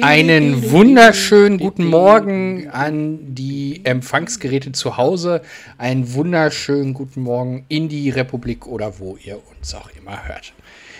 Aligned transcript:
Einen 0.00 0.70
wunderschönen 0.72 1.58
guten 1.58 1.84
Morgen 1.84 2.68
an 2.70 3.34
die 3.36 3.82
Empfangsgeräte 3.84 4.72
zu 4.72 4.96
Hause. 4.96 5.42
Einen 5.78 6.12
wunderschönen 6.12 6.92
guten 6.92 7.20
Morgen 7.20 7.64
in 7.68 7.88
die 7.88 8.10
Republik 8.10 8.66
oder 8.66 8.98
wo 8.98 9.16
ihr 9.24 9.38
uns 9.56 9.72
auch 9.76 9.90
immer 9.96 10.26
hört. 10.26 10.54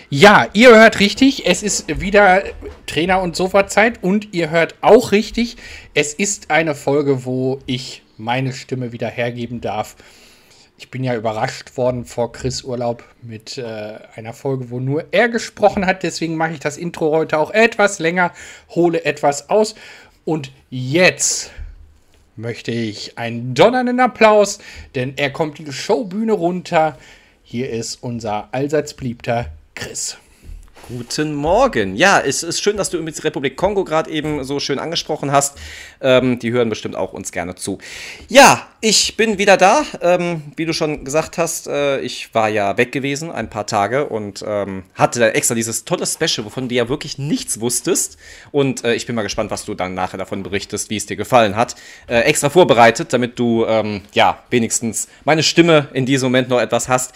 Ja, 0.09 0.47
ihr 0.53 0.69
hört 0.69 1.01
richtig, 1.01 1.47
es 1.47 1.65
ist 1.65 2.01
wieder 2.01 2.45
Trainer- 2.87 3.23
und 3.23 3.35
Sofa-Zeit 3.35 4.05
und 4.05 4.33
ihr 4.33 4.51
hört 4.51 4.77
auch 4.83 5.11
richtig, 5.11 5.57
es 5.95 6.15
ist 6.15 6.53
eine 6.53 6.77
Folge, 6.77 7.25
wo 7.25 7.59
ich 7.67 8.05
meine 8.17 8.53
Stimme 8.53 8.93
wieder 8.93 9.09
hergeben 9.09 9.61
darf. 9.61 9.97
Ich 10.79 10.91
bin 10.91 11.03
ja 11.03 11.15
überrascht 11.15 11.79
worden 11.79 12.05
vor 12.05 12.33
Chris 12.33 12.63
Urlaub 12.63 13.03
mit 13.23 13.57
äh, 13.57 13.99
einer 14.15 14.35
Folge, 14.35 14.69
wo 14.71 14.79
nur 14.79 15.07
er 15.11 15.31
gesprochen 15.31 15.87
hat. 15.87 16.03
Deswegen 16.03 16.37
mache 16.37 16.53
ich 16.53 16.61
das 16.61 16.77
Intro 16.77 17.13
heute 17.13 17.39
auch 17.39 17.51
etwas 17.51 17.99
länger, 17.99 18.33
hole 18.69 19.03
etwas 19.05 19.49
aus. 19.49 19.75
Und 20.27 20.53
jetzt 20.69 21.51
möchte 22.37 22.73
ich 22.73 23.17
einen 23.17 23.55
donnernden 23.55 24.01
Applaus, 24.01 24.59
denn 24.95 25.15
er 25.17 25.31
kommt 25.31 25.59
die 25.59 25.73
Showbühne 25.73 26.33
runter. 26.33 26.99
Hier 27.43 27.71
ist 27.71 28.03
unser 28.03 28.49
allseits 28.53 28.93
beliebter 28.93 29.47
Chris. 29.75 30.19
Guten 30.89 31.35
Morgen. 31.35 31.97
Ja, 31.97 32.21
es 32.21 32.45
ist 32.45 32.63
schön, 32.63 32.77
dass 32.77 32.91
du 32.91 33.03
die 33.03 33.21
Republik 33.21 33.57
Kongo 33.57 33.83
gerade 33.83 34.09
eben 34.09 34.45
so 34.45 34.61
schön 34.61 34.79
angesprochen 34.79 35.33
hast. 35.33 35.59
Ähm, 36.01 36.39
die 36.39 36.53
hören 36.53 36.69
bestimmt 36.69 36.95
auch 36.95 37.13
uns 37.13 37.33
gerne 37.33 37.57
zu. 37.57 37.79
Ja, 38.29 38.69
ich 38.81 39.17
bin 39.17 39.37
wieder 39.37 39.57
da. 39.57 39.85
Ähm, 40.01 40.43
wie 40.55 40.65
du 40.65 40.73
schon 40.73 41.05
gesagt 41.05 41.39
hast, 41.39 41.67
äh, 41.67 41.99
ich 42.03 42.33
war 42.35 42.49
ja 42.49 42.77
weg 42.77 42.93
gewesen 42.93 43.33
ein 43.33 43.51
paar 43.51 43.67
Tage 43.67 44.07
und 44.07 44.45
ähm, 44.47 44.85
hatte 44.95 45.19
da 45.19 45.29
extra 45.29 45.57
dieses 45.57 45.85
tolle 45.85 46.07
Special, 46.07 46.45
wovon 46.47 46.69
du 46.69 46.75
ja 46.77 46.89
wirklich 46.89 47.19
nichts 47.19 47.61
wusstest. 47.61 48.17
Und 48.53 48.85
äh, 48.85 48.95
ich 48.95 49.07
bin 49.07 49.17
mal 49.17 49.23
gespannt, 49.23 49.51
was 49.51 49.65
du 49.65 49.75
dann 49.75 49.95
nachher 49.95 50.19
davon 50.19 50.45
berichtest, 50.45 50.89
wie 50.89 50.97
es 50.97 51.07
dir 51.07 51.17
gefallen 51.17 51.57
hat. 51.57 51.75
Äh, 52.07 52.21
extra 52.21 52.49
vorbereitet, 52.49 53.13
damit 53.13 53.41
du 53.41 53.67
ähm, 53.67 54.03
ja 54.13 54.45
wenigstens 54.51 55.09
meine 55.25 55.43
Stimme 55.43 55.89
in 55.95 56.07
diesem 56.07 56.29
Moment 56.29 56.49
noch 56.49 56.61
etwas 56.61 56.89
hast. 56.89 57.13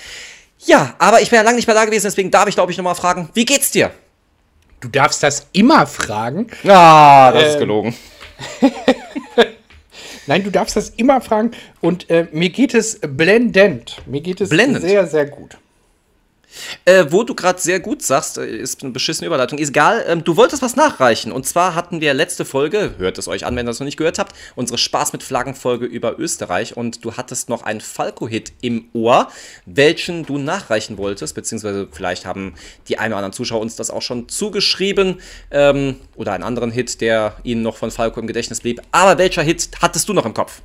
Ja, 0.66 0.94
aber 0.98 1.20
ich 1.20 1.30
bin 1.30 1.36
ja 1.38 1.42
lange 1.42 1.56
nicht 1.56 1.66
mehr 1.66 1.74
da 1.74 1.84
gewesen, 1.84 2.06
deswegen 2.06 2.30
darf 2.30 2.48
ich, 2.48 2.54
glaube 2.54 2.72
ich, 2.72 2.78
nochmal 2.78 2.94
fragen, 2.94 3.30
wie 3.34 3.44
geht's 3.44 3.70
dir? 3.70 3.90
Du 4.80 4.88
darfst 4.88 5.22
das 5.22 5.46
immer 5.52 5.86
fragen. 5.86 6.48
Ah, 6.64 7.32
das 7.32 7.42
ähm, 7.42 7.48
ist 7.50 7.58
gelogen. 7.58 7.94
Nein, 10.26 10.44
du 10.44 10.50
darfst 10.50 10.76
das 10.76 10.90
immer 10.90 11.20
fragen. 11.20 11.50
Und 11.80 12.08
äh, 12.08 12.28
mir 12.32 12.50
geht 12.50 12.74
es 12.74 12.98
blendend. 13.00 14.00
Mir 14.06 14.20
geht 14.20 14.40
es 14.40 14.48
blendend. 14.48 14.82
sehr, 14.82 15.06
sehr 15.06 15.26
gut. 15.26 15.58
Äh, 16.84 17.06
wo 17.10 17.22
du 17.22 17.34
gerade 17.34 17.60
sehr 17.60 17.80
gut 17.80 18.02
sagst, 18.02 18.38
äh, 18.38 18.46
ist 18.46 18.82
eine 18.82 18.92
beschissene 18.92 19.26
Überleitung, 19.26 19.58
ist 19.58 19.70
egal, 19.70 20.04
ähm, 20.06 20.24
du 20.24 20.36
wolltest 20.36 20.62
was 20.62 20.76
nachreichen. 20.76 21.32
Und 21.32 21.46
zwar 21.46 21.74
hatten 21.74 22.00
wir 22.00 22.14
letzte 22.14 22.44
Folge, 22.44 22.94
hört 22.98 23.18
es 23.18 23.28
euch 23.28 23.46
an, 23.46 23.56
wenn 23.56 23.66
ihr 23.66 23.70
das 23.70 23.80
noch 23.80 23.84
nicht 23.84 23.96
gehört 23.96 24.18
habt, 24.18 24.34
unsere 24.56 24.78
Spaß 24.78 25.12
mit 25.12 25.22
Flaggen-Folge 25.22 25.86
über 25.86 26.18
Österreich. 26.18 26.76
Und 26.76 27.04
du 27.04 27.16
hattest 27.16 27.48
noch 27.48 27.62
einen 27.62 27.80
Falco-Hit 27.80 28.52
im 28.60 28.86
Ohr, 28.92 29.28
welchen 29.66 30.26
du 30.26 30.38
nachreichen 30.38 30.98
wolltest, 30.98 31.34
beziehungsweise 31.34 31.88
vielleicht 31.90 32.26
haben 32.26 32.54
die 32.88 32.98
ein 32.98 33.12
oder 33.12 33.18
anderen 33.18 33.32
Zuschauer 33.32 33.60
uns 33.60 33.76
das 33.76 33.90
auch 33.90 34.02
schon 34.02 34.28
zugeschrieben. 34.28 35.20
Ähm, 35.50 35.96
oder 36.16 36.32
einen 36.32 36.44
anderen 36.44 36.70
Hit, 36.70 37.00
der 37.00 37.36
ihnen 37.42 37.62
noch 37.62 37.76
von 37.76 37.90
Falco 37.90 38.20
im 38.20 38.26
Gedächtnis 38.26 38.60
blieb. 38.60 38.82
Aber 38.92 39.18
welcher 39.18 39.42
Hit 39.42 39.70
hattest 39.80 40.08
du 40.08 40.12
noch 40.12 40.26
im 40.26 40.34
Kopf? 40.34 40.62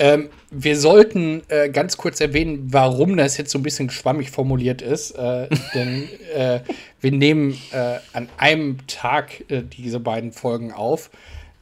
Ähm, 0.00 0.30
wir 0.50 0.78
sollten 0.78 1.42
äh, 1.48 1.68
ganz 1.68 1.98
kurz 1.98 2.22
erwähnen, 2.22 2.72
warum 2.72 3.18
das 3.18 3.36
jetzt 3.36 3.50
so 3.50 3.58
ein 3.58 3.62
bisschen 3.62 3.90
schwammig 3.90 4.30
formuliert 4.30 4.80
ist. 4.80 5.10
Äh, 5.10 5.48
denn 5.74 6.08
äh, 6.34 6.60
wir 7.02 7.12
nehmen 7.12 7.60
äh, 7.72 7.98
an 8.14 8.30
einem 8.38 8.78
Tag 8.86 9.44
äh, 9.50 9.62
diese 9.62 10.00
beiden 10.00 10.32
Folgen 10.32 10.72
auf. 10.72 11.10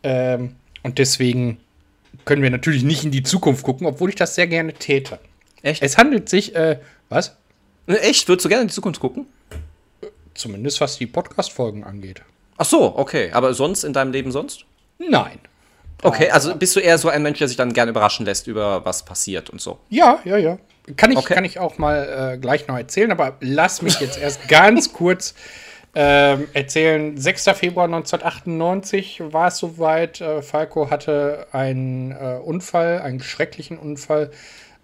Ähm, 0.05 0.55
und 0.85 0.99
deswegen 0.99 1.59
können 2.25 2.43
wir 2.43 2.51
natürlich 2.51 2.85
nicht 2.85 3.03
in 3.03 3.11
die 3.11 3.25
Zukunft 3.25 3.65
gucken, 3.65 3.89
obwohl 3.89 4.09
ich 4.09 4.15
das 4.15 4.37
sehr 4.37 4.47
gerne 4.47 4.73
täte. 4.73 5.19
Echt? 5.63 5.83
Es 5.83 5.99
handelt 5.99 6.29
sich, 6.29 6.55
äh, 6.55 6.79
was? 7.09 7.37
Echt? 7.89 8.29
Würdest 8.29 8.45
du 8.45 8.49
gerne 8.49 8.63
in 8.63 8.69
die 8.69 8.75
Zukunft 8.75 9.01
gucken? 9.01 9.27
Zumindest 10.35 10.81
was 10.81 10.97
die 10.97 11.07
Podcast-Folgen 11.07 11.83
angeht. 11.83 12.23
Ach 12.57 12.67
so, 12.67 12.97
okay. 12.97 13.33
Aber 13.33 13.53
sonst 13.53 13.83
in 13.83 13.93
deinem 13.93 14.13
Leben 14.13 14.31
sonst? 14.31 14.65
Nein. 14.99 15.41
Okay, 16.03 16.31
also 16.31 16.55
bist 16.55 16.77
du 16.77 16.81
eher 16.81 16.97
so 16.99 17.09
ein 17.09 17.23
Mensch, 17.23 17.39
der 17.39 17.49
sich 17.49 17.57
dann 17.57 17.73
gerne 17.73 17.91
überraschen 17.91 18.25
lässt 18.25 18.47
über 18.47 18.85
was 18.85 19.05
passiert 19.05 19.51
und 19.51 19.61
so? 19.61 19.79
Ja, 19.89 20.21
ja, 20.25 20.37
ja. 20.37 20.59
Kann 20.97 21.11
ich, 21.11 21.19
okay. 21.19 21.35
kann 21.35 21.45
ich 21.45 21.59
auch 21.59 21.79
mal 21.79 22.35
äh, 22.35 22.39
gleich 22.39 22.67
noch 22.67 22.77
erzählen, 22.77 23.11
aber 23.13 23.37
lass 23.41 23.83
mich 23.83 24.01
jetzt 24.01 24.19
erst 24.19 24.49
ganz 24.49 24.93
kurz 24.93 25.35
ähm, 25.95 26.49
erzählen. 26.53 27.17
6. 27.17 27.45
Februar 27.55 27.87
1998 27.87 29.23
war 29.33 29.49
es 29.49 29.59
soweit. 29.59 30.21
Äh, 30.21 30.43
Falco 30.43 30.91
hatte 30.91 31.47
einen 31.53 32.13
äh, 32.13 32.39
Unfall, 32.43 33.01
einen 33.01 33.21
schrecklichen 33.21 33.79
Unfall 33.79 34.31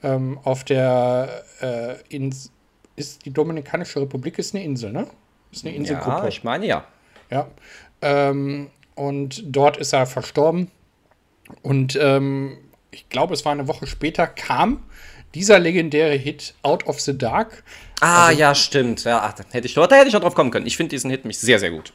ähm, 0.03 0.39
auf 0.43 0.65
der 0.65 1.45
äh, 1.61 1.95
Insel. 2.15 2.51
Ist 2.97 3.25
die 3.25 3.33
Dominikanische 3.33 4.01
Republik 4.01 4.39
ist 4.39 4.55
eine 4.55 4.65
Insel, 4.65 4.93
ne? 4.93 5.07
Ist 5.51 5.65
eine 5.65 5.75
Inselgruppe. 5.75 6.23
Ja, 6.23 6.29
ich 6.29 6.45
meine 6.45 6.67
ja. 6.67 6.85
Ja. 7.31 7.49
Ähm, 8.03 8.71
und 8.95 9.43
dort 9.47 9.77
ist 9.77 9.93
er 9.93 10.07
verstorben. 10.07 10.71
Und 11.63 11.99
ähm, 12.01 12.59
ich 12.91 13.09
glaube, 13.09 13.35
es 13.35 13.45
war 13.45 13.53
eine 13.53 13.69
Woche 13.69 13.87
später, 13.87 14.27
kam 14.27 14.83
dieser 15.35 15.59
legendäre 15.59 16.15
Hit 16.15 16.55
Out 16.63 16.87
of 16.87 17.01
the 17.01 17.17
Dark. 17.17 17.65
Ah, 18.01 18.27
also, 18.27 18.41
ja, 18.41 18.55
stimmt. 18.55 19.05
Ja, 19.05 19.21
ach, 19.21 19.35
hätte 19.53 19.67
ich, 19.67 19.75
da 19.75 19.83
hätte 19.83 20.09
ich 20.09 20.15
noch 20.15 20.21
drauf 20.21 20.35
kommen 20.35 20.51
können. 20.51 20.67
Ich 20.67 20.77
finde 20.77 20.91
diesen 20.91 21.11
Hit 21.11 21.25
mich 21.25 21.39
sehr, 21.39 21.59
sehr 21.59 21.71
gut. 21.71 21.93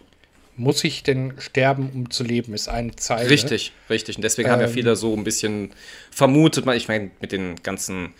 Muss 0.58 0.84
ich 0.84 1.04
denn 1.04 1.34
sterben, 1.38 1.90
um 1.94 2.12
zu 2.12 2.24
leben, 2.24 2.54
ist 2.54 2.68
eine 2.68 2.94
Zeile. 2.96 3.30
Richtig, 3.30 3.72
richtig. 3.90 4.18
Und 4.18 4.24
deswegen 4.24 4.50
ähm, 4.50 4.54
haben 4.54 4.62
ja 4.62 4.68
ähm. 4.68 4.74
viele 4.74 4.96
so 4.98 5.16
ein 5.16 5.24
bisschen 5.24 5.72
vermutet, 6.12 6.68
ich 6.76 6.90
meine, 6.90 7.12
mit 7.22 7.32
den 7.32 7.56
ganzen 7.64 8.14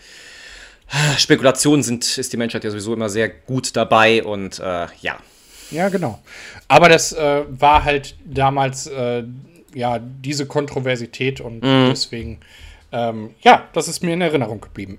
Spekulationen 1.18 1.82
sind, 1.82 2.18
ist 2.18 2.32
die 2.32 2.36
Menschheit 2.36 2.64
ja 2.64 2.70
sowieso 2.70 2.94
immer 2.94 3.08
sehr 3.08 3.28
gut 3.28 3.76
dabei 3.76 4.24
und 4.24 4.58
äh, 4.58 4.86
ja. 5.00 5.18
Ja, 5.70 5.88
genau. 5.88 6.20
Aber 6.66 6.88
das 6.88 7.12
äh, 7.12 7.44
war 7.48 7.84
halt 7.84 8.16
damals 8.24 8.86
äh, 8.86 9.22
ja, 9.74 9.98
diese 9.98 10.46
Kontroversität 10.46 11.40
und 11.40 11.62
mhm. 11.62 11.88
deswegen, 11.90 12.40
ähm, 12.92 13.34
ja, 13.42 13.68
das 13.72 13.88
ist 13.88 14.02
mir 14.02 14.14
in 14.14 14.20
Erinnerung 14.20 14.60
geblieben. 14.60 14.98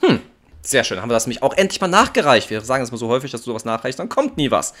Hm. 0.00 0.20
Sehr 0.62 0.82
schön. 0.82 1.00
Haben 1.00 1.10
wir 1.10 1.14
das 1.14 1.26
nämlich 1.26 1.42
auch 1.42 1.54
endlich 1.54 1.80
mal 1.80 1.88
nachgereicht. 1.88 2.50
Wir 2.50 2.60
sagen 2.60 2.82
es 2.82 2.90
mal 2.90 2.96
so 2.96 3.08
häufig, 3.08 3.30
dass 3.30 3.42
du 3.42 3.50
sowas 3.50 3.64
nachreichst, 3.64 4.00
dann 4.00 4.08
kommt 4.08 4.36
nie 4.36 4.50
was. 4.50 4.74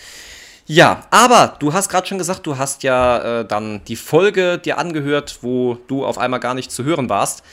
Ja, 0.66 1.06
aber 1.10 1.54
du 1.60 1.72
hast 1.72 1.88
gerade 1.88 2.08
schon 2.08 2.18
gesagt, 2.18 2.44
du 2.44 2.58
hast 2.58 2.82
ja 2.82 3.40
äh, 3.40 3.44
dann 3.44 3.84
die 3.84 3.94
Folge 3.94 4.58
dir 4.58 4.78
angehört, 4.78 5.38
wo 5.42 5.78
du 5.86 6.04
auf 6.04 6.18
einmal 6.18 6.40
gar 6.40 6.54
nicht 6.54 6.72
zu 6.72 6.82
hören 6.82 7.08
warst. 7.08 7.44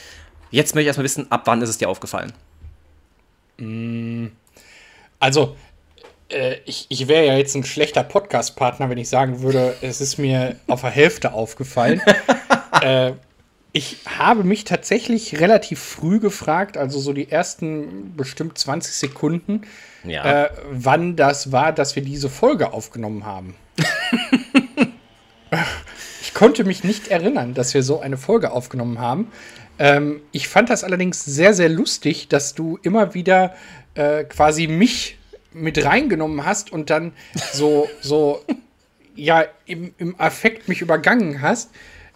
Jetzt 0.50 0.74
möchte 0.74 0.82
ich 0.82 0.86
erstmal 0.88 1.04
wissen, 1.04 1.30
ab 1.30 1.42
wann 1.44 1.62
ist 1.62 1.68
es 1.68 1.78
dir 1.78 1.88
aufgefallen? 1.88 2.32
Mm, 3.58 4.26
also, 5.20 5.56
äh, 6.30 6.56
ich, 6.64 6.86
ich 6.88 7.08
wäre 7.08 7.26
ja 7.26 7.36
jetzt 7.36 7.54
ein 7.54 7.64
schlechter 7.64 8.02
Podcast-Partner, 8.02 8.90
wenn 8.90 8.98
ich 8.98 9.08
sagen 9.08 9.42
würde, 9.42 9.76
es 9.82 10.00
ist 10.00 10.18
mir 10.18 10.56
auf 10.66 10.80
der 10.82 10.90
Hälfte 10.90 11.32
aufgefallen. 11.32 12.00
äh, 12.82 13.12
ich 13.72 13.98
habe 14.06 14.44
mich 14.44 14.62
tatsächlich 14.64 15.40
relativ 15.40 15.80
früh 15.80 16.20
gefragt, 16.20 16.76
also 16.76 17.00
so 17.00 17.12
die 17.12 17.30
ersten 17.30 18.14
bestimmt 18.16 18.56
20 18.56 18.94
Sekunden, 18.94 19.62
ja. 20.04 20.44
äh, 20.44 20.50
wann 20.70 21.16
das 21.16 21.50
war, 21.50 21.72
dass 21.72 21.96
wir 21.96 22.04
diese 22.04 22.28
Folge 22.28 22.72
aufgenommen 22.72 23.26
haben. 23.26 23.56
ich 26.22 26.34
konnte 26.34 26.62
mich 26.62 26.84
nicht 26.84 27.08
erinnern, 27.08 27.54
dass 27.54 27.74
wir 27.74 27.82
so 27.82 28.00
eine 28.00 28.16
Folge 28.16 28.52
aufgenommen 28.52 29.00
haben. 29.00 29.32
Ähm, 29.80 30.20
ich 30.30 30.46
fand 30.46 30.70
das 30.70 30.84
allerdings 30.84 31.24
sehr, 31.24 31.52
sehr 31.52 31.68
lustig, 31.68 32.28
dass 32.28 32.54
du 32.54 32.78
immer 32.82 33.14
wieder 33.14 33.54
äh, 33.94 34.22
quasi 34.22 34.68
mich 34.68 35.18
mit 35.54 35.84
reingenommen 35.84 36.44
hast 36.44 36.72
und 36.72 36.90
dann 36.90 37.12
so, 37.52 37.88
so 38.00 38.44
ja, 39.14 39.44
im, 39.66 39.94
im 39.98 40.18
Affekt 40.20 40.68
mich 40.68 40.80
übergangen 40.80 41.40
hast. 41.40 41.70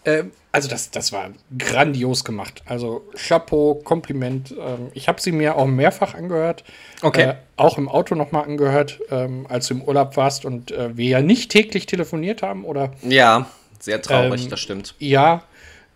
Äh, 0.05 0.25
also 0.50 0.69
das, 0.69 0.90
das 0.90 1.12
war 1.12 1.31
grandios 1.56 2.25
gemacht. 2.25 2.62
Also 2.67 3.05
Chapeau, 3.14 3.75
Kompliment. 3.75 4.55
Ähm, 4.58 4.88
ich 4.94 5.08
habe 5.08 5.20
sie 5.20 5.31
mir 5.31 5.56
auch 5.56 5.67
mehrfach 5.67 6.14
angehört. 6.14 6.64
Okay. 7.02 7.23
Äh, 7.23 7.35
auch 7.56 7.79
im 7.79 7.88
Auto 7.88 8.14
nochmal 8.14 8.44
angehört, 8.44 9.00
ähm, 9.11 9.46
als 9.49 9.69
du 9.69 9.75
im 9.75 9.82
Urlaub 9.82 10.17
warst 10.17 10.44
und 10.44 10.70
äh, 10.70 10.96
wir 10.96 11.08
ja 11.08 11.20
nicht 11.20 11.50
täglich 11.50 11.87
telefoniert 11.87 12.43
haben, 12.43 12.64
oder? 12.64 12.93
Ja, 13.02 13.49
sehr 13.79 14.00
traurig, 14.00 14.44
ähm, 14.44 14.50
das 14.50 14.61
stimmt. 14.61 14.94
Ja, 14.99 15.44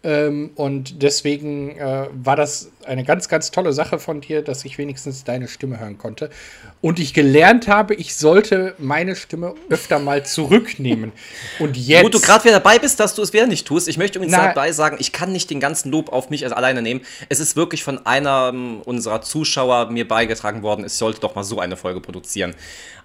ähm, 0.05 0.51
und 0.57 1.03
deswegen 1.03 1.77
äh, 1.79 2.09
war 2.13 2.37
das 2.37 2.71
eine 2.87 3.05
ganz, 3.05 3.29
ganz 3.29 3.51
tolle 3.51 3.73
Sache 3.73 3.99
von 3.99 4.21
dir, 4.21 4.43
dass 4.43 4.65
ich 4.65 4.79
wenigstens 4.79 5.25
deine 5.25 5.49
Stimme 5.49 5.81
hören 5.81 5.99
konnte. 5.99 6.31
Und 6.81 6.99
ich 6.99 7.15
gelernt 7.15 7.69
habe, 7.69 7.95
ich 7.95 8.15
sollte 8.17 8.75
meine 8.79 9.17
Stimme 9.17 9.55
öfter 9.71 9.99
mal 9.99 10.25
zurücknehmen. 10.25 11.13
Und 11.59 11.77
jetzt. 11.77 12.05
Wo 12.05 12.09
du 12.09 12.21
gerade 12.21 12.45
wieder 12.45 12.55
dabei 12.55 12.79
bist, 12.79 13.01
dass 13.01 13.15
du 13.15 13.23
es 13.23 13.33
wieder 13.33 13.47
nicht 13.47 13.67
tust. 13.67 13.89
Ich 13.89 13.99
möchte 13.99 14.19
übrigens 14.19 14.37
dabei 14.37 14.73
sagen, 14.73 14.97
ich 14.99 15.13
kann 15.13 15.33
nicht 15.33 15.51
den 15.51 15.61
ganzen 15.61 15.91
Lob 15.91 16.13
auf 16.13 16.31
mich 16.31 16.45
alleine 16.45 16.83
nehmen. 16.83 17.03
Es 17.29 17.41
ist 17.41 17.57
wirklich 17.57 17.85
von 17.85 18.05
einem 18.07 18.81
unserer 18.83 19.23
Zuschauer 19.23 19.91
mir 19.91 20.07
beigetragen 20.07 20.63
worden, 20.63 20.85
ich 20.85 20.93
sollte 20.93 21.21
doch 21.21 21.35
mal 21.35 21.45
so 21.45 21.61
eine 21.61 21.77
Folge 21.77 22.01
produzieren. 22.01 22.55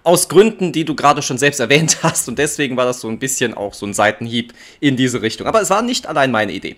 Aus 0.02 0.28
Gründen, 0.28 0.72
die 0.72 0.84
du 0.84 0.94
gerade 0.94 1.22
schon 1.22 1.38
selbst 1.38 1.60
erwähnt 1.60 1.98
hast. 2.02 2.28
Und 2.28 2.38
deswegen 2.38 2.76
war 2.76 2.84
das 2.84 3.00
so 3.00 3.08
ein 3.08 3.18
bisschen 3.18 3.54
auch 3.54 3.74
so 3.74 3.86
ein 3.86 3.94
Seitenhieb 3.94 4.54
in 4.80 4.96
diese 4.96 5.22
Richtung. 5.22 5.46
Aber 5.46 5.60
es 5.60 5.70
war 5.70 5.82
nicht 5.82 6.06
allein 6.06 6.30
meine 6.30 6.52
Idee 6.52 6.76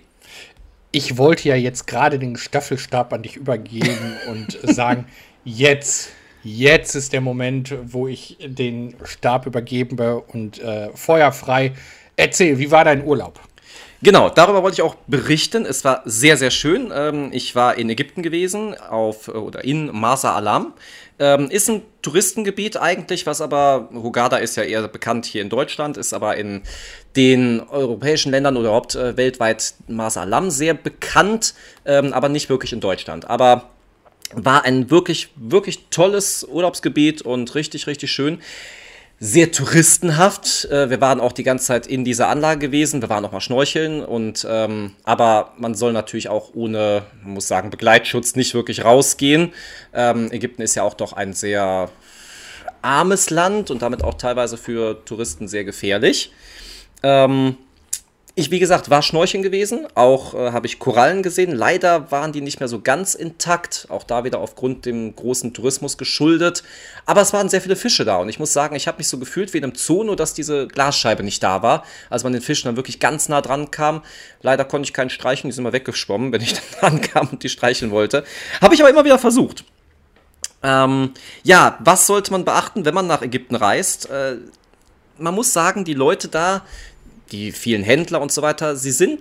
ich 0.92 1.16
wollte 1.19 1.48
ja 1.48 1.54
jetzt 1.54 1.87
gerade 1.87 2.19
den 2.19 2.37
Staffelstab 2.37 3.12
an 3.12 3.22
dich 3.22 3.37
übergeben 3.37 4.16
und 4.28 4.58
sagen, 4.62 5.06
jetzt, 5.44 6.10
jetzt 6.42 6.94
ist 6.94 7.12
der 7.12 7.20
Moment, 7.20 7.75
wo 7.84 8.08
ich 8.08 8.38
den 8.40 8.94
Stab 9.04 9.46
übergebe 9.46 10.20
und 10.20 10.60
äh, 10.60 10.90
Feuer 10.94 11.32
frei. 11.32 11.72
Erzähl, 12.16 12.58
wie 12.58 12.70
war 12.70 12.84
dein 12.84 13.04
Urlaub? 13.04 13.40
Genau, 14.02 14.31
darüber 14.31 14.62
wollte 14.62 14.76
ich 14.76 14.82
auch 14.82 14.94
berichten. 15.06 15.66
Es 15.66 15.84
war 15.84 16.00
sehr, 16.06 16.38
sehr 16.38 16.50
schön. 16.50 16.90
Ähm, 16.94 17.28
ich 17.32 17.54
war 17.54 17.76
in 17.76 17.90
Ägypten 17.90 18.22
gewesen, 18.22 18.75
auf 18.75 19.28
oder 19.28 19.62
in 19.62 19.94
Masa 19.94 20.34
Alam. 20.34 20.72
Ähm, 21.19 21.50
ist 21.50 21.69
ein 21.69 21.82
Touristengebiet 22.00 22.78
eigentlich, 22.78 23.26
was 23.26 23.43
aber, 23.43 23.90
Hurghada 23.93 24.38
ist 24.38 24.56
ja 24.56 24.62
eher 24.62 24.88
bekannt 24.88 25.26
hier 25.26 25.43
in 25.43 25.50
Deutschland, 25.50 25.98
ist 25.98 26.14
aber 26.14 26.38
in 26.38 26.62
den 27.16 27.60
europäischen 27.60 28.30
Ländern 28.30 28.56
oder 28.56 28.68
überhaupt 28.68 28.94
äh, 28.94 29.16
weltweit 29.16 29.74
Masa 29.88 30.22
Alam 30.22 30.50
sehr 30.50 30.74
bekannt, 30.74 31.54
ähm, 31.84 32.12
aber 32.12 32.28
nicht 32.28 32.48
wirklich 32.48 32.72
in 32.72 32.80
Deutschland. 32.80 33.28
Aber 33.28 33.70
war 34.32 34.64
ein 34.64 34.90
wirklich, 34.90 35.30
wirklich 35.34 35.86
tolles 35.90 36.44
Urlaubsgebiet 36.44 37.22
und 37.22 37.54
richtig, 37.54 37.86
richtig 37.86 38.12
schön 38.12 38.38
sehr 39.22 39.52
touristenhaft. 39.52 40.64
Äh, 40.70 40.88
wir 40.88 41.00
waren 41.02 41.20
auch 41.20 41.32
die 41.32 41.42
ganze 41.42 41.66
Zeit 41.66 41.86
in 41.86 42.04
dieser 42.04 42.28
Anlage 42.28 42.58
gewesen. 42.58 43.02
Wir 43.02 43.10
waren 43.10 43.24
auch 43.26 43.32
mal 43.32 43.42
schnorcheln 43.42 44.02
und 44.02 44.46
ähm, 44.48 44.94
aber 45.04 45.52
man 45.58 45.74
soll 45.74 45.92
natürlich 45.92 46.30
auch 46.30 46.54
ohne, 46.54 47.02
man 47.22 47.34
muss 47.34 47.46
sagen, 47.46 47.68
Begleitschutz 47.68 48.34
nicht 48.34 48.54
wirklich 48.54 48.82
rausgehen. 48.82 49.52
Ähm, 49.92 50.32
Ägypten 50.32 50.62
ist 50.62 50.74
ja 50.74 50.82
auch 50.84 50.94
doch 50.94 51.12
ein 51.12 51.34
sehr 51.34 51.90
armes 52.80 53.28
Land 53.28 53.70
und 53.70 53.82
damit 53.82 54.02
auch 54.02 54.14
teilweise 54.14 54.56
für 54.56 55.04
Touristen 55.04 55.48
sehr 55.48 55.64
gefährlich. 55.64 56.32
Ähm, 57.02 57.56
ich, 58.37 58.50
wie 58.50 58.58
gesagt, 58.58 58.88
war 58.91 59.02
schnorcheln 59.02 59.43
gewesen. 59.43 59.87
Auch 59.94 60.35
äh, 60.35 60.52
habe 60.52 60.67
ich 60.67 60.79
Korallen 60.79 61.23
gesehen. 61.23 61.52
Leider 61.52 62.11
waren 62.11 62.32
die 62.32 62.41
nicht 62.41 62.61
mehr 62.61 62.69
so 62.69 62.81
ganz 62.81 63.14
intakt. 63.14 63.87
Auch 63.91 64.05
da 64.05 64.25
wieder 64.25 64.38
aufgrund 64.38 64.87
dem 64.87 65.14
großen 65.14 65.52
Tourismus 65.52 65.99
geschuldet. 65.99 66.62
Aber 67.06 67.20
es 67.20 67.32
waren 67.32 67.49
sehr 67.49 67.61
viele 67.61 67.76
Fische 67.76 68.05
da. 68.05 68.17
Und 68.17 68.29
ich 68.29 68.38
muss 68.38 68.52
sagen, 68.52 68.76
ich 68.76 68.87
habe 68.87 68.99
mich 68.99 69.08
so 69.08 69.19
gefühlt 69.19 69.52
wie 69.52 69.58
in 69.58 69.64
einem 69.64 69.75
Zoo, 69.75 70.05
nur 70.05 70.17
dass 70.17 70.32
diese 70.32 70.69
Glasscheibe 70.69 71.23
nicht 71.23 71.43
da 71.43 71.62
war. 71.62 71.85
Als 72.08 72.23
man 72.23 72.32
den 72.32 72.41
Fischen 72.41 72.69
dann 72.69 72.76
wirklich 72.76 73.00
ganz 73.00 73.29
nah 73.29 73.43
dran 73.43 73.70
kam. 73.70 74.03
Leider 74.43 74.64
konnte 74.64 74.87
ich 74.87 74.94
keinen 74.94 75.11
streichen. 75.11 75.50
Die 75.50 75.53
sind 75.53 75.64
immer 75.64 75.73
weggeschwommen, 75.73 76.32
wenn 76.32 76.41
ich 76.41 76.55
dann 76.81 76.94
ankam 76.94 77.29
und 77.32 77.43
die 77.43 77.49
streicheln 77.49 77.91
wollte. 77.91 78.25
Habe 78.62 78.75
ich 78.75 78.81
aber 78.81 78.91
immer 78.91 79.05
wieder 79.05 79.19
versucht. 79.19 79.64
Ähm, 80.62 81.12
ja, 81.43 81.79
was 81.81 82.06
sollte 82.06 82.31
man 82.31 82.44
beachten, 82.44 82.85
wenn 82.85 82.94
man 82.94 83.06
nach 83.06 83.23
Ägypten 83.23 83.56
reist? 83.56 84.08
Äh, 84.08 84.37
man 85.20 85.35
muss 85.35 85.53
sagen, 85.53 85.85
die 85.85 85.94
Leute 85.94 86.29
da 86.29 86.62
die 87.32 87.53
vielen 87.53 87.82
Händler 87.82 88.21
und 88.21 88.32
so 88.32 88.43
weiter, 88.43 88.77
sie 88.77 88.91
sind 88.91 89.21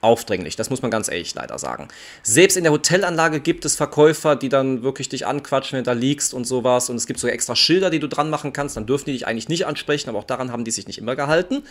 aufdringlich, 0.00 0.56
das 0.56 0.70
muss 0.70 0.82
man 0.82 0.90
ganz 0.90 1.08
ehrlich 1.08 1.34
leider 1.34 1.58
sagen. 1.58 1.88
Selbst 2.22 2.56
in 2.56 2.64
der 2.64 2.72
Hotelanlage 2.72 3.40
gibt 3.40 3.64
es 3.64 3.76
Verkäufer, 3.76 4.36
die 4.36 4.48
dann 4.48 4.82
wirklich 4.82 5.08
dich 5.08 5.26
anquatschen, 5.26 5.76
wenn 5.76 5.84
du 5.84 5.90
da 5.90 5.94
liegst 5.94 6.34
und 6.34 6.44
sowas. 6.44 6.90
Und 6.90 6.96
es 6.96 7.06
gibt 7.06 7.18
sogar 7.18 7.34
extra 7.34 7.56
Schilder, 7.56 7.90
die 7.90 7.98
du 7.98 8.08
dran 8.08 8.30
machen 8.30 8.52
kannst. 8.52 8.76
Dann 8.76 8.86
dürfen 8.86 9.06
die 9.06 9.12
dich 9.12 9.26
eigentlich 9.26 9.48
nicht 9.48 9.66
ansprechen, 9.66 10.08
aber 10.08 10.18
auch 10.18 10.24
daran 10.24 10.52
haben 10.52 10.64
die 10.64 10.70
sich 10.70 10.86
nicht 10.86 10.98
immer 10.98 11.16
gehalten. 11.16 11.64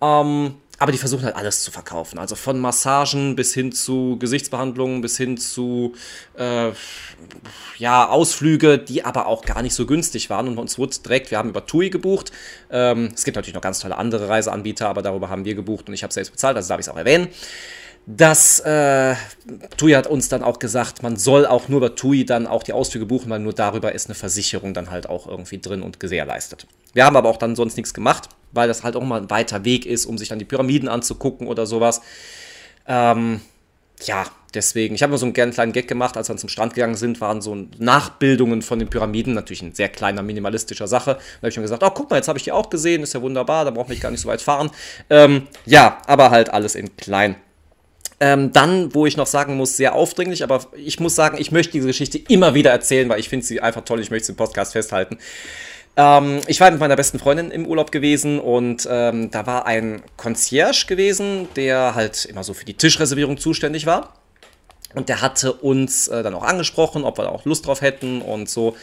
Ähm, 0.00 0.54
aber 0.78 0.92
die 0.92 0.98
versuchen 0.98 1.24
halt 1.24 1.36
alles 1.36 1.62
zu 1.62 1.70
verkaufen. 1.70 2.18
Also 2.18 2.34
von 2.34 2.58
Massagen 2.58 3.36
bis 3.36 3.54
hin 3.54 3.72
zu 3.72 4.18
Gesichtsbehandlungen, 4.18 5.00
bis 5.00 5.16
hin 5.16 5.38
zu 5.38 5.94
äh, 6.36 6.70
ja, 7.78 8.08
Ausflüge, 8.08 8.78
die 8.78 9.04
aber 9.04 9.26
auch 9.26 9.42
gar 9.42 9.62
nicht 9.62 9.74
so 9.74 9.86
günstig 9.86 10.28
waren. 10.28 10.48
Und 10.48 10.58
uns 10.58 10.78
wurde 10.78 10.96
direkt, 10.98 11.30
wir 11.30 11.38
haben 11.38 11.48
über 11.48 11.66
TUI 11.66 11.90
gebucht. 11.90 12.32
Ähm, 12.70 13.10
es 13.14 13.24
gibt 13.24 13.36
natürlich 13.36 13.54
noch 13.54 13.62
ganz 13.62 13.78
tolle 13.78 13.96
andere 13.96 14.28
Reiseanbieter, 14.28 14.88
aber 14.88 15.02
darüber 15.02 15.30
haben 15.30 15.44
wir 15.44 15.54
gebucht 15.54 15.88
und 15.88 15.94
ich 15.94 16.02
habe 16.02 16.12
selbst 16.12 16.30
bezahlt, 16.30 16.56
also 16.56 16.68
darf 16.68 16.80
ich 16.80 16.86
es 16.86 16.92
auch 16.92 16.98
erwähnen. 16.98 17.28
Das 18.08 18.60
äh, 18.60 19.16
TUI 19.76 19.92
hat 19.92 20.06
uns 20.06 20.28
dann 20.28 20.44
auch 20.44 20.60
gesagt, 20.60 21.02
man 21.02 21.16
soll 21.16 21.44
auch 21.44 21.68
nur 21.68 21.78
über 21.78 21.96
TUI 21.96 22.24
dann 22.24 22.46
auch 22.46 22.62
die 22.62 22.72
Ausflüge 22.72 23.04
buchen, 23.04 23.30
weil 23.30 23.40
nur 23.40 23.52
darüber 23.52 23.92
ist 23.92 24.06
eine 24.06 24.14
Versicherung 24.14 24.74
dann 24.74 24.92
halt 24.92 25.08
auch 25.08 25.26
irgendwie 25.26 25.58
drin 25.58 25.82
und 25.82 25.98
gewährleistet. 25.98 26.68
Wir 26.92 27.04
haben 27.04 27.16
aber 27.16 27.28
auch 27.28 27.36
dann 27.36 27.56
sonst 27.56 27.76
nichts 27.76 27.94
gemacht, 27.94 28.28
weil 28.56 28.68
das 28.68 28.82
halt 28.82 28.96
auch 28.96 29.04
mal 29.04 29.20
ein 29.20 29.30
weiter 29.30 29.64
Weg 29.64 29.86
ist, 29.86 30.06
um 30.06 30.18
sich 30.18 30.28
dann 30.28 30.38
die 30.38 30.44
Pyramiden 30.44 30.88
anzugucken 30.88 31.46
oder 31.46 31.66
sowas. 31.66 32.00
Ähm, 32.86 33.40
ja, 34.04 34.26
deswegen, 34.54 34.94
ich 34.94 35.02
habe 35.02 35.12
mir 35.12 35.18
so 35.18 35.26
einen 35.26 35.32
kleinen 35.32 35.72
Gag 35.72 35.88
gemacht, 35.88 36.16
als 36.16 36.28
wir 36.28 36.36
zum 36.36 36.48
Strand 36.48 36.74
gegangen 36.74 36.96
sind, 36.96 37.20
waren 37.20 37.40
so 37.40 37.56
Nachbildungen 37.78 38.62
von 38.62 38.78
den 38.78 38.88
Pyramiden, 38.88 39.34
natürlich 39.34 39.62
ein 39.62 39.74
sehr 39.74 39.88
kleiner, 39.88 40.22
minimalistischer 40.22 40.86
Sache. 40.86 41.14
Da 41.14 41.36
habe 41.38 41.48
ich 41.48 41.56
mir 41.56 41.62
gesagt, 41.62 41.82
oh, 41.82 41.90
guck 41.90 42.10
mal, 42.10 42.16
jetzt 42.16 42.28
habe 42.28 42.38
ich 42.38 42.44
die 42.44 42.52
auch 42.52 42.70
gesehen, 42.70 43.02
ist 43.02 43.14
ja 43.14 43.22
wunderbar, 43.22 43.64
da 43.64 43.70
brauche 43.70 43.92
ich 43.92 44.00
gar 44.00 44.10
nicht 44.10 44.20
so 44.20 44.28
weit 44.28 44.42
fahren. 44.42 44.70
Ähm, 45.08 45.46
ja, 45.64 45.98
aber 46.06 46.30
halt 46.30 46.50
alles 46.50 46.74
in 46.74 46.96
klein. 46.96 47.36
Ähm, 48.18 48.52
dann, 48.52 48.94
wo 48.94 49.04
ich 49.04 49.18
noch 49.18 49.26
sagen 49.26 49.56
muss, 49.56 49.76
sehr 49.76 49.94
aufdringlich, 49.94 50.42
aber 50.42 50.64
ich 50.74 51.00
muss 51.00 51.14
sagen, 51.14 51.36
ich 51.38 51.52
möchte 51.52 51.72
diese 51.72 51.86
Geschichte 51.86 52.18
immer 52.18 52.54
wieder 52.54 52.70
erzählen, 52.70 53.08
weil 53.10 53.20
ich 53.20 53.28
finde 53.28 53.44
sie 53.44 53.60
einfach 53.60 53.84
toll, 53.84 54.00
ich 54.00 54.10
möchte 54.10 54.26
sie 54.26 54.32
im 54.32 54.36
Podcast 54.36 54.72
festhalten. 54.72 55.18
Ähm, 55.96 56.40
ich 56.46 56.60
war 56.60 56.70
mit 56.70 56.80
meiner 56.80 56.96
besten 56.96 57.18
Freundin 57.18 57.50
im 57.50 57.66
Urlaub 57.66 57.90
gewesen 57.90 58.38
und 58.38 58.86
ähm, 58.90 59.30
da 59.30 59.46
war 59.46 59.66
ein 59.66 60.02
Concierge 60.16 60.86
gewesen, 60.86 61.48
der 61.56 61.94
halt 61.94 62.24
immer 62.26 62.44
so 62.44 62.54
für 62.54 62.64
die 62.64 62.74
Tischreservierung 62.74 63.38
zuständig 63.38 63.86
war. 63.86 64.12
Und 64.94 65.08
der 65.08 65.20
hatte 65.20 65.52
uns 65.52 66.08
äh, 66.08 66.22
dann 66.22 66.34
auch 66.34 66.42
angesprochen, 66.42 67.04
ob 67.04 67.18
wir 67.18 67.24
da 67.24 67.30
auch 67.30 67.44
Lust 67.44 67.66
drauf 67.66 67.80
hätten 67.80 68.22
und 68.22 68.48
so. 68.48 68.76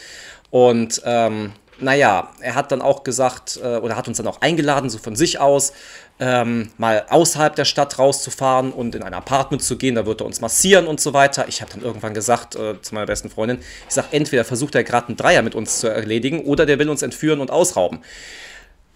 Und 0.50 1.02
ähm, 1.04 1.52
naja, 1.80 2.30
er 2.40 2.54
hat 2.54 2.72
dann 2.72 2.82
auch 2.82 3.04
gesagt, 3.04 3.58
äh, 3.62 3.76
oder 3.76 3.96
hat 3.96 4.08
uns 4.08 4.18
dann 4.18 4.26
auch 4.26 4.40
eingeladen, 4.40 4.90
so 4.90 4.98
von 4.98 5.16
sich 5.16 5.38
aus, 5.38 5.72
ähm, 6.20 6.70
mal 6.78 7.06
außerhalb 7.08 7.56
der 7.56 7.64
Stadt 7.64 7.98
rauszufahren 7.98 8.72
und 8.72 8.94
in 8.94 9.02
ein 9.02 9.14
Apartment 9.14 9.62
zu 9.62 9.76
gehen. 9.76 9.96
Da 9.96 10.06
wird 10.06 10.20
er 10.20 10.26
uns 10.26 10.40
massieren 10.40 10.86
und 10.86 11.00
so 11.00 11.12
weiter. 11.12 11.46
Ich 11.48 11.60
habe 11.60 11.72
dann 11.72 11.82
irgendwann 11.82 12.14
gesagt 12.14 12.54
äh, 12.54 12.80
zu 12.80 12.94
meiner 12.94 13.06
besten 13.06 13.30
Freundin, 13.30 13.58
ich 13.88 13.94
sage, 13.94 14.08
entweder 14.12 14.44
versucht 14.44 14.74
er 14.74 14.84
gerade 14.84 15.08
einen 15.08 15.16
Dreier 15.16 15.42
mit 15.42 15.54
uns 15.54 15.80
zu 15.80 15.88
erledigen 15.88 16.40
oder 16.40 16.66
der 16.66 16.78
will 16.78 16.88
uns 16.88 17.02
entführen 17.02 17.40
und 17.40 17.50
ausrauben. 17.50 18.00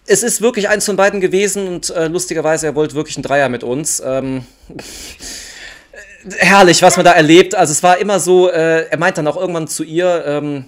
Es 0.07 0.23
ist 0.23 0.41
wirklich 0.41 0.69
eins 0.69 0.87
von 0.87 0.97
beiden 0.97 1.21
gewesen 1.21 1.69
und 1.69 1.91
äh, 1.91 2.07
lustigerweise, 2.07 2.67
er 2.67 2.75
wollte 2.75 2.95
wirklich 2.95 3.17
einen 3.17 3.25
Dreier 3.25 3.49
mit 3.49 3.63
uns. 3.63 4.01
Ähm, 4.05 4.47
herrlich, 6.39 6.83
was 6.83 6.97
man 6.97 7.05
da 7.05 7.13
erlebt. 7.13 7.55
Also 7.55 7.73
es 7.73 7.83
war 7.83 7.99
immer 7.99 8.21
so, 8.21 8.49
äh, 8.51 8.87
er 8.89 8.99
meint 8.99 9.19
dann 9.19 9.27
auch 9.27 9.37
irgendwann 9.37 9.69
zu 9.69 9.85
ihr, 9.85 10.25
ähm, 10.27 10.65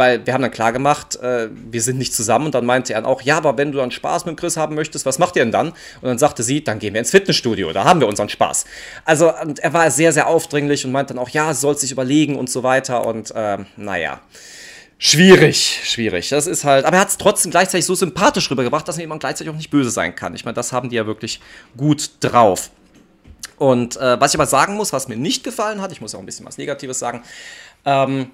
weil 0.00 0.24
wir 0.24 0.32
haben 0.32 0.40
dann 0.40 0.50
klar 0.50 0.72
gemacht, 0.72 1.16
äh, 1.16 1.50
wir 1.52 1.82
sind 1.82 1.98
nicht 1.98 2.14
zusammen 2.14 2.46
und 2.46 2.54
dann 2.54 2.64
meinte 2.64 2.94
er 2.94 3.02
dann 3.02 3.10
auch, 3.10 3.20
ja, 3.20 3.36
aber 3.36 3.58
wenn 3.58 3.70
du 3.70 3.76
dann 3.76 3.90
Spaß 3.90 4.24
mit 4.24 4.38
Chris 4.38 4.56
haben 4.56 4.74
möchtest, 4.74 5.04
was 5.04 5.18
macht 5.18 5.36
ihr 5.36 5.42
denn 5.42 5.52
dann? 5.52 5.68
Und 5.68 6.04
dann 6.04 6.16
sagte 6.16 6.42
sie, 6.42 6.64
dann 6.64 6.78
gehen 6.78 6.94
wir 6.94 7.00
ins 7.00 7.10
Fitnessstudio, 7.10 7.70
da 7.74 7.84
haben 7.84 8.00
wir 8.00 8.08
unseren 8.08 8.30
Spaß. 8.30 8.64
Also 9.04 9.26
er 9.26 9.72
war 9.74 9.90
sehr, 9.90 10.14
sehr 10.14 10.26
aufdringlich 10.26 10.86
und 10.86 10.92
meinte 10.92 11.12
dann 11.12 11.22
auch, 11.22 11.28
ja, 11.28 11.52
soll 11.52 11.76
sich 11.76 11.92
überlegen 11.92 12.36
und 12.36 12.48
so 12.48 12.62
weiter 12.62 13.06
und 13.06 13.30
äh, 13.32 13.58
naja. 13.76 14.22
Schwierig, 14.96 15.80
schwierig. 15.84 16.30
Das 16.30 16.46
ist 16.46 16.64
halt, 16.64 16.86
aber 16.86 16.96
er 16.96 17.02
hat 17.02 17.08
es 17.08 17.18
trotzdem 17.18 17.50
gleichzeitig 17.50 17.84
so 17.84 17.94
sympathisch 17.94 18.50
rübergebracht, 18.50 18.88
dass 18.88 18.96
man 18.96 19.18
gleichzeitig 19.18 19.52
auch 19.52 19.56
nicht 19.56 19.70
böse 19.70 19.90
sein 19.90 20.14
kann. 20.14 20.34
Ich 20.34 20.46
meine, 20.46 20.54
das 20.54 20.72
haben 20.72 20.88
die 20.88 20.96
ja 20.96 21.06
wirklich 21.06 21.40
gut 21.76 22.10
drauf. 22.20 22.70
Und 23.58 23.98
äh, 23.98 24.18
was 24.18 24.32
ich 24.32 24.40
aber 24.40 24.46
sagen 24.46 24.76
muss, 24.76 24.94
was 24.94 25.08
mir 25.08 25.18
nicht 25.18 25.44
gefallen 25.44 25.82
hat, 25.82 25.92
ich 25.92 26.00
muss 26.00 26.14
auch 26.14 26.20
ein 26.20 26.26
bisschen 26.26 26.46
was 26.46 26.56
Negatives 26.56 26.98
sagen, 26.98 27.22
ähm, 27.84 28.30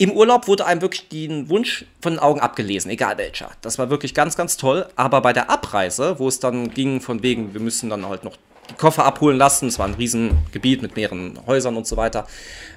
im 0.00 0.12
Urlaub 0.12 0.48
wurde 0.48 0.64
einem 0.64 0.80
wirklich 0.80 1.08
den 1.10 1.50
Wunsch 1.50 1.84
von 2.00 2.14
den 2.14 2.20
Augen 2.20 2.40
abgelesen, 2.40 2.90
egal 2.90 3.18
welcher. 3.18 3.50
Das 3.60 3.78
war 3.78 3.90
wirklich 3.90 4.14
ganz, 4.14 4.34
ganz 4.34 4.56
toll. 4.56 4.86
Aber 4.96 5.20
bei 5.20 5.34
der 5.34 5.50
Abreise, 5.50 6.18
wo 6.18 6.26
es 6.26 6.40
dann 6.40 6.70
ging 6.70 7.02
von 7.02 7.22
wegen, 7.22 7.52
wir 7.52 7.60
müssen 7.60 7.90
dann 7.90 8.08
halt 8.08 8.24
noch 8.24 8.38
die 8.70 8.74
Koffer 8.76 9.04
abholen 9.04 9.36
lassen, 9.36 9.68
es 9.68 9.78
war 9.78 9.86
ein 9.86 9.92
Riesengebiet 9.92 10.80
mit 10.80 10.96
mehreren 10.96 11.38
Häusern 11.46 11.76
und 11.76 11.86
so 11.86 11.98
weiter, 11.98 12.26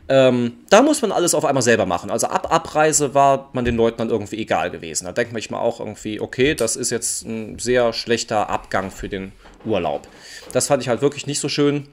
ähm, 0.09 0.57
da 0.69 0.81
muss 0.81 1.01
man 1.01 1.13
alles 1.13 1.33
auf 1.33 1.45
einmal 1.45 1.63
selber 1.63 1.85
machen. 1.85 2.11
Also 2.11 2.27
ab 2.27 2.51
Abreise 2.51 3.13
war 3.13 3.51
man 3.53 3.63
den 3.63 3.77
Leuten 3.77 3.99
dann 3.99 4.09
irgendwie 4.09 4.39
egal 4.39 4.69
gewesen. 4.69 5.05
Da 5.05 5.13
denkt 5.13 5.31
man 5.31 5.41
sich 5.41 5.49
mal 5.49 5.59
auch 5.59 5.79
irgendwie, 5.79 6.19
okay, 6.19 6.55
das 6.55 6.75
ist 6.75 6.89
jetzt 6.89 7.25
ein 7.25 7.57
sehr 7.57 7.93
schlechter 7.93 8.49
Abgang 8.49 8.91
für 8.91 9.07
den 9.07 9.31
Urlaub. 9.63 10.09
Das 10.51 10.67
fand 10.67 10.83
ich 10.83 10.89
halt 10.89 11.01
wirklich 11.01 11.25
nicht 11.25 11.39
so 11.39 11.47
schön. 11.47 11.87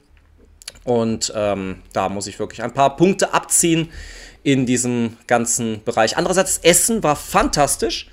Und 0.82 1.32
ähm, 1.36 1.82
da 1.92 2.08
muss 2.08 2.26
ich 2.26 2.40
wirklich 2.40 2.64
ein 2.64 2.74
paar 2.74 2.96
Punkte 2.96 3.32
abziehen 3.32 3.90
in 4.42 4.66
diesem 4.66 5.16
ganzen 5.26 5.82
Bereich. 5.84 6.16
Andererseits, 6.16 6.58
Essen 6.58 7.02
war 7.02 7.16
fantastisch. 7.16 8.08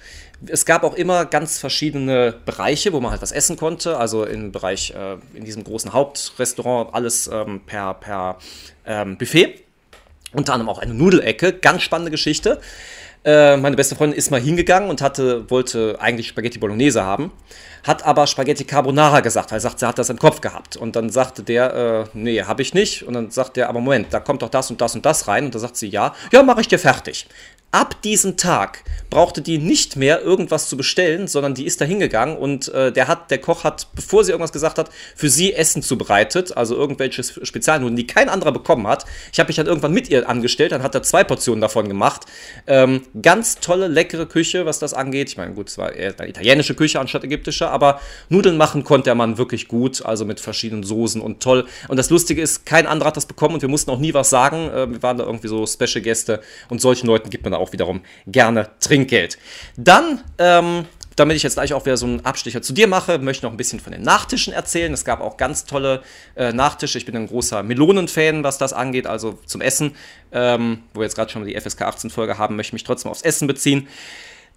Es 0.45 0.65
gab 0.65 0.83
auch 0.83 0.93
immer 0.93 1.25
ganz 1.25 1.57
verschiedene 1.57 2.35
Bereiche, 2.45 2.93
wo 2.93 2.99
man 2.99 3.11
halt 3.11 3.21
was 3.21 3.31
essen 3.31 3.57
konnte. 3.57 3.97
Also 3.97 4.23
im 4.23 4.51
Bereich, 4.51 4.91
äh, 4.91 5.17
in 5.33 5.45
diesem 5.45 5.63
großen 5.63 5.93
Hauptrestaurant, 5.93 6.93
alles 6.93 7.27
ähm, 7.27 7.61
per, 7.65 7.95
per 7.95 8.37
ähm, 8.85 9.17
Buffet. 9.17 9.63
Unter 10.33 10.53
anderem 10.53 10.69
auch 10.69 10.79
eine 10.79 10.93
Nudelecke. 10.93 11.53
Ganz 11.53 11.81
spannende 11.81 12.11
Geschichte. 12.11 12.61
Äh, 13.25 13.57
meine 13.57 13.75
beste 13.75 13.95
Freundin 13.95 14.17
ist 14.17 14.31
mal 14.31 14.39
hingegangen 14.39 14.89
und 14.89 15.01
hatte, 15.01 15.49
wollte 15.49 15.97
eigentlich 15.99 16.27
Spaghetti 16.27 16.59
Bolognese 16.59 17.03
haben, 17.03 17.31
hat 17.83 18.05
aber 18.05 18.25
Spaghetti 18.27 18.63
Carbonara 18.63 19.19
gesagt, 19.19 19.51
weil 19.51 19.57
er 19.57 19.61
sagt, 19.61 19.79
sie 19.79 19.87
hat 19.87 19.97
das 19.97 20.09
im 20.09 20.17
Kopf 20.17 20.41
gehabt. 20.41 20.77
Und 20.77 20.95
dann 20.95 21.09
sagte 21.09 21.43
der, 21.43 21.73
äh, 21.73 22.09
nee, 22.13 22.41
habe 22.43 22.61
ich 22.61 22.73
nicht. 22.73 23.03
Und 23.03 23.13
dann 23.13 23.31
sagt 23.31 23.57
der, 23.57 23.69
aber 23.69 23.81
Moment, 23.81 24.13
da 24.13 24.19
kommt 24.19 24.41
doch 24.41 24.49
das 24.49 24.69
und 24.69 24.81
das 24.81 24.95
und 24.95 25.05
das 25.05 25.27
rein. 25.27 25.45
Und 25.45 25.55
da 25.55 25.59
sagt 25.59 25.75
sie, 25.77 25.87
ja, 25.87 26.13
ja, 26.31 26.43
mache 26.43 26.61
ich 26.61 26.67
dir 26.67 26.79
fertig. 26.79 27.27
Ab 27.71 28.01
diesem 28.01 28.37
Tag 28.37 28.83
brauchte 29.09 29.41
die 29.41 29.57
nicht 29.57 29.97
mehr 29.97 30.21
irgendwas 30.21 30.69
zu 30.69 30.77
bestellen, 30.77 31.27
sondern 31.27 31.53
die 31.53 31.65
ist 31.65 31.81
da 31.81 31.85
hingegangen 31.85 32.37
und 32.37 32.69
äh, 32.69 32.91
der 32.91 33.07
hat, 33.07 33.29
der 33.29 33.39
Koch 33.39 33.65
hat, 33.65 33.87
bevor 33.93 34.23
sie 34.23 34.31
irgendwas 34.31 34.53
gesagt 34.53 34.77
hat, 34.77 34.89
für 35.15 35.29
sie 35.29 35.53
Essen 35.53 35.81
zubereitet, 35.81 36.55
also 36.55 36.75
irgendwelche 36.75 37.23
Spezialnudeln, 37.23 37.97
die 37.97 38.07
kein 38.07 38.29
anderer 38.29 38.53
bekommen 38.53 38.87
hat. 38.87 39.05
Ich 39.33 39.39
habe 39.39 39.47
mich 39.47 39.57
dann 39.57 39.67
irgendwann 39.67 39.91
mit 39.91 40.09
ihr 40.09 40.29
angestellt, 40.29 40.71
dann 40.71 40.81
hat 40.81 40.95
er 40.95 41.03
zwei 41.03 41.25
Portionen 41.25 41.61
davon 41.61 41.89
gemacht. 41.89 42.25
Ähm, 42.67 43.01
ganz 43.21 43.59
tolle, 43.59 43.87
leckere 43.87 44.27
Küche, 44.27 44.65
was 44.65 44.79
das 44.79 44.93
angeht. 44.93 45.29
Ich 45.29 45.37
meine, 45.37 45.53
gut, 45.53 45.67
es 45.67 45.77
war 45.77 45.93
eher 45.93 46.13
eine 46.17 46.29
italienische 46.29 46.73
Küche 46.73 47.01
anstatt 47.01 47.25
ägyptische, 47.25 47.69
aber 47.69 47.99
Nudeln 48.29 48.55
machen 48.55 48.85
konnte 48.85 49.05
der 49.05 49.15
Mann 49.15 49.37
wirklich 49.37 49.67
gut, 49.67 50.05
also 50.05 50.23
mit 50.23 50.39
verschiedenen 50.39 50.83
Soßen 50.83 51.21
und 51.21 51.41
toll. 51.43 51.65
Und 51.89 51.97
das 51.97 52.09
Lustige 52.09 52.41
ist, 52.41 52.65
kein 52.65 52.87
anderer 52.87 53.07
hat 53.09 53.17
das 53.17 53.25
bekommen 53.25 53.55
und 53.55 53.61
wir 53.61 53.69
mussten 53.69 53.91
auch 53.91 53.99
nie 53.99 54.13
was 54.13 54.29
sagen. 54.29 54.69
Äh, 54.69 54.89
wir 54.91 55.03
waren 55.03 55.17
da 55.17 55.25
irgendwie 55.25 55.49
so 55.49 55.65
Special-Gäste 55.65 56.41
und 56.69 56.79
solchen 56.79 57.07
Leuten 57.07 57.29
gibt 57.29 57.43
man 57.43 57.56
auch 57.57 57.73
wiederum 57.73 58.01
gerne 58.25 58.69
Trinkgeld. 58.79 59.37
Dann, 59.75 60.21
ähm, 60.37 60.85
damit 61.15 61.35
ich 61.35 61.43
jetzt 61.43 61.55
gleich 61.55 61.73
auch 61.73 61.85
wieder 61.85 61.97
so 61.97 62.05
einen 62.05 62.23
Abstecher 62.25 62.61
zu 62.61 62.73
dir 62.73 62.87
mache, 62.87 63.17
möchte 63.17 63.39
ich 63.39 63.43
noch 63.43 63.51
ein 63.51 63.57
bisschen 63.57 63.79
von 63.79 63.91
den 63.91 64.03
Nachtischen 64.03 64.53
erzählen. 64.53 64.93
Es 64.93 65.03
gab 65.03 65.19
auch 65.19 65.37
ganz 65.37 65.65
tolle 65.65 66.03
äh, 66.35 66.53
Nachtische. 66.53 66.97
Ich 66.99 67.05
bin 67.05 67.15
ein 67.15 67.27
großer 67.27 67.63
Melonen-Fan, 67.63 68.43
was 68.43 68.59
das 68.59 68.71
angeht, 68.71 69.07
also 69.07 69.39
zum 69.45 69.61
Essen. 69.61 69.95
Ähm, 70.31 70.83
wo 70.93 70.99
wir 70.99 71.05
jetzt 71.05 71.15
gerade 71.15 71.31
schon 71.31 71.43
die 71.45 71.59
FSK 71.59 71.81
18-Folge 71.81 72.37
haben, 72.37 72.55
möchte 72.55 72.69
ich 72.69 72.73
mich 72.73 72.83
trotzdem 72.83 73.09
aufs 73.09 73.23
Essen 73.23 73.47
beziehen. 73.47 73.87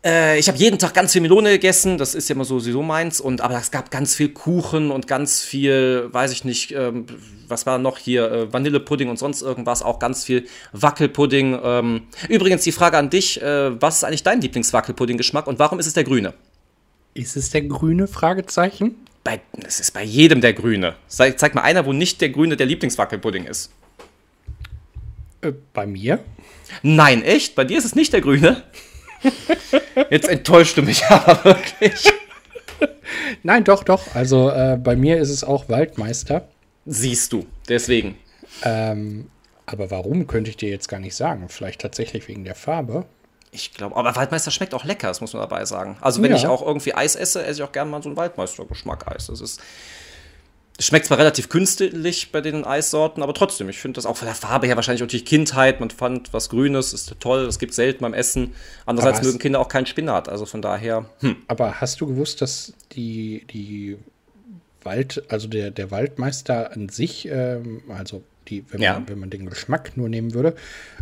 Äh, 0.03 0.39
ich 0.39 0.49
habe 0.49 0.57
jeden 0.57 0.79
Tag 0.79 0.95
ganz 0.95 1.13
viel 1.13 1.21
Melone 1.21 1.51
gegessen, 1.51 1.99
das 1.99 2.15
ist 2.15 2.29
ja 2.29 2.35
immer 2.35 2.45
so 2.45 2.59
sowieso 2.59 2.83
meins. 2.83 3.21
Und, 3.21 3.41
aber 3.41 3.59
es 3.59 3.71
gab 3.71 3.91
ganz 3.91 4.15
viel 4.15 4.31
Kuchen 4.31 4.91
und 4.91 5.07
ganz 5.07 5.43
viel, 5.43 6.09
weiß 6.11 6.33
ich 6.33 6.45
nicht, 6.45 6.73
ähm, 6.73 7.07
was 7.49 7.67
war 7.67 7.79
noch 7.79 7.99
hier, 7.99 8.31
äh, 8.31 8.53
Vanillepudding 8.53 9.09
und 9.09 9.19
sonst 9.19 9.43
irgendwas, 9.43 9.83
auch 9.83 9.99
ganz 9.99 10.25
viel 10.25 10.47
Wackelpudding. 10.73 11.59
Ähm, 11.63 12.03
übrigens 12.29 12.63
die 12.63 12.73
Frage 12.73 12.97
an 12.97 13.11
dich, 13.11 13.43
äh, 13.43 13.81
was 13.81 13.99
ist 13.99 14.05
eigentlich 14.05 14.23
dein 14.23 14.41
Lieblingswackelpudding-Geschmack 14.41 15.47
und 15.47 15.59
warum 15.59 15.79
ist 15.79 15.87
es 15.87 15.93
der 15.93 16.05
grüne? 16.05 16.33
Ist 17.13 17.37
es 17.37 17.51
der 17.51 17.63
grüne? 17.63 18.07
Fragezeichen. 18.07 18.95
Bei, 19.23 19.41
es 19.67 19.81
ist 19.81 19.93
bei 19.93 20.03
jedem 20.03 20.41
der 20.41 20.55
grüne. 20.55 20.95
Zeig, 21.09 21.39
zeig 21.39 21.55
mal 21.55 21.63
einer, 21.63 21.85
wo 21.85 21.93
nicht 21.93 22.23
der 22.23 22.31
grüne 22.31 22.57
der 22.57 22.67
Lieblingswackelpudding 22.67 23.45
ist. 23.45 23.71
Äh, 25.43 25.53
bei 25.75 25.87
mir? 25.87 26.21
Nein, 26.83 27.23
echt? 27.23 27.55
Bei 27.55 27.65
dir 27.65 27.77
ist 27.77 27.85
es 27.85 27.95
nicht 27.95 28.15
der 28.15 28.23
grüne? 28.23 28.63
Jetzt 30.11 30.29
enttäuscht 30.29 30.77
du 30.77 30.83
mich 30.83 31.05
aber 31.09 31.45
wirklich. 31.45 32.05
Nein, 33.43 33.65
doch, 33.65 33.85
doch. 33.85 34.15
Also 34.15 34.51
äh, 34.51 34.79
bei 34.83 34.97
mir 34.97 35.19
ist 35.19 35.31
es 35.31 35.45
auch 35.45 35.69
Waldmeister. 35.69 36.49
Siehst 36.87 37.33
du, 37.33 37.47
deswegen. 37.69 38.19
Ähm, 38.63 39.31
aber 39.67 39.91
warum, 39.91 40.27
könnte 40.27 40.51
ich 40.51 40.57
dir 40.57 40.71
jetzt 40.71 40.89
gar 40.89 41.01
nicht 41.01 41.15
sagen. 41.15 41.49
Vielleicht 41.49 41.81
tatsächlich 41.81 42.27
wegen 42.29 42.45
der 42.45 42.55
Farbe. 42.55 43.05
Ich 43.53 43.75
glaube, 43.75 43.97
aber 43.97 44.15
Waldmeister 44.15 44.51
schmeckt 44.51 44.75
auch 44.75 44.85
lecker, 44.85 45.09
das 45.09 45.21
muss 45.21 45.33
man 45.33 45.43
dabei 45.43 45.65
sagen. 45.65 45.97
Also 46.01 46.23
wenn 46.23 46.31
ja. 46.31 46.37
ich 46.37 46.47
auch 46.47 46.63
irgendwie 46.65 46.95
Eis 46.95 47.17
esse, 47.17 47.45
esse 47.45 47.61
ich 47.61 47.63
auch 47.63 47.73
gerne 47.73 47.91
mal 47.91 48.03
so 48.03 48.09
einen 48.09 48.17
Waldmeister-Geschmack-Eis. 48.17 49.27
Das 49.27 49.41
ist 49.41 49.61
Schmeckt 50.81 51.07
zwar 51.07 51.19
relativ 51.19 51.51
künstlich 51.51 52.33
bei 52.33 52.41
den 52.41 52.65
Eissorten, 52.65 53.23
aber 53.23 53.35
trotzdem, 53.35 53.69
ich 53.69 53.79
finde 53.79 53.99
das 53.99 54.07
auch 54.07 54.17
von 54.17 54.27
der 54.27 54.35
Farbe 54.35 54.67
her 54.67 54.77
wahrscheinlich 54.77 55.03
auch 55.03 55.09
die 55.09 55.23
Kindheit. 55.23 55.79
Man 55.79 55.91
fand 55.91 56.33
was 56.33 56.49
Grünes, 56.49 56.95
ist 56.95 57.15
toll, 57.21 57.45
das 57.45 57.59
gibt 57.59 57.75
selten 57.75 58.01
beim 58.01 58.15
Essen. 58.15 58.55
Andererseits 58.87 59.23
mögen 59.23 59.39
Kinder 59.39 59.61
auch 59.61 59.69
keinen 59.69 59.85
Spinat, 59.85 60.31
also 60.31 60.47
von 60.47 60.63
daher. 60.63 61.05
Hm. 61.21 61.37
Aber 61.49 61.83
hast 61.83 62.01
du 62.01 62.07
gewusst, 62.07 62.41
dass 62.41 62.73
die, 62.93 63.45
die 63.53 63.99
Wald, 64.83 65.23
also 65.29 65.49
der, 65.49 65.71
der 65.71 65.91
Waldmeister 65.91 66.73
an 66.73 66.89
sich, 66.89 67.29
ähm, 67.31 67.83
also 67.89 68.23
die, 68.49 68.65
wenn, 68.71 68.81
ja. 68.81 68.95
man, 68.95 69.09
wenn 69.09 69.19
man 69.19 69.31
den 69.31 69.51
Geschmack 69.51 69.97
nur 69.97 70.09
nehmen 70.09 70.33
würde, 70.33 70.55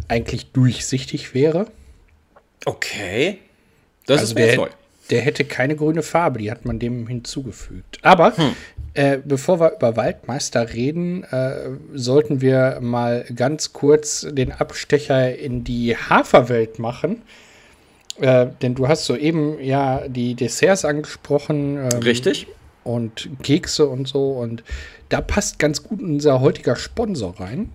eigentlich 0.08 0.50
durchsichtig 0.50 1.34
wäre? 1.34 1.66
Okay. 2.64 3.38
Das 4.06 4.20
also 4.20 4.34
ist 4.34 4.38
mir 4.38 4.56
neu. 4.56 4.68
Der 5.10 5.22
hätte 5.22 5.44
keine 5.44 5.74
grüne 5.74 6.02
Farbe, 6.02 6.38
die 6.38 6.50
hat 6.50 6.64
man 6.64 6.78
dem 6.78 7.06
hinzugefügt. 7.06 7.98
Aber 8.02 8.36
hm. 8.36 8.54
Äh, 8.98 9.20
bevor 9.24 9.60
wir 9.60 9.76
über 9.76 9.96
Waldmeister 9.96 10.72
reden, 10.74 11.22
äh, 11.22 11.70
sollten 11.94 12.40
wir 12.40 12.78
mal 12.80 13.24
ganz 13.36 13.72
kurz 13.72 14.26
den 14.28 14.50
Abstecher 14.50 15.38
in 15.38 15.62
die 15.62 15.96
Haferwelt 15.96 16.80
machen. 16.80 17.22
Äh, 18.18 18.48
denn 18.60 18.74
du 18.74 18.88
hast 18.88 19.04
soeben 19.04 19.60
ja 19.62 20.08
die 20.08 20.34
Desserts 20.34 20.84
angesprochen. 20.84 21.76
Ähm, 21.76 22.00
Richtig. 22.00 22.48
Und 22.82 23.28
Kekse 23.44 23.86
und 23.86 24.08
so. 24.08 24.32
Und 24.32 24.64
da 25.10 25.20
passt 25.20 25.60
ganz 25.60 25.84
gut 25.84 26.02
unser 26.02 26.40
heutiger 26.40 26.74
Sponsor 26.74 27.38
rein. 27.38 27.70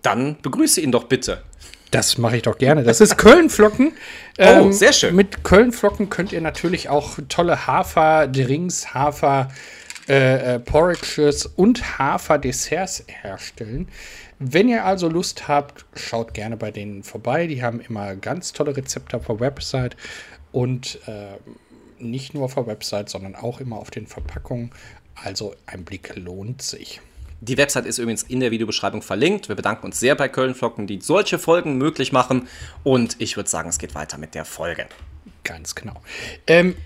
Dann 0.00 0.38
begrüße 0.40 0.80
ihn 0.80 0.92
doch 0.92 1.04
bitte. 1.04 1.42
Das 1.90 2.18
mache 2.18 2.36
ich 2.36 2.42
doch 2.42 2.58
gerne. 2.58 2.84
Das 2.84 3.00
ist 3.00 3.16
Kölnflocken. 3.16 3.92
oh, 4.38 4.42
ähm, 4.42 4.72
sehr 4.72 4.92
schön. 4.92 5.16
Mit 5.16 5.42
Kölnflocken 5.42 6.08
könnt 6.08 6.32
ihr 6.32 6.40
natürlich 6.40 6.88
auch 6.88 7.18
tolle 7.28 7.66
Haferdrinks, 7.66 8.94
Hafer 8.94 9.48
äh, 10.08 10.54
äh, 10.54 10.58
Porridges 10.58 11.46
und 11.46 11.98
Haferdesserts 11.98 13.04
herstellen. 13.06 13.88
Wenn 14.38 14.68
ihr 14.68 14.84
also 14.84 15.08
Lust 15.08 15.48
habt, 15.48 15.84
schaut 15.94 16.34
gerne 16.34 16.56
bei 16.56 16.70
denen 16.70 17.02
vorbei. 17.02 17.46
Die 17.46 17.62
haben 17.62 17.80
immer 17.80 18.16
ganz 18.16 18.52
tolle 18.52 18.76
Rezepte 18.76 19.16
auf 19.16 19.26
der 19.26 19.38
Website 19.38 19.96
und 20.50 20.98
äh, 21.06 21.36
nicht 22.02 22.34
nur 22.34 22.44
auf 22.44 22.54
der 22.54 22.66
Website, 22.66 23.08
sondern 23.08 23.36
auch 23.36 23.60
immer 23.60 23.76
auf 23.76 23.90
den 23.90 24.06
Verpackungen. 24.06 24.70
Also 25.14 25.54
ein 25.66 25.84
Blick 25.84 26.16
lohnt 26.16 26.62
sich. 26.62 27.00
Die 27.40 27.56
Website 27.56 27.86
ist 27.86 27.98
übrigens 27.98 28.22
in 28.22 28.40
der 28.40 28.50
Videobeschreibung 28.50 29.02
verlinkt. 29.02 29.48
Wir 29.48 29.56
bedanken 29.56 29.86
uns 29.86 29.98
sehr 29.98 30.14
bei 30.14 30.28
Kölnflocken, 30.28 30.86
die 30.86 31.00
solche 31.00 31.38
Folgen 31.38 31.78
möglich 31.78 32.12
machen. 32.12 32.48
Und 32.84 33.16
ich 33.18 33.36
würde 33.36 33.48
sagen, 33.48 33.68
es 33.68 33.78
geht 33.78 33.94
weiter 33.94 34.18
mit 34.18 34.34
der 34.34 34.44
Folge. 34.44 34.86
Ganz 35.42 35.74
genau. 35.74 35.94
Ähm, 36.46 36.76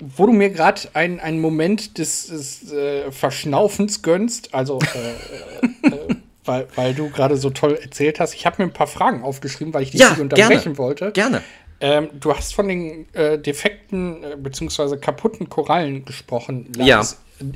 wo 0.00 0.26
du 0.26 0.32
mir 0.32 0.50
gerade 0.50 0.80
einen, 0.94 1.40
Moment 1.40 1.98
des, 1.98 2.28
des 2.28 2.72
äh, 2.72 3.12
Verschnaufens 3.12 4.02
gönnst, 4.02 4.54
also 4.54 4.78
äh, 4.94 5.88
äh, 5.88 6.14
weil, 6.44 6.66
weil 6.74 6.94
du 6.94 7.10
gerade 7.10 7.36
so 7.36 7.50
toll 7.50 7.74
erzählt 7.74 8.18
hast. 8.18 8.34
Ich 8.34 8.46
habe 8.46 8.62
mir 8.62 8.70
ein 8.70 8.72
paar 8.72 8.86
Fragen 8.86 9.22
aufgeschrieben, 9.22 9.74
weil 9.74 9.82
ich 9.82 9.90
dich 9.90 10.00
ja, 10.00 10.10
nicht 10.10 10.20
unterbrechen 10.20 10.62
gerne, 10.62 10.78
wollte. 10.78 11.12
Gerne. 11.12 11.42
Ähm, 11.80 12.08
du 12.18 12.34
hast 12.34 12.54
von 12.54 12.68
den 12.68 13.12
äh, 13.14 13.38
defekten 13.38 14.24
äh, 14.24 14.36
bzw. 14.36 14.96
kaputten 14.96 15.48
Korallen 15.48 16.04
gesprochen. 16.04 16.72
Lag 16.76 16.86
ja. 16.86 17.02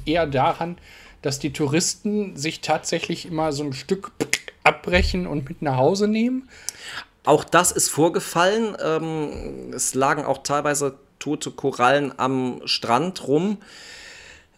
Eher 0.06 0.26
daran, 0.26 0.78
dass 1.25 1.38
die 1.38 1.54
Touristen 1.54 2.37
sich 2.37 2.61
tatsächlich 2.61 3.25
immer 3.25 3.50
so 3.52 3.64
ein 3.64 3.73
Stück 3.73 4.12
abbrechen 4.62 5.26
und 5.26 5.49
mit 5.49 5.62
nach 5.62 5.78
Hause 5.78 6.07
nehmen. 6.07 6.50
Auch 7.25 7.45
das 7.45 7.73
ist 7.73 7.88
vorgefallen. 7.88 8.76
Ähm, 8.85 9.73
es 9.75 9.95
lagen 9.95 10.26
auch 10.26 10.43
teilweise 10.43 10.99
tote 11.19 11.50
Korallen 11.50 12.12
am 12.19 12.61
Strand 12.66 13.26
rum. 13.26 13.57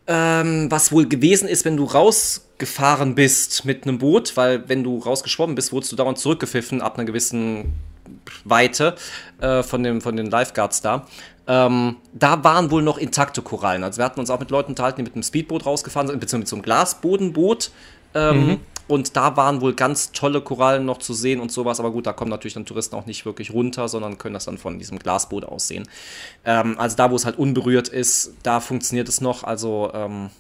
Ähm, 0.09 0.69
was 0.69 0.91
wohl 0.91 1.09
gewesen 1.09 1.49
ist, 1.49 1.65
wenn 1.65 1.77
du 1.77 1.85
rausgefahren 1.85 3.15
bist 3.15 3.65
mit 3.65 3.85
einem 3.85 3.99
Boot, 3.99 4.37
weil 4.37 4.69
wenn 4.69 4.83
du 4.83 4.99
rausgeschwommen 4.99 5.55
bist, 5.55 5.71
wurdest 5.73 5.93
du 5.93 5.97
dauernd 5.97 6.19
zurückgepfiffen 6.19 6.83
ab 6.83 6.97
einer 6.97 7.05
gewissen 7.05 7.75
Weite 8.45 8.97
äh, 9.41 9.63
von, 9.63 9.85
dem, 9.85 10.01
von 10.01 10.17
den 10.17 10.27
Lifeguards 10.27 10.81
da. 10.81 11.07
Ähm, 11.49 11.97
da 12.13 12.43
waren 12.43 12.71
wohl 12.71 12.83
noch 12.83 12.99
intakte 12.99 13.43
Korallen. 13.43 13.85
Also 13.85 13.99
wir 13.99 14.05
hatten 14.05 14.21
uns 14.21 14.31
auch 14.31 14.41
mit 14.41 14.51
Leuten 14.51 14.73
unterhalten, 14.73 14.99
die 14.99 15.05
mit 15.05 15.15
einem 15.15 15.23
Speedboot 15.23 15.67
rausgefahren 15.67 16.09
sind, 16.09 16.21
beziehungsweise 16.21 16.39
mit 16.39 16.49
so 16.49 16.57
einem 16.57 16.63
Glasbodenboot. 16.63 17.71
Ähm, 18.15 18.47
mhm. 18.47 18.61
Und 18.89 19.17
da 19.17 19.37
waren 19.37 19.61
wohl 19.61 19.75
ganz 19.75 20.13
tolle 20.13 20.41
Korallen 20.41 20.85
noch 20.85 20.99
zu 20.99 21.13
sehen 21.13 21.41
und 21.41 21.51
sowas. 21.51 21.81
Aber 21.81 21.91
gut, 21.91 22.07
da 22.07 22.13
kommen 22.13 22.31
natürlich 22.31 22.55
dann 22.55 22.67
Touristen 22.67 22.95
auch 22.95 23.07
nicht 23.07 23.27
wirklich 23.27 23.53
runter, 23.53 23.89
sondern 23.89 24.19
können 24.19 24.35
das 24.35 24.45
dann 24.45 24.59
von 24.59 24.79
diesem 24.79 24.99
Glasboot 24.99 25.45
aus 25.45 25.69
sehen. 25.69 25.89
Ähm, 26.45 26.79
also 26.79 26.97
da, 26.97 27.11
wo 27.11 27.17
es 27.17 27.25
halt 27.25 27.39
unberührt 27.39 27.89
ist, 27.89 28.35
da 28.43 28.61
funktioniert 28.61 29.09
es 29.09 29.21
noch. 29.21 29.43
Also 29.43 29.91
ähm, 29.93 30.31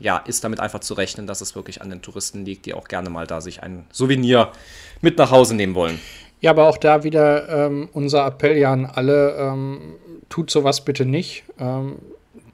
ja, 0.00 0.18
ist 0.18 0.44
damit 0.44 0.60
einfach 0.60 0.80
zu 0.80 0.94
rechnen, 0.94 1.26
dass 1.26 1.40
es 1.40 1.54
wirklich 1.54 1.80
an 1.80 1.88
den 1.88 2.02
Touristen 2.02 2.44
liegt, 2.44 2.66
die 2.66 2.74
auch 2.74 2.88
gerne 2.88 3.10
mal 3.10 3.26
da 3.26 3.40
sich 3.40 3.62
ein 3.62 3.86
Souvenir 3.92 4.52
mit 5.00 5.16
nach 5.18 5.30
Hause 5.30 5.54
nehmen 5.54 5.74
wollen. 5.74 5.98
Ja, 6.44 6.50
aber 6.50 6.68
auch 6.68 6.76
da 6.76 7.04
wieder 7.04 7.48
ähm, 7.48 7.88
unser 7.94 8.26
Appell 8.26 8.58
ja 8.58 8.70
an 8.70 8.84
alle, 8.84 9.34
ähm, 9.38 9.94
tut 10.28 10.50
sowas 10.50 10.84
bitte 10.84 11.06
nicht. 11.06 11.44
Ähm, 11.58 11.96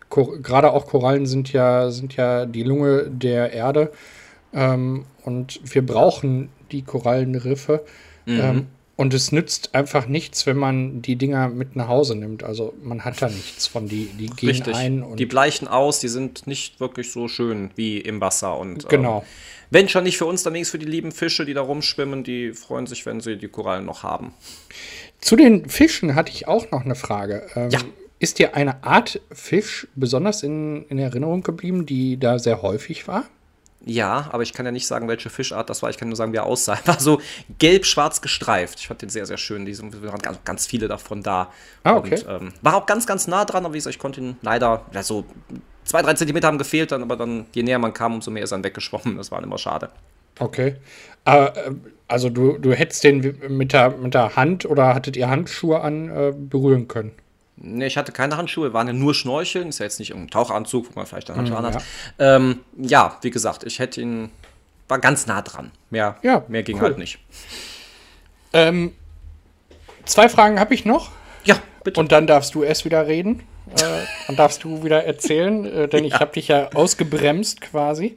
Gerade 0.09 0.71
auch 0.71 0.87
Korallen 0.87 1.27
sind 1.27 1.53
ja, 1.53 1.91
sind 1.91 2.15
ja 2.15 2.47
die 2.47 2.63
Lunge 2.63 3.11
der 3.11 3.53
Erde. 3.53 3.91
Ähm, 4.53 5.07
und 5.25 5.61
wir 5.65 5.85
brauchen 5.85 6.51
die 6.71 6.83
Korallenriffe. 6.83 7.85
Mhm. 8.27 8.41
Ähm, 8.41 8.67
Und 8.95 9.13
es 9.13 9.33
nützt 9.33 9.75
einfach 9.75 10.07
nichts, 10.07 10.47
wenn 10.47 10.57
man 10.57 11.03
die 11.03 11.17
Dinger 11.17 11.49
mit 11.49 11.75
nach 11.75 11.89
Hause 11.89 12.15
nimmt. 12.15 12.45
Also 12.45 12.75
man 12.85 13.05
hat 13.05 13.21
da 13.21 13.29
nichts 13.29 13.67
von 13.67 13.89
die, 13.89 14.05
die 14.17 14.27
gehen 14.27 14.51
Richtig. 14.51 14.77
ein 14.77 15.03
und 15.03 15.19
die 15.19 15.27
bleichen 15.27 15.67
aus, 15.67 15.99
die 15.99 16.09
sind 16.09 16.47
nicht 16.47 16.79
wirklich 16.79 17.11
so 17.11 17.27
schön 17.27 17.71
wie 17.75 17.99
im 17.99 18.21
Wasser. 18.21 18.57
Und, 18.57 18.89
Genau. 18.89 19.19
Ähm, 19.19 19.25
wenn 19.71 19.89
schon 19.89 20.05
nicht 20.05 20.19
für 20.19 20.27
uns, 20.27 20.43
dann 20.43 20.55
wenigstens 20.55 20.73
für 20.73 20.85
die 20.85 20.91
lieben 20.91 21.13
Fische, 21.13 21.45
die 21.45 21.55
da 21.55 21.63
rumschwimmen, 21.63 22.25
die 22.25 22.53
freuen 22.53 22.87
sich, 22.87 23.07
wenn 23.07 23.21
sie 23.21 23.37
die 23.37 23.49
Korallen 23.49 23.85
noch 23.85 24.03
haben. 24.03 24.35
Zu 25.21 25.37
den 25.37 25.69
Fischen 25.69 26.15
hatte 26.15 26.33
ich 26.33 26.49
auch 26.49 26.71
noch 26.71 26.85
eine 26.85 26.95
Frage. 26.95 27.47
Ähm, 27.55 27.71
Ja. 27.71 27.81
Ist 28.19 28.39
dir 28.39 28.55
eine 28.55 28.85
Art 28.85 29.19
Fisch 29.33 29.87
besonders 29.95 30.43
in, 30.43 30.85
in 30.89 30.99
Erinnerung 30.99 31.43
geblieben, 31.43 31.87
die 31.87 32.19
da 32.19 32.39
sehr 32.39 32.61
häufig 32.61 33.09
war? 33.09 33.25
Ja, 33.87 34.29
aber 34.33 34.43
ich 34.43 34.53
kann 34.53 34.67
ja 34.67 34.73
nicht 34.73 34.87
sagen, 34.87 35.09
welche 35.09 35.31
Fischart 35.31 35.71
das 35.71 35.83
war. 35.83 35.89
Ich 35.89 35.97
kann 35.97 36.09
nur 36.09 36.17
sagen, 36.17 36.35
wie 36.35 36.37
er 36.37 36.45
aussah. 36.45 36.75
Er 36.85 36.87
war 36.87 37.01
so 37.01 37.21
gelb-schwarz 37.59 38.21
gestreift. 38.21 38.79
Ich 38.79 38.89
fand 38.89 39.01
den 39.01 39.09
sehr, 39.09 39.25
sehr 39.25 39.39
schön. 39.39 39.65
Die 39.65 39.79
waren 39.79 40.21
ganz, 40.21 40.39
ganz 40.45 40.67
viele 40.67 40.87
davon 40.87 41.23
da. 41.23 41.51
Ah, 41.83 41.97
okay. 41.97 42.23
Und, 42.27 42.43
ähm, 42.43 42.53
war 42.61 42.75
auch 42.77 42.85
ganz, 42.85 43.07
ganz 43.07 43.27
nah 43.27 43.47
dran, 43.47 43.65
aber 43.65 43.73
wie 43.73 43.79
gesagt, 43.79 43.95
ich 43.97 44.01
konnte 44.01 44.21
ihn 44.21 44.37
leider, 44.43 44.85
ja, 44.93 45.03
so 45.03 45.25
zwei, 45.91 46.03
drei 46.03 46.15
Zentimeter 46.15 46.47
haben 46.49 46.59
gefehlt, 46.59 46.93
dann, 46.93 47.03
aber 47.03 47.17
dann, 47.17 47.47
je 47.53 47.63
näher 47.63 47.79
man 47.79 47.93
kam, 47.93 48.15
umso 48.15 48.31
mehr 48.31 48.43
ist 48.45 48.53
er 48.53 48.57
dann 48.59 48.65
weggeschwommen. 48.65 49.17
Das 49.17 49.31
war 49.31 49.43
immer 49.43 49.59
schade. 49.59 49.91
Okay. 50.39 50.77
Aber, 51.25 51.57
äh, 51.57 51.73
also 52.09 52.31
du, 52.31 52.59
du 52.59 52.73
hättest 52.73 53.05
den 53.05 53.37
mit 53.49 53.73
der, 53.73 53.91
mit 53.91 54.15
der 54.15 54.37
Hand 54.37 54.65
oder 54.65 54.95
hattet 54.95 55.17
ihr 55.17 55.29
Handschuhe 55.29 55.81
an 55.81 56.09
äh, 56.09 56.33
berühren 56.35 56.89
können? 56.89 57.13
Nee, 57.57 57.87
ich 57.87 57.97
hatte 57.99 58.11
keine 58.13 58.37
Handschuhe, 58.39 58.73
waren 58.73 58.87
ja 58.87 58.93
nur 58.95 59.15
Schnorcheln. 59.15 59.69
Ist 59.69 59.81
ja 59.81 59.85
jetzt 59.85 59.99
nicht 59.99 60.11
irgendein 60.11 60.31
Tauchanzug, 60.31 60.87
wo 60.89 60.93
man 60.99 61.07
vielleicht 61.07 61.29
einen 61.29 61.39
Handschuh 61.41 61.53
Mhm, 61.59 61.65
anhat. 61.65 61.83
Ja. 62.19 62.37
Ähm, 62.37 62.61
ja, 62.79 63.19
wie 63.21 63.31
gesagt, 63.31 63.65
ich 63.65 63.79
hätte 63.81 64.01
ihn, 64.01 64.31
war 64.89 64.99
ganz 64.99 65.27
nah 65.27 65.43
dran. 65.43 65.71
Mehr, 65.91 66.17
Ja, 66.23 66.45
mehr 66.49 66.63
ging 66.63 66.77
cool. 66.77 66.83
halt 66.85 66.99
nicht. 66.99 67.19
Ähm, 68.53 68.93
zwei 70.07 70.29
Fragen 70.29 70.59
habe 70.59 70.73
ich 70.75 70.85
noch. 70.85 71.11
Ja, 71.81 71.85
bitte. 71.85 72.01
Und 72.01 72.13
dann 72.13 72.27
darfst 72.27 72.55
du 72.55 72.63
erst 72.63 72.85
wieder 72.85 73.07
reden. 73.07 73.43
Äh, 73.75 74.05
dann 74.27 74.37
darfst 74.37 74.65
du 74.65 74.85
wieder 74.85 75.05
erzählen, 75.05 75.65
äh, 75.65 75.89
denn 75.89 76.05
ich 76.05 76.15
habe 76.15 76.33
dich 76.33 76.49
ja 76.49 76.71
ausgebremst 76.75 77.61
quasi. 77.61 78.17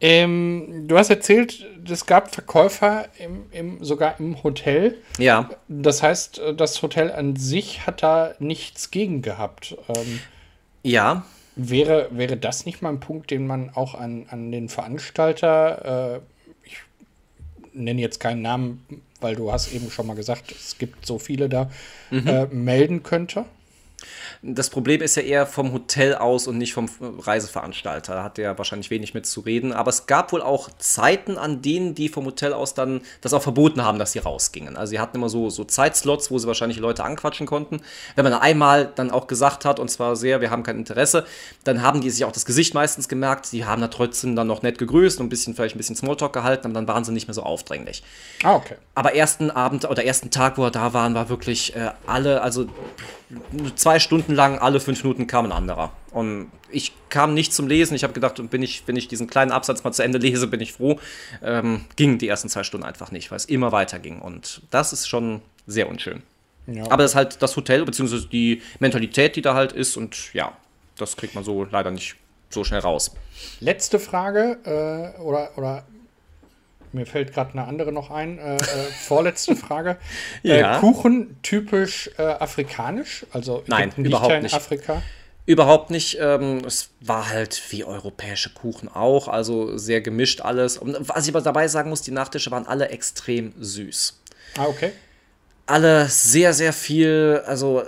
Ähm, 0.00 0.88
du 0.88 0.98
hast 0.98 1.10
erzählt, 1.10 1.64
es 1.88 2.06
gab 2.06 2.34
Verkäufer 2.34 3.06
im, 3.20 3.44
im, 3.52 3.84
sogar 3.84 4.18
im 4.18 4.42
Hotel. 4.42 4.98
ja, 5.18 5.48
Das 5.68 6.02
heißt, 6.02 6.40
äh, 6.40 6.54
das 6.54 6.82
Hotel 6.82 7.12
an 7.12 7.36
sich 7.36 7.86
hat 7.86 8.02
da 8.02 8.34
nichts 8.40 8.90
gegen 8.90 9.22
gehabt. 9.22 9.76
Ähm, 9.88 10.18
ja, 10.82 11.24
wäre, 11.54 12.08
wäre 12.10 12.36
das 12.36 12.66
nicht 12.66 12.82
mal 12.82 12.88
ein 12.88 12.98
Punkt, 12.98 13.30
den 13.30 13.46
man 13.46 13.70
auch 13.74 13.94
an, 13.94 14.26
an 14.28 14.50
den 14.50 14.68
Veranstalter, 14.68 16.16
äh, 16.16 16.20
ich 16.66 16.78
nenne 17.72 18.00
jetzt 18.00 18.18
keinen 18.18 18.42
Namen, 18.42 18.84
weil 19.22 19.36
du 19.36 19.52
hast 19.52 19.72
eben 19.72 19.90
schon 19.90 20.06
mal 20.06 20.14
gesagt, 20.14 20.52
es 20.52 20.78
gibt 20.78 21.06
so 21.06 21.18
viele 21.18 21.48
da, 21.48 21.70
äh, 22.10 22.46
melden 22.46 23.02
könnte? 23.02 23.44
Das 24.44 24.70
Problem 24.70 25.00
ist 25.02 25.14
ja 25.14 25.22
eher 25.22 25.46
vom 25.46 25.72
Hotel 25.72 26.16
aus 26.16 26.48
und 26.48 26.58
nicht 26.58 26.74
vom 26.74 26.88
Reiseveranstalter. 27.00 28.14
Da 28.14 28.24
hat 28.24 28.38
der 28.38 28.58
wahrscheinlich 28.58 28.90
wenig 28.90 29.14
mit 29.14 29.24
zu 29.24 29.38
reden. 29.38 29.72
Aber 29.72 29.90
es 29.90 30.06
gab 30.06 30.32
wohl 30.32 30.42
auch 30.42 30.68
Zeiten, 30.78 31.38
an 31.38 31.62
denen 31.62 31.94
die 31.94 32.08
vom 32.08 32.24
Hotel 32.24 32.52
aus 32.52 32.74
dann 32.74 33.02
das 33.20 33.34
auch 33.34 33.42
verboten 33.42 33.84
haben, 33.84 34.00
dass 34.00 34.10
sie 34.10 34.18
rausgingen. 34.18 34.76
Also 34.76 34.90
sie 34.90 34.98
hatten 34.98 35.16
immer 35.16 35.28
so, 35.28 35.48
so 35.48 35.62
Zeitslots, 35.62 36.32
wo 36.32 36.38
sie 36.38 36.48
wahrscheinlich 36.48 36.80
Leute 36.80 37.04
anquatschen 37.04 37.46
konnten. 37.46 37.82
Wenn 38.16 38.24
man 38.24 38.34
einmal 38.34 38.90
dann 38.92 39.12
auch 39.12 39.28
gesagt 39.28 39.64
hat, 39.64 39.78
und 39.78 39.88
zwar 39.92 40.16
sehr, 40.16 40.40
wir 40.40 40.50
haben 40.50 40.64
kein 40.64 40.76
Interesse, 40.76 41.24
dann 41.62 41.82
haben 41.82 42.00
die 42.00 42.10
sich 42.10 42.24
auch 42.24 42.32
das 42.32 42.44
Gesicht 42.44 42.74
meistens 42.74 43.08
gemerkt. 43.08 43.52
Die 43.52 43.64
haben 43.64 43.80
da 43.80 43.86
trotzdem 43.86 44.34
dann 44.34 44.48
noch 44.48 44.62
nett 44.62 44.76
gegrüßt 44.76 45.20
und 45.20 45.26
ein 45.26 45.28
bisschen, 45.28 45.54
vielleicht 45.54 45.76
ein 45.76 45.78
bisschen 45.78 45.94
Smalltalk 45.94 46.32
gehalten, 46.32 46.66
aber 46.66 46.74
dann 46.74 46.88
waren 46.88 47.04
sie 47.04 47.12
nicht 47.12 47.28
mehr 47.28 47.34
so 47.34 47.44
aufdringlich. 47.44 48.02
Ah, 48.42 48.56
okay. 48.56 48.74
Aber 48.96 49.14
ersten 49.14 49.52
Abend 49.52 49.88
oder 49.88 50.04
ersten 50.04 50.30
Tag, 50.32 50.58
wo 50.58 50.64
er 50.64 50.72
da 50.72 50.92
waren, 50.92 51.14
war 51.14 51.28
wirklich 51.28 51.76
äh, 51.76 51.92
alle, 52.08 52.42
also 52.42 52.66
zwei 53.76 53.98
Stunden 53.98 54.31
lang, 54.34 54.58
alle 54.58 54.80
fünf 54.80 55.02
Minuten 55.02 55.26
kam 55.26 55.46
ein 55.46 55.52
anderer. 55.52 55.92
Und 56.10 56.50
ich 56.70 56.92
kam 57.08 57.34
nicht 57.34 57.52
zum 57.52 57.66
Lesen. 57.66 57.94
Ich 57.94 58.04
habe 58.04 58.12
gedacht, 58.12 58.40
bin 58.50 58.62
ich, 58.62 58.82
wenn 58.86 58.96
ich 58.96 59.08
diesen 59.08 59.26
kleinen 59.26 59.52
Absatz 59.52 59.84
mal 59.84 59.92
zu 59.92 60.02
Ende 60.02 60.18
lese, 60.18 60.46
bin 60.46 60.60
ich 60.60 60.72
froh. 60.72 60.98
Ähm, 61.42 61.84
ging 61.96 62.18
die 62.18 62.28
ersten 62.28 62.48
zwei 62.48 62.62
Stunden 62.62 62.86
einfach 62.86 63.10
nicht, 63.10 63.30
weil 63.30 63.36
es 63.36 63.44
immer 63.44 63.72
weiter 63.72 63.98
ging. 63.98 64.20
Und 64.20 64.62
das 64.70 64.92
ist 64.92 65.08
schon 65.08 65.42
sehr 65.66 65.88
unschön. 65.88 66.22
Ja. 66.66 66.84
Aber 66.84 66.98
das 66.98 67.12
ist 67.12 67.16
halt 67.16 67.42
das 67.42 67.56
Hotel, 67.56 67.84
beziehungsweise 67.84 68.26
die 68.26 68.62
Mentalität, 68.78 69.36
die 69.36 69.42
da 69.42 69.54
halt 69.54 69.72
ist. 69.72 69.96
Und 69.96 70.32
ja, 70.34 70.56
das 70.96 71.16
kriegt 71.16 71.34
man 71.34 71.44
so 71.44 71.64
leider 71.64 71.90
nicht 71.90 72.16
so 72.50 72.64
schnell 72.64 72.80
raus. 72.80 73.14
Letzte 73.60 73.98
Frage, 73.98 74.58
äh, 74.64 75.20
oder, 75.20 75.56
oder 75.56 75.84
mir 76.92 77.06
fällt 77.06 77.32
gerade 77.32 77.52
eine 77.52 77.66
andere 77.66 77.92
noch 77.92 78.10
ein. 78.10 78.38
Äh, 78.38 78.56
äh, 78.56 78.58
vorletzte 79.06 79.56
Frage. 79.56 79.96
Ja. 80.42 80.76
Äh, 80.76 80.80
Kuchen 80.80 81.36
typisch 81.42 82.10
äh, 82.18 82.22
afrikanisch? 82.22 83.26
Also 83.32 83.62
Nein, 83.66 83.84
Ägypten 83.84 84.04
überhaupt 84.04 84.30
ja 84.30 84.36
in 84.36 84.42
nicht. 84.42 84.54
Afrika. 84.54 85.02
Überhaupt 85.46 85.90
nicht. 85.90 86.18
Ähm, 86.20 86.62
es 86.66 86.90
war 87.00 87.28
halt 87.28 87.60
wie 87.70 87.84
europäische 87.84 88.50
Kuchen 88.50 88.88
auch, 88.88 89.28
also 89.28 89.76
sehr 89.76 90.00
gemischt 90.00 90.40
alles. 90.40 90.78
Und 90.78 90.96
was 91.08 91.26
ich 91.26 91.34
aber 91.34 91.42
dabei 91.42 91.68
sagen 91.68 91.90
muss, 91.90 92.02
die 92.02 92.10
Nachtische 92.12 92.50
waren 92.50 92.66
alle 92.66 92.88
extrem 92.88 93.52
süß. 93.58 94.20
Ah, 94.58 94.66
okay. 94.66 94.92
Alle 95.66 96.08
sehr, 96.08 96.52
sehr 96.54 96.72
viel, 96.72 97.42
also 97.46 97.82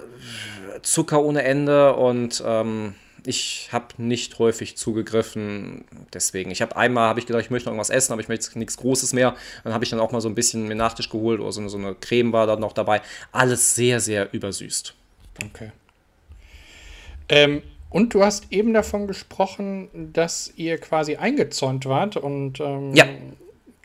Zucker 0.83 1.23
ohne 1.23 1.43
Ende 1.43 1.95
und 1.95 2.43
ähm, 2.47 2.95
ich 3.27 3.69
habe 3.73 3.87
nicht 3.99 4.39
häufig 4.39 4.77
zugegriffen. 4.77 5.85
Deswegen, 6.13 6.51
ich 6.51 6.61
habe 6.63 6.77
einmal 6.77 7.09
habe 7.09 7.21
ich 7.21 7.27
gedacht, 7.27 7.43
ich 7.45 7.51
möchte 7.51 7.67
noch 7.69 7.73
irgendwas 7.73 7.91
essen, 7.91 8.13
aber 8.13 8.21
ich 8.23 8.29
möchte 8.29 8.59
nichts 8.59 8.77
Großes 8.77 9.13
mehr. 9.13 9.35
Dann 9.65 9.73
habe 9.73 9.85
ich 9.85 9.91
dann 9.91 10.01
auch 10.01 10.13
mal 10.13 10.21
so 10.21 10.29
ein 10.29 10.35
bisschen 10.35 10.69
mir 10.69 10.75
Nachtisch 10.75 11.09
geholt 11.09 11.41
oder 11.41 11.53
so 11.53 11.61
eine, 11.61 11.69
so 11.71 11.79
eine 11.79 11.95
Creme 11.95 12.33
war 12.33 12.47
dann 12.47 12.61
noch 12.61 12.73
dabei. 12.73 13.01
Alles 13.33 13.75
sehr, 13.75 14.01
sehr 14.01 14.33
übersüßt. 14.33 14.95
Okay. 15.47 15.73
Ähm, 17.29 17.63
und 17.91 18.13
du 18.15 18.23
hast 18.25 18.53
eben 18.53 18.75
davon 18.75 19.07
gesprochen, 19.07 19.89
dass 20.13 20.53
ihr 20.57 20.79
quasi 20.79 21.17
eingezäunt 21.17 21.87
wart 21.87 22.17
und 22.17 22.61
ähm, 22.61 22.95
Ja. 22.95 23.07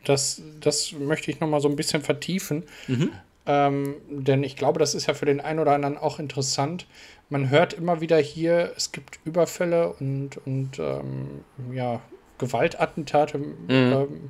das, 0.04 0.42
das 0.60 0.92
möchte 0.94 1.32
ich 1.32 1.40
noch 1.40 1.48
mal 1.48 1.62
so 1.62 1.70
ein 1.70 1.76
bisschen 1.76 2.02
vertiefen. 2.02 2.64
Mhm. 2.88 3.12
Ähm, 3.52 3.96
denn 4.08 4.44
ich 4.44 4.56
glaube, 4.56 4.78
das 4.78 4.94
ist 4.94 5.08
ja 5.08 5.16
für 5.16 5.26
den 5.26 5.42
einen 5.42 5.58
oder 5.58 5.72
anderen 5.72 5.98
auch 5.98 6.20
interessant. 6.20 6.86
Man 7.30 7.50
hört 7.50 7.74
immer 7.74 8.00
wieder 8.00 8.20
hier, 8.20 8.74
es 8.78 8.92
gibt 8.92 9.20
Überfälle 9.26 9.92
und, 9.94 10.38
und 10.46 10.78
ähm, 10.78 11.44
ja, 11.74 12.00
Gewaltattentate. 12.38 13.40
Mhm. 13.40 13.58
Ähm, 13.68 14.30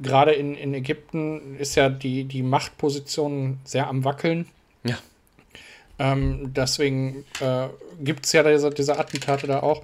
Gerade 0.00 0.32
in, 0.32 0.54
in 0.54 0.74
Ägypten 0.74 1.56
ist 1.58 1.74
ja 1.74 1.88
die, 1.88 2.22
die 2.22 2.44
Machtposition 2.44 3.58
sehr 3.64 3.88
am 3.88 4.04
Wackeln. 4.04 4.46
Ja. 4.84 4.96
Ähm, 5.98 6.52
deswegen 6.54 7.24
äh, 7.40 7.66
gibt 8.00 8.26
es 8.26 8.32
ja 8.32 8.44
diese, 8.44 8.70
diese 8.70 8.96
Attentate 8.96 9.48
da 9.48 9.60
auch. 9.60 9.82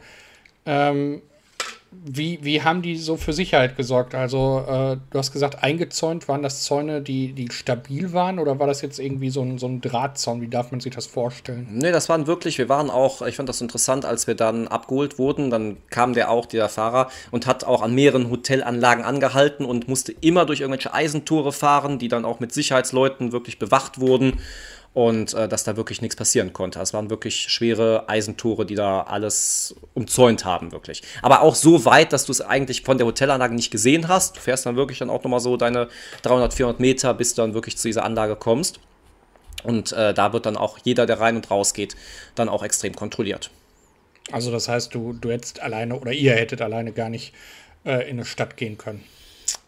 Wie, 1.90 2.38
wie 2.42 2.62
haben 2.62 2.82
die 2.82 2.96
so 2.96 3.16
für 3.16 3.32
Sicherheit 3.32 3.76
gesorgt? 3.76 4.14
Also, 4.14 4.64
äh, 4.68 4.96
du 5.10 5.18
hast 5.18 5.32
gesagt, 5.32 5.62
eingezäunt 5.62 6.28
waren 6.28 6.42
das 6.42 6.62
Zäune, 6.62 7.00
die, 7.00 7.32
die 7.32 7.50
stabil 7.50 8.12
waren, 8.12 8.38
oder 8.38 8.58
war 8.58 8.66
das 8.66 8.82
jetzt 8.82 8.98
irgendwie 8.98 9.30
so 9.30 9.40
ein, 9.40 9.58
so 9.58 9.66
ein 9.66 9.80
Drahtzaun? 9.80 10.42
Wie 10.42 10.48
darf 10.48 10.70
man 10.70 10.80
sich 10.80 10.94
das 10.94 11.06
vorstellen? 11.06 11.66
Nee, 11.70 11.90
das 11.90 12.08
waren 12.10 12.26
wirklich, 12.26 12.58
wir 12.58 12.68
waren 12.68 12.90
auch, 12.90 13.22
ich 13.22 13.36
fand 13.36 13.48
das 13.48 13.62
interessant, 13.62 14.04
als 14.04 14.26
wir 14.26 14.34
dann 14.34 14.68
abgeholt 14.68 15.18
wurden, 15.18 15.50
dann 15.50 15.78
kam 15.88 16.12
der 16.12 16.30
auch, 16.30 16.44
der 16.44 16.68
Fahrer, 16.68 17.08
und 17.30 17.46
hat 17.46 17.64
auch 17.64 17.80
an 17.80 17.94
mehreren 17.94 18.28
Hotelanlagen 18.28 19.04
angehalten 19.04 19.64
und 19.64 19.88
musste 19.88 20.12
immer 20.20 20.44
durch 20.44 20.60
irgendwelche 20.60 20.92
Eisentore 20.92 21.52
fahren, 21.52 21.98
die 21.98 22.08
dann 22.08 22.26
auch 22.26 22.38
mit 22.38 22.52
Sicherheitsleuten 22.52 23.32
wirklich 23.32 23.58
bewacht 23.58 23.98
wurden 23.98 24.38
und 24.94 25.34
äh, 25.34 25.48
dass 25.48 25.64
da 25.64 25.76
wirklich 25.76 26.02
nichts 26.02 26.16
passieren 26.16 26.52
konnte. 26.52 26.80
Es 26.80 26.92
waren 26.92 27.10
wirklich 27.10 27.40
schwere 27.48 28.08
Eisentore, 28.08 28.66
die 28.66 28.74
da 28.74 29.02
alles 29.02 29.76
umzäunt 29.94 30.44
haben, 30.44 30.72
wirklich. 30.72 31.02
Aber 31.22 31.42
auch 31.42 31.54
so 31.54 31.84
weit, 31.84 32.12
dass 32.12 32.24
du 32.24 32.32
es 32.32 32.40
eigentlich 32.40 32.82
von 32.82 32.98
der 32.98 33.06
Hotelanlage 33.06 33.54
nicht 33.54 33.70
gesehen 33.70 34.08
hast. 34.08 34.36
Du 34.36 34.40
fährst 34.40 34.66
dann 34.66 34.76
wirklich 34.76 34.98
dann 34.98 35.10
auch 35.10 35.22
nochmal 35.22 35.40
so 35.40 35.56
deine 35.56 35.88
300, 36.22 36.54
400 36.54 36.80
Meter, 36.80 37.14
bis 37.14 37.34
du 37.34 37.42
dann 37.42 37.54
wirklich 37.54 37.76
zu 37.76 37.88
dieser 37.88 38.04
Anlage 38.04 38.36
kommst. 38.36 38.80
Und 39.64 39.92
äh, 39.92 40.14
da 40.14 40.32
wird 40.32 40.46
dann 40.46 40.56
auch 40.56 40.78
jeder, 40.84 41.06
der 41.06 41.20
rein 41.20 41.36
und 41.36 41.50
raus 41.50 41.74
geht, 41.74 41.96
dann 42.34 42.48
auch 42.48 42.62
extrem 42.62 42.94
kontrolliert. 42.94 43.50
Also, 44.30 44.50
das 44.50 44.68
heißt, 44.68 44.94
du, 44.94 45.12
du 45.12 45.30
hättest 45.30 45.60
alleine 45.60 45.98
oder 45.98 46.12
ihr 46.12 46.34
hättet 46.34 46.60
alleine 46.60 46.92
gar 46.92 47.08
nicht 47.08 47.34
äh, 47.84 48.08
in 48.08 48.16
eine 48.16 48.24
Stadt 48.24 48.56
gehen 48.56 48.78
können. 48.78 49.02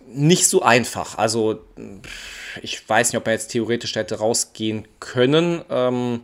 Nicht 0.06 0.48
so 0.48 0.62
einfach. 0.62 1.18
Also, 1.18 1.60
ich 2.62 2.88
weiß 2.88 3.12
nicht, 3.12 3.18
ob 3.18 3.26
man 3.26 3.34
jetzt 3.34 3.48
theoretisch 3.48 3.92
da 3.92 4.00
hätte 4.00 4.18
rausgehen 4.18 4.88
können. 4.98 5.62
Ähm, 5.70 6.20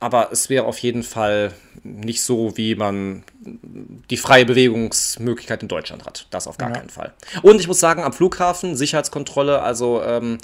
aber 0.00 0.30
es 0.32 0.48
wäre 0.48 0.64
auf 0.64 0.78
jeden 0.78 1.02
Fall 1.02 1.52
nicht 1.82 2.22
so, 2.22 2.56
wie 2.56 2.74
man 2.74 3.22
die 3.40 4.16
freie 4.16 4.44
Bewegungsmöglichkeit 4.46 5.62
in 5.62 5.68
Deutschland 5.68 6.04
hat. 6.06 6.26
Das 6.30 6.46
auf 6.46 6.56
gar 6.58 6.70
Ja. 6.70 6.76
keinen 6.76 6.90
Fall. 6.90 7.12
Und 7.42 7.60
ich 7.60 7.68
muss 7.68 7.80
sagen, 7.80 8.02
am 8.02 8.12
Flughafen, 8.12 8.76
Sicherheitskontrolle, 8.76 9.60
also 9.62 10.02
ähm, 10.02 10.38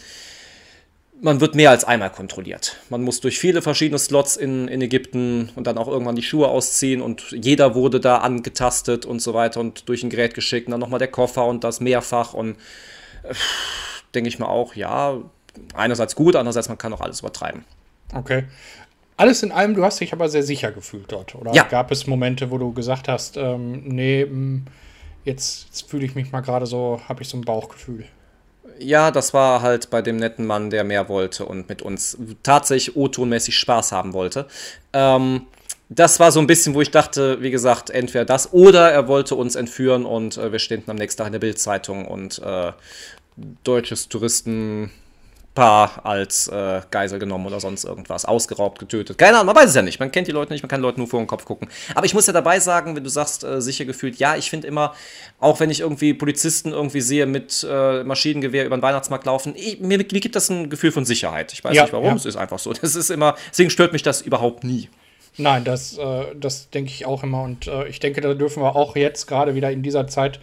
man 1.21 1.41
wird 1.41 1.55
mehr 1.55 1.71
als 1.71 1.85
einmal 1.85 2.11
kontrolliert. 2.11 2.77
Man 2.91 3.03
muss 3.03 3.21
durch 3.21 3.39
viele 3.39 3.63
verschiedene 3.63 3.99
Slots 3.99 4.37
in, 4.37 4.69
in 4.69 4.83
Ägypten 4.83 5.51
und 5.57 5.67
dann 5.67 5.79
auch 5.79 5.89
irgendwann 5.89 6.17
die 6.17 6.23
Schuhe 6.23 6.49
ausziehen 6.49 7.01
und 7.01 7.31
jeder 7.33 7.75
wurde 7.75 8.01
da 8.01 8.19
angetastet 8.19 9.07
und 9.07 9.21
so 9.21 9.35
weiter 9.35 9.61
und 9.61 9.89
durch 9.89 10.03
ein 10.03 10.11
Gerät 10.11 10.35
geschickt 10.35 10.67
und 10.67 10.73
dann 10.73 10.81
nochmal 10.81 10.99
der 10.99 11.09
Koffer 11.09 11.47
und 11.47 11.65
das 11.65 11.81
mehrfach 11.81 12.35
und 12.35 12.57
äh, 13.23 13.35
denke 14.15 14.29
ich 14.29 14.39
mir 14.39 14.49
auch, 14.49 14.75
ja, 14.75 15.19
einerseits 15.75 16.15
gut, 16.15 16.37
andererseits 16.37 16.69
man 16.69 16.79
kann 16.79 16.93
auch 16.93 17.01
alles 17.01 17.21
übertreiben. 17.21 17.65
Okay. 18.15 18.45
Alles 19.17 19.43
in 19.43 19.51
allem, 19.51 19.75
du 19.75 19.83
hast 19.83 20.01
dich 20.01 20.13
aber 20.13 20.29
sehr 20.29 20.43
sicher 20.43 20.73
gefühlt 20.73 21.11
dort, 21.11 21.35
oder? 21.35 21.53
Ja. 21.55 21.63
Gab 21.65 21.91
es 21.91 22.07
Momente, 22.07 22.51
wo 22.51 22.59
du 22.59 22.73
gesagt 22.73 23.09
hast, 23.09 23.39
ähm, 23.39 23.83
nee, 23.85 24.27
mh, 24.27 24.63
jetzt, 25.25 25.67
jetzt 25.67 25.89
fühle 25.89 26.05
ich 26.05 26.15
mich 26.15 26.33
mal 26.33 26.43
gerade 26.43 26.67
so, 26.67 27.01
habe 27.09 27.23
ich 27.23 27.29
so 27.29 27.39
ein 27.39 27.41
Bauchgefühl. 27.43 28.05
Ja, 28.79 29.11
das 29.11 29.35
war 29.35 29.63
halt 29.63 29.91
bei 29.91 30.03
dem 30.03 30.17
netten 30.17 30.47
Mann, 30.47 30.71
der 30.71 30.85
mehr 30.85 31.09
wollte 31.09 31.47
und 31.47 31.69
mit 31.69 31.83
uns 31.83 32.19
tatsächlich 32.43 32.97
O-tonmäßig 32.97 33.57
Spaß 33.59 33.93
haben 33.93 34.13
wollte. 34.13 34.47
Ähm, 34.93 35.47
das 35.89 36.19
war 36.19 36.33
so 36.33 36.41
ein 36.41 36.47
bisschen, 36.47 36.75
wo 36.75 36.81
ich 36.81 36.91
dachte, 36.91 37.41
wie 37.43 37.51
gesagt, 37.51 37.91
entweder 37.91 38.25
das 38.25 38.53
oder 38.53 38.91
er 38.91 39.07
wollte 39.07 39.37
uns 39.37 39.55
entführen 39.55 40.05
und 40.05 40.37
äh, 40.37 40.51
wir 40.51 40.59
stehen 40.59 40.83
am 40.87 40.97
nächsten 40.97 41.19
Tag 41.19 41.29
in 41.29 41.33
der 41.33 41.39
Bildzeitung 41.39 42.07
und 42.07 42.41
äh, 42.41 42.73
deutsches 43.65 44.09
Touristenpaar 45.57 46.05
als 46.05 46.49
äh, 46.49 46.83
Geisel 46.91 47.19
genommen 47.19 47.47
oder 47.47 47.61
sonst 47.61 47.85
irgendwas, 47.85 48.25
ausgeraubt, 48.25 48.79
getötet. 48.79 49.19
Keine 49.19 49.39
Ahnung, 49.39 49.47
man 49.47 49.57
weiß 49.57 49.71
es 49.71 49.75
ja 49.75 49.83
nicht. 49.83 49.99
Man 49.99 50.13
kennt 50.13 50.29
die 50.29 50.33
Leute 50.33 50.53
nicht, 50.53 50.63
man 50.63 50.69
kann 50.69 50.81
Leuten 50.81 51.01
nur 51.01 51.09
vor 51.09 51.21
den 51.21 51.27
Kopf 51.27 51.45
gucken. 51.45 51.69
Aber 51.95 52.07
ich 52.07 52.15
muss 52.15 52.27
ja 52.27 52.33
dabei 52.33 52.61
sagen, 52.61 52.95
wenn 52.95 53.05
du 53.05 53.11
sagst, 53.11 53.45
äh, 53.45 53.61
sicher 53.61 53.85
gefühlt, 53.85 54.17
ja, 54.17 54.37
ich 54.37 54.51
finde 54.51 54.69
immer, 54.69 54.95
auch 55.41 55.61
wenn 55.61 55.71
ich 55.71 55.81
irgendwie 55.81 56.15
Polizisten 56.15 56.73
irgendwie 56.73 57.01
sehe 57.01 57.27
mit 57.27 57.67
äh, 57.69 58.05
Maschinengewehr 58.05 58.67
über 58.67 58.77
den 58.77 58.83
Weihnachtsmarkt 58.83 59.27
laufen, 59.27 59.55
ich, 59.57 59.81
mir, 59.81 59.99
mir 59.99 60.05
gibt 60.05 60.37
das 60.37 60.49
ein 60.51 60.71
Gefühl 60.71 60.93
von 60.93 61.05
Sicherheit. 61.05 61.53
Ich 61.53 61.65
weiß 61.65 61.75
Ja, 61.75 61.83
nicht 61.83 61.93
warum, 61.93 62.07
ja. 62.07 62.15
es 62.15 62.25
ist 62.25 62.37
einfach 62.37 62.59
so. 62.59 62.73
Das 62.73 62.95
ist 62.95 63.11
immer, 63.11 63.37
deswegen 63.51 63.71
stört 63.71 63.93
mich 63.93 64.03
das 64.03 64.23
überhaupt 64.23 64.65
nie. 64.65 64.89
Nein, 65.39 65.65
das, 65.65 65.99
äh, 65.99 66.25
das 66.35 66.71
denke 66.71 66.91
ich 66.91 67.05
auch 67.05 67.23
immer. 67.23 67.43
Und 67.43 67.67
äh, 67.67 67.89
ich 67.89 68.01
denke, 68.01 68.21
da 68.21 68.33
dürfen 68.35 68.63
wir 68.63 68.75
auch 68.75 68.97
jetzt 68.97 69.27
gerade 69.27 69.55
wieder 69.55 69.71
in 69.71 69.83
dieser 69.83 70.07
Zeit, 70.07 70.41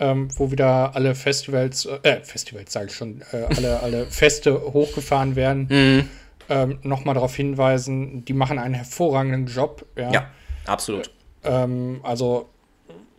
ähm, 0.00 0.28
wo 0.36 0.50
wieder 0.50 0.94
alle 0.96 1.14
Festivals, 1.14 1.84
äh, 1.84 1.98
äh, 2.02 2.24
Festivals 2.24 2.72
sage 2.72 2.86
ich 2.86 2.94
schon, 2.94 3.22
äh, 3.32 3.44
alle, 3.54 3.80
alle 3.80 4.06
Feste 4.10 4.60
hochgefahren 4.72 5.36
werden, 5.36 6.08
ähm, 6.48 6.78
nochmal 6.82 7.14
darauf 7.14 7.36
hinweisen, 7.36 8.24
die 8.24 8.32
machen 8.32 8.58
einen 8.58 8.74
hervorragenden 8.74 9.46
Job. 9.46 9.86
Ja. 9.96 10.10
Ja, 10.10 10.30
absolut. 10.66 11.10
Ähm, 11.44 12.00
also 12.02 12.48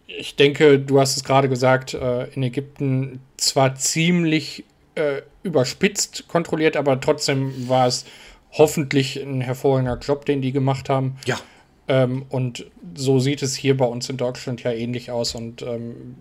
ich 0.07 0.35
denke, 0.35 0.79
du 0.79 0.99
hast 0.99 1.15
es 1.15 1.23
gerade 1.23 1.47
gesagt, 1.47 1.93
äh, 1.93 2.25
in 2.33 2.43
Ägypten 2.43 3.21
zwar 3.37 3.75
ziemlich 3.75 4.65
äh, 4.95 5.21
überspitzt 5.43 6.27
kontrolliert, 6.27 6.75
aber 6.75 6.99
trotzdem 6.99 7.69
war 7.69 7.87
es 7.87 8.05
hoffentlich 8.51 9.17
ein 9.17 9.41
hervorragender 9.41 9.97
Job, 9.97 10.25
den 10.25 10.41
die 10.41 10.51
gemacht 10.51 10.89
haben. 10.89 11.17
Ja. 11.25 11.39
Ähm, 11.87 12.25
und 12.29 12.65
so 12.95 13.19
sieht 13.19 13.41
es 13.41 13.55
hier 13.55 13.77
bei 13.77 13.85
uns 13.85 14.09
in 14.09 14.17
Deutschland 14.17 14.63
ja 14.63 14.71
ähnlich 14.71 15.11
aus. 15.11 15.35
Und 15.35 15.61
ähm, 15.61 16.15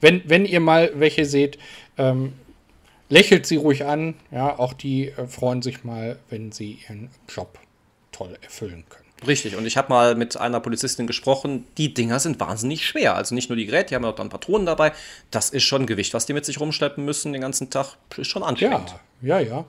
wenn, 0.00 0.22
wenn 0.28 0.44
ihr 0.44 0.60
mal 0.60 0.92
welche 0.94 1.24
seht, 1.24 1.58
ähm, 1.98 2.32
lächelt 3.08 3.46
sie 3.46 3.56
ruhig 3.56 3.84
an. 3.84 4.14
Ja, 4.30 4.58
auch 4.58 4.72
die 4.72 5.08
äh, 5.08 5.26
freuen 5.26 5.62
sich 5.62 5.84
mal, 5.84 6.18
wenn 6.30 6.52
sie 6.52 6.78
ihren 6.88 7.10
Job 7.28 7.58
toll 8.12 8.36
erfüllen 8.42 8.84
können. 8.88 9.04
Richtig, 9.26 9.56
und 9.56 9.64
ich 9.64 9.76
habe 9.76 9.88
mal 9.88 10.14
mit 10.16 10.36
einer 10.36 10.60
Polizistin 10.60 11.06
gesprochen, 11.06 11.66
die 11.78 11.94
Dinger 11.94 12.20
sind 12.20 12.40
wahnsinnig 12.40 12.84
schwer. 12.86 13.14
Also 13.14 13.34
nicht 13.34 13.48
nur 13.48 13.56
die 13.56 13.64
Geräte, 13.64 13.90
die 13.90 13.94
haben 13.94 14.04
auch 14.04 14.14
dann 14.14 14.28
Patronen 14.28 14.66
dabei. 14.66 14.92
Das 15.30 15.50
ist 15.50 15.62
schon 15.62 15.86
Gewicht, 15.86 16.14
was 16.14 16.26
die 16.26 16.32
mit 16.32 16.44
sich 16.44 16.60
rumschleppen 16.60 17.04
müssen 17.04 17.32
den 17.32 17.40
ganzen 17.40 17.70
Tag. 17.70 17.96
Ist 18.16 18.28
schon 18.28 18.42
anstrengend. 18.42 18.94
Ja, 19.22 19.40
ja, 19.40 19.48
ja. 19.48 19.64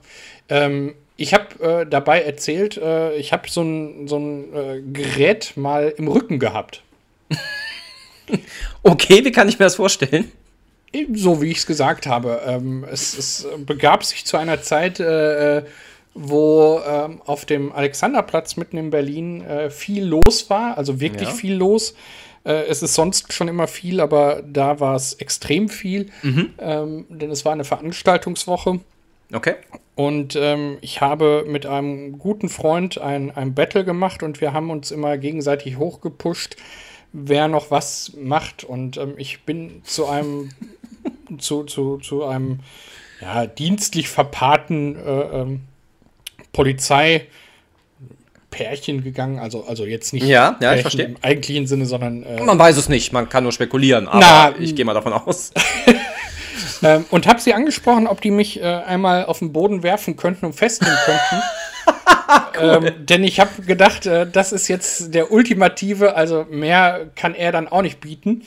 Ähm, 0.48 0.94
ich 1.16 1.32
habe 1.32 1.64
äh, 1.64 1.86
dabei 1.86 2.22
erzählt, 2.22 2.76
äh, 2.76 3.14
ich 3.16 3.32
habe 3.32 3.48
so 3.48 3.62
ein, 3.62 4.08
so 4.08 4.18
ein 4.18 4.54
äh, 4.54 4.82
Gerät 4.82 5.56
mal 5.56 5.94
im 5.96 6.08
Rücken 6.08 6.38
gehabt. 6.38 6.82
Okay, 8.82 9.24
wie 9.24 9.32
kann 9.32 9.48
ich 9.48 9.58
mir 9.58 9.66
das 9.66 9.76
vorstellen? 9.76 10.30
So 11.14 11.42
wie 11.42 11.50
ich 11.50 11.58
es 11.58 11.66
gesagt 11.66 12.06
habe. 12.06 12.40
Ähm, 12.46 12.84
es, 12.90 13.16
es 13.18 13.46
begab 13.66 14.04
sich 14.04 14.24
zu 14.24 14.36
einer 14.36 14.62
Zeit, 14.62 15.00
äh, 15.00 15.58
äh, 15.58 15.64
wo 16.14 16.80
ähm, 16.86 17.20
auf 17.26 17.44
dem 17.44 17.72
Alexanderplatz 17.72 18.56
mitten 18.56 18.78
in 18.78 18.90
Berlin 18.90 19.42
äh, 19.42 19.68
viel 19.70 20.04
los 20.04 20.48
war, 20.48 20.78
also 20.78 21.00
wirklich 21.00 21.28
Ja. 21.28 21.34
viel 21.34 21.54
los. 21.54 21.94
Äh, 22.44 22.64
es 22.68 22.82
ist 22.82 22.94
sonst 22.94 23.32
schon 23.32 23.48
immer 23.48 23.66
viel, 23.66 24.00
aber 24.00 24.42
da 24.46 24.80
war 24.80 24.94
es 24.94 25.14
extrem 25.14 25.68
viel, 25.68 26.10
ähm, 26.58 27.04
denn 27.10 27.30
es 27.30 27.44
war 27.44 27.52
eine 27.52 27.64
Veranstaltungswoche. 27.64 28.80
Okay. 29.34 29.56
Und 29.96 30.36
ähm, 30.36 30.78
ich 30.80 31.00
habe 31.00 31.44
mit 31.48 31.66
einem 31.66 32.18
guten 32.18 32.48
Freund 32.48 32.98
ein, 32.98 33.30
ein 33.34 33.54
Battle 33.54 33.84
gemacht 33.84 34.22
und 34.22 34.40
wir 34.40 34.52
haben 34.52 34.70
uns 34.70 34.90
immer 34.90 35.18
gegenseitig 35.18 35.76
hochgepusht, 35.78 36.56
wer 37.16 37.48
noch 37.48 37.70
was 37.70 38.12
macht. 38.20 38.62
Und 38.64 38.98
ähm, 38.98 39.14
ich 39.16 39.42
bin 39.44 39.82
zu 39.84 40.06
einem, 40.06 40.50
zu, 41.38 41.64
zu, 41.64 41.96
zu 41.98 42.24
einem 42.24 42.60
ja, 43.20 43.46
dienstlich 43.46 44.08
verpaarten 44.08 44.96
äh, 44.96 45.20
ähm, 45.40 45.60
Polizeipärchen 46.52 47.30
gegangen. 49.02 49.38
Also, 49.38 49.64
also 49.66 49.86
jetzt 49.86 50.12
nicht 50.12 50.26
Ja, 50.26 50.56
ja, 50.60 50.74
ich 50.74 50.82
verstehe. 50.82 51.06
im 51.06 51.16
eigentlichen 51.22 51.66
Sinne, 51.66 51.86
sondern 51.86 52.22
äh, 52.22 52.42
Man 52.42 52.58
weiß 52.58 52.76
es 52.76 52.90
nicht, 52.90 53.12
man 53.12 53.28
kann 53.28 53.44
nur 53.44 53.52
spekulieren, 53.52 54.06
aber 54.08 54.18
Na, 54.20 54.54
ich 54.58 54.74
gehe 54.76 54.84
mal 54.84 54.94
davon 54.94 55.14
aus. 55.14 55.52
Ähm, 56.82 57.06
und 57.10 57.26
habe 57.26 57.40
sie 57.40 57.54
angesprochen, 57.54 58.06
ob 58.06 58.20
die 58.20 58.30
mich 58.30 58.60
äh, 58.60 58.64
einmal 58.64 59.24
auf 59.24 59.38
den 59.38 59.50
Boden 59.50 59.82
werfen 59.82 60.16
könnten 60.16 60.44
und 60.44 60.52
festnehmen 60.52 60.96
könnten. 61.06 61.42
ähm, 62.60 63.06
denn 63.06 63.24
ich 63.24 63.40
habe 63.40 63.62
gedacht, 63.62 64.06
äh, 64.06 64.26
das 64.30 64.52
ist 64.52 64.68
jetzt 64.68 65.14
der 65.14 65.32
ultimative, 65.32 66.14
also 66.14 66.46
mehr 66.50 67.10
kann 67.14 67.34
er 67.34 67.52
dann 67.52 67.68
auch 67.68 67.82
nicht 67.82 68.00
bieten. 68.00 68.42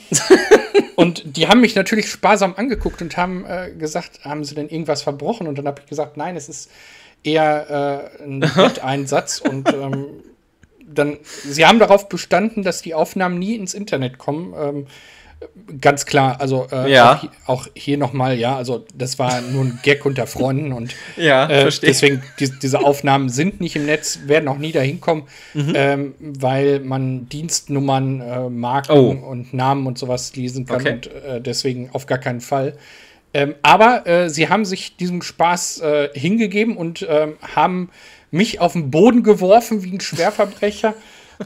und 0.96 1.36
die 1.36 1.48
haben 1.48 1.60
mich 1.60 1.74
natürlich 1.74 2.10
sparsam 2.10 2.54
angeguckt 2.56 3.02
und 3.02 3.16
haben 3.16 3.44
äh, 3.46 3.70
gesagt, 3.72 4.24
haben 4.24 4.44
sie 4.44 4.54
denn 4.54 4.68
irgendwas 4.68 5.02
verbrochen? 5.02 5.46
Und 5.46 5.58
dann 5.58 5.66
habe 5.66 5.80
ich 5.82 5.88
gesagt, 5.88 6.16
nein, 6.16 6.36
es 6.36 6.48
ist 6.48 6.70
eher 7.22 8.10
äh, 8.18 8.24
ein 8.24 8.42
Wetteinsatz. 8.56 9.40
und 9.40 9.72
ähm, 9.72 10.06
dann, 10.92 11.18
sie 11.22 11.66
haben 11.66 11.78
darauf 11.78 12.08
bestanden, 12.08 12.62
dass 12.62 12.82
die 12.82 12.94
Aufnahmen 12.94 13.38
nie 13.38 13.54
ins 13.54 13.74
Internet 13.74 14.18
kommen. 14.18 14.54
Ähm, 14.58 14.86
ganz 15.80 16.04
klar, 16.06 16.40
also 16.40 16.66
äh, 16.70 16.92
Ja. 16.92 17.14
auch, 17.46 17.48
auch 17.48 17.66
hier 17.74 17.96
nochmal, 17.96 18.36
ja, 18.38 18.56
also 18.56 18.84
das 18.94 19.18
war 19.18 19.40
nur 19.40 19.64
ein 19.64 19.80
Gag 19.82 20.04
unter 20.04 20.26
Freunden 20.26 20.72
und 20.72 20.94
Ja, 21.16 21.48
äh, 21.48 21.70
deswegen, 21.82 22.22
die, 22.38 22.50
diese 22.60 22.80
Aufnahmen 22.80 23.28
sind 23.28 23.60
nicht 23.60 23.76
im 23.76 23.86
Netz, 23.86 24.20
werden 24.26 24.48
auch 24.48 24.58
nie 24.58 24.72
dahin 24.72 25.00
kommen, 25.00 25.24
Mhm. 25.54 25.72
ähm, 25.74 26.14
weil 26.20 26.80
man 26.80 27.28
Dienstnummern, 27.28 28.20
äh, 28.20 28.48
Marken 28.50 28.92
Oh. 28.92 29.10
und 29.10 29.54
Namen 29.54 29.86
und 29.86 29.98
sowas 29.98 30.34
lesen 30.36 30.66
kann 30.66 30.80
Okay. 30.82 30.92
und 30.92 31.06
äh, 31.06 31.40
deswegen 31.40 31.90
auf 31.92 32.06
gar 32.06 32.18
keinen 32.18 32.40
Fall. 32.40 32.76
Ähm, 33.32 33.54
aber 33.62 34.06
äh, 34.08 34.28
sie 34.28 34.48
haben 34.48 34.64
sich 34.64 34.96
diesem 34.96 35.22
Spaß 35.22 35.80
äh, 35.82 36.08
hingegeben 36.14 36.76
und 36.76 37.06
ähm, 37.08 37.34
haben 37.54 37.90
mich 38.32 38.60
auf 38.60 38.72
den 38.72 38.90
Boden 38.90 39.22
geworfen 39.22 39.84
wie 39.84 39.92
ein 39.92 40.00
Schwerverbrecher. 40.00 40.94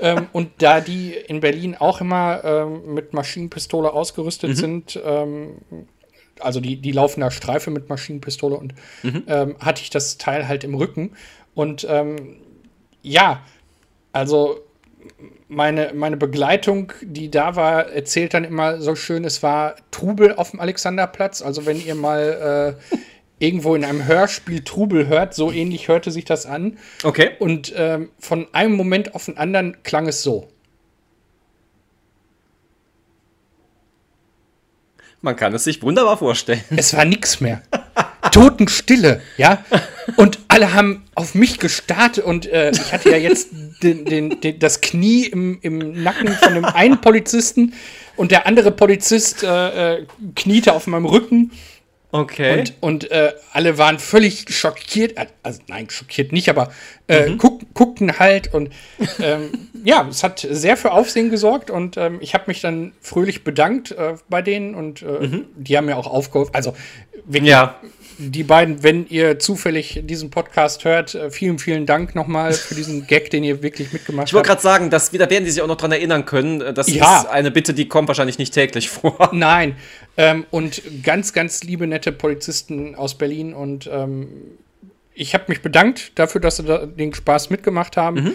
Ähm, 0.01 0.27
und 0.33 0.51
da 0.59 0.81
die 0.81 1.13
in 1.13 1.41
Berlin 1.41 1.77
auch 1.77 2.01
immer 2.01 2.43
ähm, 2.45 2.95
mit 2.95 3.13
Maschinenpistole 3.13 3.93
ausgerüstet 3.93 4.57
sind, 4.57 5.01
ähm, 5.05 5.57
also 6.41 6.61
die, 6.61 6.77
die 6.77 6.93
laufen 6.93 7.21
da 7.21 7.31
Streife 7.31 7.71
mit 7.71 7.89
Maschinenpistole 7.89 8.57
und 8.57 8.75
ähm, 9.29 9.57
hatte 9.61 9.83
ich 9.83 9.91
das 9.91 10.19
Teil 10.19 10.49
halt 10.49 10.65
im 10.65 10.75
Rücken. 10.75 11.13
Und 11.55 11.87
ähm, 11.89 12.37
ja, 13.03 13.43
also 14.13 14.61
meine, 15.49 15.93
meine 15.95 16.17
Begleitung, 16.17 16.93
die 17.03 17.31
da 17.31 17.57
war, 17.57 17.89
erzählt 17.89 18.35
dann 18.35 18.45
immer 18.45 18.81
so 18.81 18.95
schön, 18.95 19.25
es 19.25 19.43
war 19.43 19.77
Trubel 19.91 20.35
auf 20.35 20.51
dem 20.51 20.61
Alexanderplatz. 20.61 21.43
Also 21.43 21.67
wenn 21.67 21.85
ihr 21.85 21.95
mal 21.95 22.77
äh, 22.93 22.97
irgendwo 23.45 23.75
in 23.75 23.85
einem 23.85 24.07
Hörspiel 24.07 24.65
Trubel 24.65 25.07
hört, 25.07 25.35
so 25.35 25.53
ähnlich 25.53 25.89
hörte 25.89 26.11
sich 26.11 26.25
das 26.25 26.47
an. 26.47 26.79
Okay. 27.03 27.31
Und 27.39 27.73
ähm, 27.77 28.11
von 28.19 28.49
einem 28.53 28.75
Moment 28.75 29.15
auf 29.15 29.27
den 29.27 29.37
anderen 29.37 29.83
klang 29.83 30.09
es 30.09 30.23
so. 30.23 30.49
Man 35.21 35.37
kann 35.37 35.55
es 35.55 35.65
sich 35.65 35.83
wunderbar 35.83 36.19
vorstellen. 36.19 36.63
Es 36.77 36.95
war 36.95 37.05
nix 37.05 37.41
mehr. 37.41 37.63
Totenstille, 38.31 39.23
ja. 39.37 39.65
Und 40.17 40.39
alle 40.49 40.75
haben 40.75 41.05
auf 41.15 41.35
mich 41.35 41.59
gestarrt 41.59 42.19
und 42.19 42.47
äh, 42.47 42.73
ich 42.73 42.93
hatte 42.93 43.11
ja 43.11 43.17
jetzt 43.17 43.49
den, 43.83 44.05
den, 44.05 44.41
den, 44.41 44.59
das 44.59 44.81
Knie 44.81 45.25
im, 45.27 45.59
im 45.63 46.03
Nacken 46.03 46.29
von 46.29 46.55
dem 46.55 46.65
einen 46.65 47.01
Polizisten 47.01 47.73
und 48.17 48.33
der 48.33 48.47
andere 48.47 48.71
Polizist 48.71 49.43
äh, 49.43 49.95
äh, 49.99 50.07
kniete 50.35 50.73
auf 50.73 50.87
meinem 50.87 51.07
Rücken 51.07 51.53
Okay. 52.15 52.61
und, 52.61 52.75
und 52.81 53.11
äh, 53.11 53.33
alle 53.53 53.77
waren 53.77 53.99
völlig 53.99 54.47
schockiert. 54.49 55.19
Äh, 55.19 55.27
Also 55.43 55.61
nein, 55.67 55.91
schockiert 55.91 56.31
nicht, 56.31 56.49
aber 56.49 56.71
äh, 57.09 57.33
guck, 57.37 57.63
guckten 57.75 58.21
halt 58.21 58.55
und 58.55 58.71
ähm, 59.21 59.51
ja, 59.85 60.07
es 60.09 60.23
hat 60.23 60.47
sehr 60.49 60.77
für 60.77 60.93
Aufsehen 60.93 61.31
gesorgt 61.31 61.73
und 61.73 61.97
ähm, 61.97 62.19
ich 62.21 62.33
habe 62.35 62.45
mich 62.47 62.61
dann 62.61 62.93
fröhlich 63.01 63.43
bedankt 63.43 63.91
äh, 63.91 64.15
bei 64.29 64.43
denen 64.43 64.77
und 64.77 65.03
äh, 65.03 65.41
die 65.57 65.77
haben 65.77 65.87
mir 65.87 65.97
auch 65.97 66.07
aufgeholfen. 66.07 66.55
Also 66.55 66.77
wirklich, 67.25 67.51
ja. 67.51 67.81
Die 68.19 68.45
beiden, 68.45 68.83
wenn 68.85 69.07
ihr 69.09 69.39
zufällig 69.41 70.03
diesen 70.05 70.31
Podcast 70.31 70.85
hört, 70.85 71.15
äh, 71.15 71.31
vielen, 71.31 71.59
vielen 71.59 71.87
Dank 71.87 72.15
nochmal 72.15 72.53
für 72.53 72.75
diesen 72.75 73.07
Gag, 73.09 73.31
den 73.31 73.43
ihr 73.43 73.63
wirklich 73.63 73.93
mitgemacht 73.93 74.29
Ich 74.29 74.35
wollte 74.35 74.51
habt. 74.51 74.63
gerade 74.63 74.75
sagen, 74.77 74.91
dass, 74.91 75.11
da 75.11 75.19
werden 75.31 75.45
die 75.45 75.51
sich 75.51 75.63
auch 75.63 75.67
noch 75.67 75.77
dran 75.77 75.91
erinnern 75.93 76.25
können. 76.25 76.75
Das 76.75 76.89
Ja. 76.89 77.21
ist 77.23 77.27
eine 77.27 77.51
Bitte, 77.51 77.75
die 77.75 77.89
kommt 77.89 78.07
wahrscheinlich 78.09 78.39
nicht 78.39 78.55
täglich 78.55 78.89
vor. 78.89 79.31
Nein. 79.33 79.75
Ähm, 80.17 80.47
und 80.51 80.81
ganz, 81.03 81.33
ganz 81.33 81.65
liebe, 81.65 81.87
nette 81.89 82.05
nette 82.05 82.13
Polizisten 82.13 82.95
aus 82.95 83.17
Berlin 83.17 83.55
und 83.55 83.89
ähm, 83.91 84.29
ich 85.15 85.33
habe 85.35 85.45
mich 85.49 85.63
bedankt 85.63 86.13
dafür, 86.19 86.41
dass 86.41 86.57
sie 86.57 86.65
da 86.65 86.87
den 86.87 87.15
Spaß 87.15 87.49
mitgemacht 87.51 87.97
haben. 87.97 88.17
Mhm. 88.23 88.33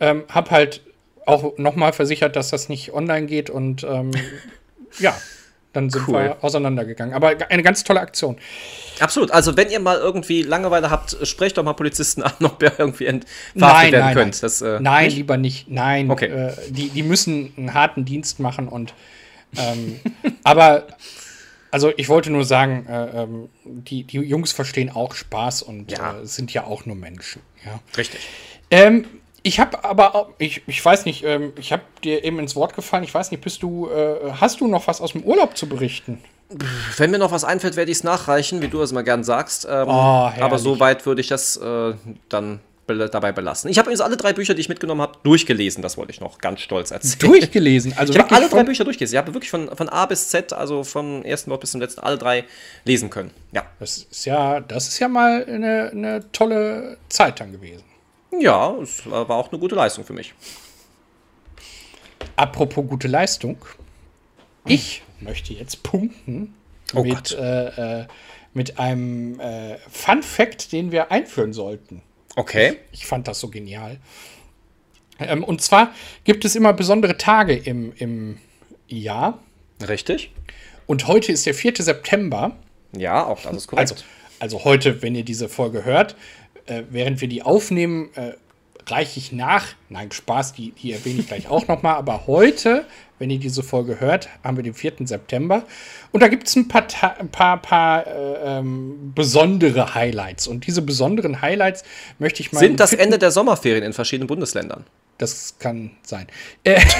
Ähm, 0.00 0.24
hab 0.28 0.50
halt 0.50 0.80
auch 1.26 1.56
nochmal 1.58 1.92
versichert, 1.92 2.34
dass 2.36 2.50
das 2.50 2.68
nicht 2.68 2.92
online 2.92 3.26
geht 3.26 3.48
und 3.50 3.84
ähm, 3.84 4.10
ja, 4.98 5.16
dann 5.72 5.90
sind 5.90 6.06
cool. 6.08 6.14
wir 6.14 6.36
auseinandergegangen. 6.42 7.14
Aber 7.14 7.34
eine 7.48 7.62
ganz 7.62 7.84
tolle 7.84 8.00
Aktion. 8.00 8.36
Absolut. 9.00 9.30
Also, 9.30 9.56
wenn 9.56 9.70
ihr 9.70 9.80
mal 9.80 9.96
irgendwie 9.98 10.42
Langeweile 10.42 10.90
habt, 10.90 11.16
sprecht 11.26 11.58
doch 11.58 11.64
mal 11.64 11.72
Polizisten 11.72 12.22
an, 12.22 12.32
ob 12.42 12.62
ihr 12.62 12.72
irgendwie 12.78 13.06
entwaffnet 13.06 13.92
werden 13.92 14.04
nein, 14.04 14.14
könnt. 14.14 14.34
Nein, 14.34 14.40
das, 14.40 14.60
äh, 14.60 14.78
nein 14.80 15.10
lieber 15.10 15.36
nicht. 15.36 15.70
Nein. 15.70 16.10
Okay. 16.10 16.26
Äh, 16.26 16.52
die, 16.68 16.90
die 16.90 17.02
müssen 17.02 17.52
einen 17.56 17.74
harten 17.74 18.04
Dienst 18.04 18.40
machen 18.40 18.68
und 18.68 18.94
ähm, 19.56 20.00
aber 20.44 20.86
also 21.72 21.90
ich 21.96 22.08
wollte 22.10 22.30
nur 22.30 22.44
sagen, 22.44 22.86
äh, 22.86 23.22
ähm, 23.22 23.48
die, 23.64 24.04
die 24.04 24.18
Jungs 24.18 24.52
verstehen 24.52 24.90
auch 24.90 25.14
Spaß 25.14 25.62
und 25.62 25.90
ja. 25.90 26.20
Äh, 26.20 26.26
sind 26.26 26.52
ja 26.52 26.64
auch 26.64 26.84
nur 26.84 26.96
Menschen. 26.96 27.40
Ja. 27.64 27.80
Richtig. 27.96 28.20
Ähm, 28.70 29.06
ich 29.42 29.60
habe 29.60 29.84
aber, 29.84 30.14
auch, 30.14 30.28
ich, 30.38 30.62
ich 30.66 30.84
weiß 30.84 31.04
nicht, 31.04 31.24
ähm, 31.24 31.52
ich 31.58 31.72
habe 31.72 31.82
dir 32.04 32.24
eben 32.24 32.38
ins 32.38 32.54
Wort 32.56 32.74
gefallen, 32.74 33.04
ich 33.04 33.12
weiß 33.12 33.30
nicht, 33.30 33.42
bist 33.42 33.62
du, 33.62 33.88
äh, 33.88 34.32
hast 34.40 34.60
du 34.60 34.68
noch 34.68 34.86
was 34.86 35.00
aus 35.00 35.12
dem 35.12 35.22
Urlaub 35.22 35.56
zu 35.56 35.68
berichten? 35.68 36.18
Wenn 36.96 37.10
mir 37.10 37.18
noch 37.18 37.32
was 37.32 37.44
einfällt, 37.44 37.76
werde 37.76 37.90
ich 37.90 37.98
es 37.98 38.04
nachreichen, 38.04 38.60
wie 38.60 38.68
du 38.68 38.80
es 38.82 38.92
immer 38.92 39.02
gern 39.02 39.24
sagst. 39.24 39.66
Ähm, 39.68 39.88
oh, 39.88 40.30
aber 40.38 40.58
so 40.58 40.78
weit 40.80 41.06
würde 41.06 41.22
ich 41.22 41.28
das 41.28 41.56
äh, 41.56 41.94
dann 42.28 42.60
be 42.86 43.08
dabei 43.08 43.32
belassen. 43.32 43.70
Ich 43.70 43.78
habe 43.78 43.86
übrigens 43.86 44.00
alle 44.00 44.16
drei 44.16 44.32
Bücher, 44.32 44.54
die 44.54 44.60
ich 44.60 44.68
mitgenommen 44.68 45.00
habe, 45.00 45.18
durchgelesen. 45.22 45.82
Das 45.82 45.96
wollte 45.96 46.12
ich 46.12 46.20
noch 46.20 46.38
ganz 46.38 46.60
stolz 46.60 46.90
erzählen. 46.90 47.32
Durchgelesen? 47.32 47.94
Also 47.96 48.12
ich 48.12 48.18
habe 48.18 48.34
alle 48.34 48.48
drei 48.48 48.64
Bücher 48.64 48.84
durchgelesen. 48.84 49.14
Ich 49.14 49.18
habe 49.18 49.32
wirklich 49.34 49.50
von, 49.50 49.74
von 49.74 49.88
A 49.88 50.06
bis 50.06 50.28
Z, 50.28 50.52
also 50.52 50.84
vom 50.84 51.22
ersten 51.22 51.50
Wort 51.50 51.60
bis 51.60 51.70
zum 51.70 51.80
letzten, 51.80 52.00
alle 52.00 52.18
drei 52.18 52.44
lesen 52.84 53.08
können. 53.08 53.30
Ja. 53.52 53.64
Das 53.78 53.98
ist 53.98 54.24
ja, 54.24 54.60
das 54.60 54.88
ist 54.88 54.98
ja 54.98 55.08
mal 55.08 55.44
eine, 55.46 55.90
eine 55.90 56.32
tolle 56.32 56.98
Zeit 57.08 57.40
dann 57.40 57.52
gewesen. 57.52 57.91
Ja, 58.40 58.74
es 58.80 59.08
war 59.08 59.30
auch 59.30 59.50
eine 59.50 59.60
gute 59.60 59.74
Leistung 59.74 60.04
für 60.04 60.12
mich. 60.12 60.34
Apropos 62.36 62.86
gute 62.88 63.08
Leistung. 63.08 63.58
Ich 64.64 65.02
möchte 65.20 65.52
jetzt 65.52 65.82
punkten 65.82 66.54
oh 66.94 67.02
mit, 67.02 67.32
äh, 67.32 68.00
äh, 68.00 68.06
mit 68.54 68.78
einem 68.78 69.38
äh, 69.40 69.76
Fun 69.90 70.22
Fact, 70.22 70.72
den 70.72 70.92
wir 70.92 71.10
einführen 71.10 71.52
sollten. 71.52 72.02
Okay. 72.36 72.78
Ich, 72.92 73.00
ich 73.00 73.06
fand 73.06 73.28
das 73.28 73.40
so 73.40 73.48
genial. 73.48 73.98
Ähm, 75.18 75.44
und 75.44 75.60
zwar 75.60 75.92
gibt 76.24 76.44
es 76.44 76.56
immer 76.56 76.72
besondere 76.72 77.18
Tage 77.18 77.54
im, 77.54 77.92
im 77.96 78.38
Jahr. 78.88 79.42
Richtig. 79.86 80.32
Und 80.86 81.06
heute 81.06 81.32
ist 81.32 81.46
der 81.46 81.54
4. 81.54 81.74
September. 81.78 82.56
Ja, 82.96 83.24
auch 83.24 83.42
das 83.42 83.56
ist 83.56 83.66
korrekt. 83.68 83.90
Also, 83.90 84.04
also 84.38 84.64
heute, 84.64 85.02
wenn 85.02 85.14
ihr 85.14 85.24
diese 85.24 85.48
Folge 85.48 85.84
hört, 85.84 86.16
äh, 86.72 86.84
während 86.90 87.20
wir 87.20 87.28
die 87.28 87.42
aufnehmen, 87.42 88.10
äh, 88.14 88.32
reiche 88.86 89.18
ich 89.18 89.32
nach. 89.32 89.66
Nein, 89.88 90.10
Spaß, 90.10 90.54
die, 90.54 90.72
die 90.72 90.92
erwähne 90.92 91.20
ich 91.20 91.28
gleich 91.28 91.48
auch 91.48 91.68
nochmal. 91.68 91.94
Aber 91.96 92.26
heute, 92.26 92.84
wenn 93.18 93.30
ihr 93.30 93.38
diese 93.38 93.62
Folge 93.62 94.00
hört, 94.00 94.28
haben 94.42 94.56
wir 94.56 94.64
den 94.64 94.74
4. 94.74 94.94
September. 95.04 95.64
Und 96.10 96.20
da 96.22 96.28
gibt 96.28 96.48
es 96.48 96.56
ein 96.56 96.68
paar, 96.68 96.86
ein 97.18 97.28
paar, 97.28 97.62
paar 97.62 98.06
äh, 98.06 98.58
ähm, 98.58 99.12
besondere 99.14 99.94
Highlights. 99.94 100.48
Und 100.48 100.66
diese 100.66 100.82
besonderen 100.82 101.42
Highlights 101.42 101.84
möchte 102.18 102.42
ich 102.42 102.52
mal. 102.52 102.60
Sind 102.60 102.80
das 102.80 102.92
Ende 102.92 103.18
der 103.18 103.30
Sommerferien 103.30 103.84
in 103.84 103.92
verschiedenen 103.92 104.26
Bundesländern? 104.26 104.84
Das 105.18 105.56
kann 105.58 105.92
sein. 106.02 106.26
Äh, 106.64 106.80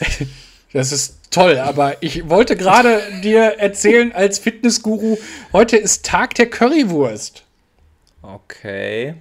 das 0.72 0.92
ist 0.92 1.18
toll, 1.30 1.58
aber 1.58 2.02
ich 2.02 2.28
wollte 2.28 2.56
gerade 2.56 3.02
dir 3.22 3.58
erzählen 3.58 4.12
als 4.12 4.38
Fitnessguru, 4.38 5.18
heute 5.52 5.76
ist 5.76 6.04
Tag 6.04 6.34
der 6.34 6.48
Currywurst. 6.48 7.44
Okay. 8.22 9.14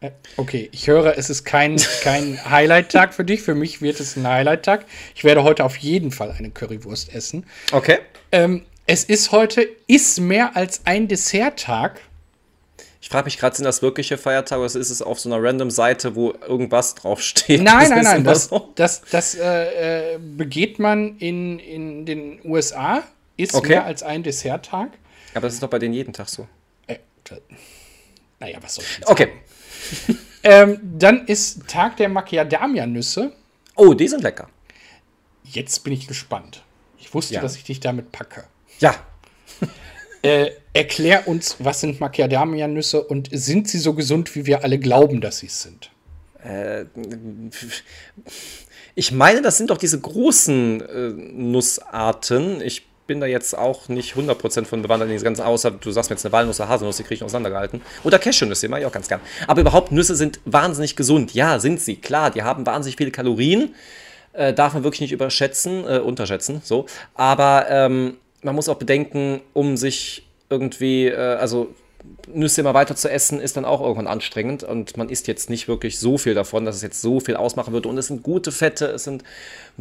Äh, 0.00 0.10
okay, 0.36 0.68
ich 0.72 0.86
höre, 0.86 1.18
es 1.18 1.30
ist 1.30 1.44
kein, 1.44 1.76
kein 2.02 2.38
Highlight-Tag 2.50 3.14
für 3.14 3.24
dich. 3.24 3.42
Für 3.42 3.54
mich 3.54 3.82
wird 3.82 4.00
es 4.00 4.16
ein 4.16 4.26
Highlight-Tag. 4.26 4.86
Ich 5.14 5.24
werde 5.24 5.42
heute 5.44 5.64
auf 5.64 5.76
jeden 5.76 6.10
Fall 6.10 6.32
eine 6.32 6.50
Currywurst 6.50 7.14
essen. 7.14 7.44
Okay. 7.72 7.98
Ähm, 8.32 8.64
es 8.86 9.04
ist 9.04 9.30
heute, 9.30 9.68
ist 9.86 10.18
mehr 10.20 10.56
als 10.56 10.82
ein 10.84 11.06
Desserttag. 11.06 12.00
Ich 13.02 13.08
frage 13.08 13.24
mich 13.24 13.38
gerade, 13.38 13.56
sind 13.56 13.64
das 13.64 13.80
wirkliche 13.80 14.18
Feiertage 14.18 14.60
oder 14.60 14.66
ist 14.66 14.90
es 14.90 15.00
auf 15.00 15.18
so 15.18 15.32
einer 15.32 15.42
random 15.42 15.70
Seite, 15.70 16.14
wo 16.14 16.32
irgendwas 16.32 16.94
draufsteht? 16.94 17.62
Nein, 17.62 17.88
nein, 17.90 18.04
nein. 18.04 18.24
Das, 18.24 18.44
so? 18.44 18.72
das, 18.74 19.02
das 19.10 19.34
äh, 19.34 20.14
äh, 20.14 20.18
begeht 20.18 20.78
man 20.78 21.16
in, 21.18 21.58
in 21.58 22.04
den 22.04 22.40
USA. 22.44 23.02
Ist 23.38 23.54
okay. 23.54 23.68
mehr 23.68 23.84
als 23.86 24.02
ein 24.02 24.22
Desserttag. 24.22 24.90
Aber 25.32 25.46
das 25.46 25.54
ist 25.54 25.62
doch 25.62 25.70
bei 25.70 25.78
denen 25.78 25.94
jeden 25.94 26.12
Tag 26.12 26.28
so. 26.28 26.46
Äh, 26.86 26.98
naja, 28.38 28.58
was 28.60 28.74
soll 28.74 28.84
ich 28.84 29.06
Okay. 29.06 29.32
ähm, 30.42 30.78
dann 30.98 31.26
ist 31.26 31.66
Tag 31.68 31.96
der 31.96 32.10
Macadamia-Nüsse. 32.10 33.32
Oh, 33.76 33.94
die 33.94 34.08
sind 34.08 34.22
lecker. 34.22 34.48
Jetzt 35.44 35.84
bin 35.84 35.94
ich 35.94 36.06
gespannt. 36.06 36.62
Ich 36.98 37.14
wusste, 37.14 37.34
ja. 37.34 37.40
dass 37.40 37.56
ich 37.56 37.64
dich 37.64 37.80
damit 37.80 38.12
packe. 38.12 38.44
Ja. 38.78 38.94
Äh, 40.22 40.50
erklär 40.72 41.26
uns, 41.28 41.56
was 41.58 41.80
sind 41.80 42.00
Macadamia-Nüsse 42.00 43.02
und 43.02 43.28
sind 43.32 43.68
sie 43.68 43.78
so 43.78 43.94
gesund, 43.94 44.34
wie 44.34 44.46
wir 44.46 44.64
alle 44.64 44.78
glauben, 44.78 45.20
dass 45.20 45.38
sie 45.38 45.46
es 45.46 45.62
sind? 45.62 45.90
Äh, 46.44 46.84
ich 48.94 49.12
meine, 49.12 49.42
das 49.42 49.58
sind 49.58 49.70
doch 49.70 49.78
diese 49.78 50.00
großen 50.00 50.80
äh, 50.80 51.08
Nussarten. 51.32 52.60
Ich 52.60 52.86
bin 53.06 53.20
da 53.20 53.26
jetzt 53.26 53.58
auch 53.58 53.88
nicht 53.88 54.14
100% 54.14 54.66
von 54.66 54.82
bewandert 54.82 55.08
in 55.08 55.14
diese 55.14 55.24
ganzen, 55.24 55.42
außer 55.42 55.72
du 55.72 55.90
sagst 55.90 56.10
mir 56.10 56.14
jetzt 56.14 56.24
eine 56.24 56.32
Walnuss 56.32 56.60
oder 56.60 56.68
Haselnuss, 56.68 56.96
die 56.98 57.02
kriege 57.02 57.16
ich 57.16 57.24
auseinandergehalten. 57.24 57.80
Oder 58.04 58.18
Cashewnüsse, 58.18 58.66
die 58.66 58.70
mache 58.70 58.82
ich 58.82 58.86
auch 58.86 58.92
ganz 58.92 59.08
gern. 59.08 59.20
Aber 59.48 59.60
überhaupt, 59.60 59.90
Nüsse 59.90 60.14
sind 60.14 60.38
wahnsinnig 60.44 60.94
gesund. 60.94 61.34
Ja, 61.34 61.58
sind 61.58 61.80
sie, 61.80 61.96
klar, 61.96 62.30
die 62.30 62.42
haben 62.42 62.64
wahnsinnig 62.66 62.96
viele 62.96 63.10
Kalorien. 63.10 63.74
Äh, 64.32 64.54
darf 64.54 64.74
man 64.74 64.84
wirklich 64.84 65.00
nicht 65.00 65.12
überschätzen, 65.12 65.84
äh, 65.88 65.98
unterschätzen, 65.98 66.60
so. 66.62 66.86
Aber 67.14 67.66
ähm, 67.68 68.16
man 68.42 68.54
muss 68.54 68.68
auch 68.68 68.76
bedenken, 68.76 69.40
um 69.52 69.76
sich 69.76 70.26
irgendwie, 70.48 71.06
äh, 71.06 71.16
also 71.16 71.74
Nüsse 72.32 72.62
immer 72.62 72.74
weiter 72.74 72.96
zu 72.96 73.10
essen, 73.10 73.40
ist 73.40 73.56
dann 73.56 73.64
auch 73.64 73.80
irgendwann 73.80 74.06
anstrengend 74.06 74.62
und 74.62 74.96
man 74.96 75.08
isst 75.10 75.28
jetzt 75.28 75.50
nicht 75.50 75.68
wirklich 75.68 75.98
so 75.98 76.16
viel 76.16 76.34
davon, 76.34 76.64
dass 76.64 76.76
es 76.76 76.82
jetzt 76.82 77.02
so 77.02 77.20
viel 77.20 77.36
ausmachen 77.36 77.72
würde. 77.72 77.88
Und 77.88 77.98
es 77.98 78.06
sind 78.06 78.22
gute 78.22 78.52
Fette, 78.52 78.86
es 78.86 79.04
sind 79.04 79.22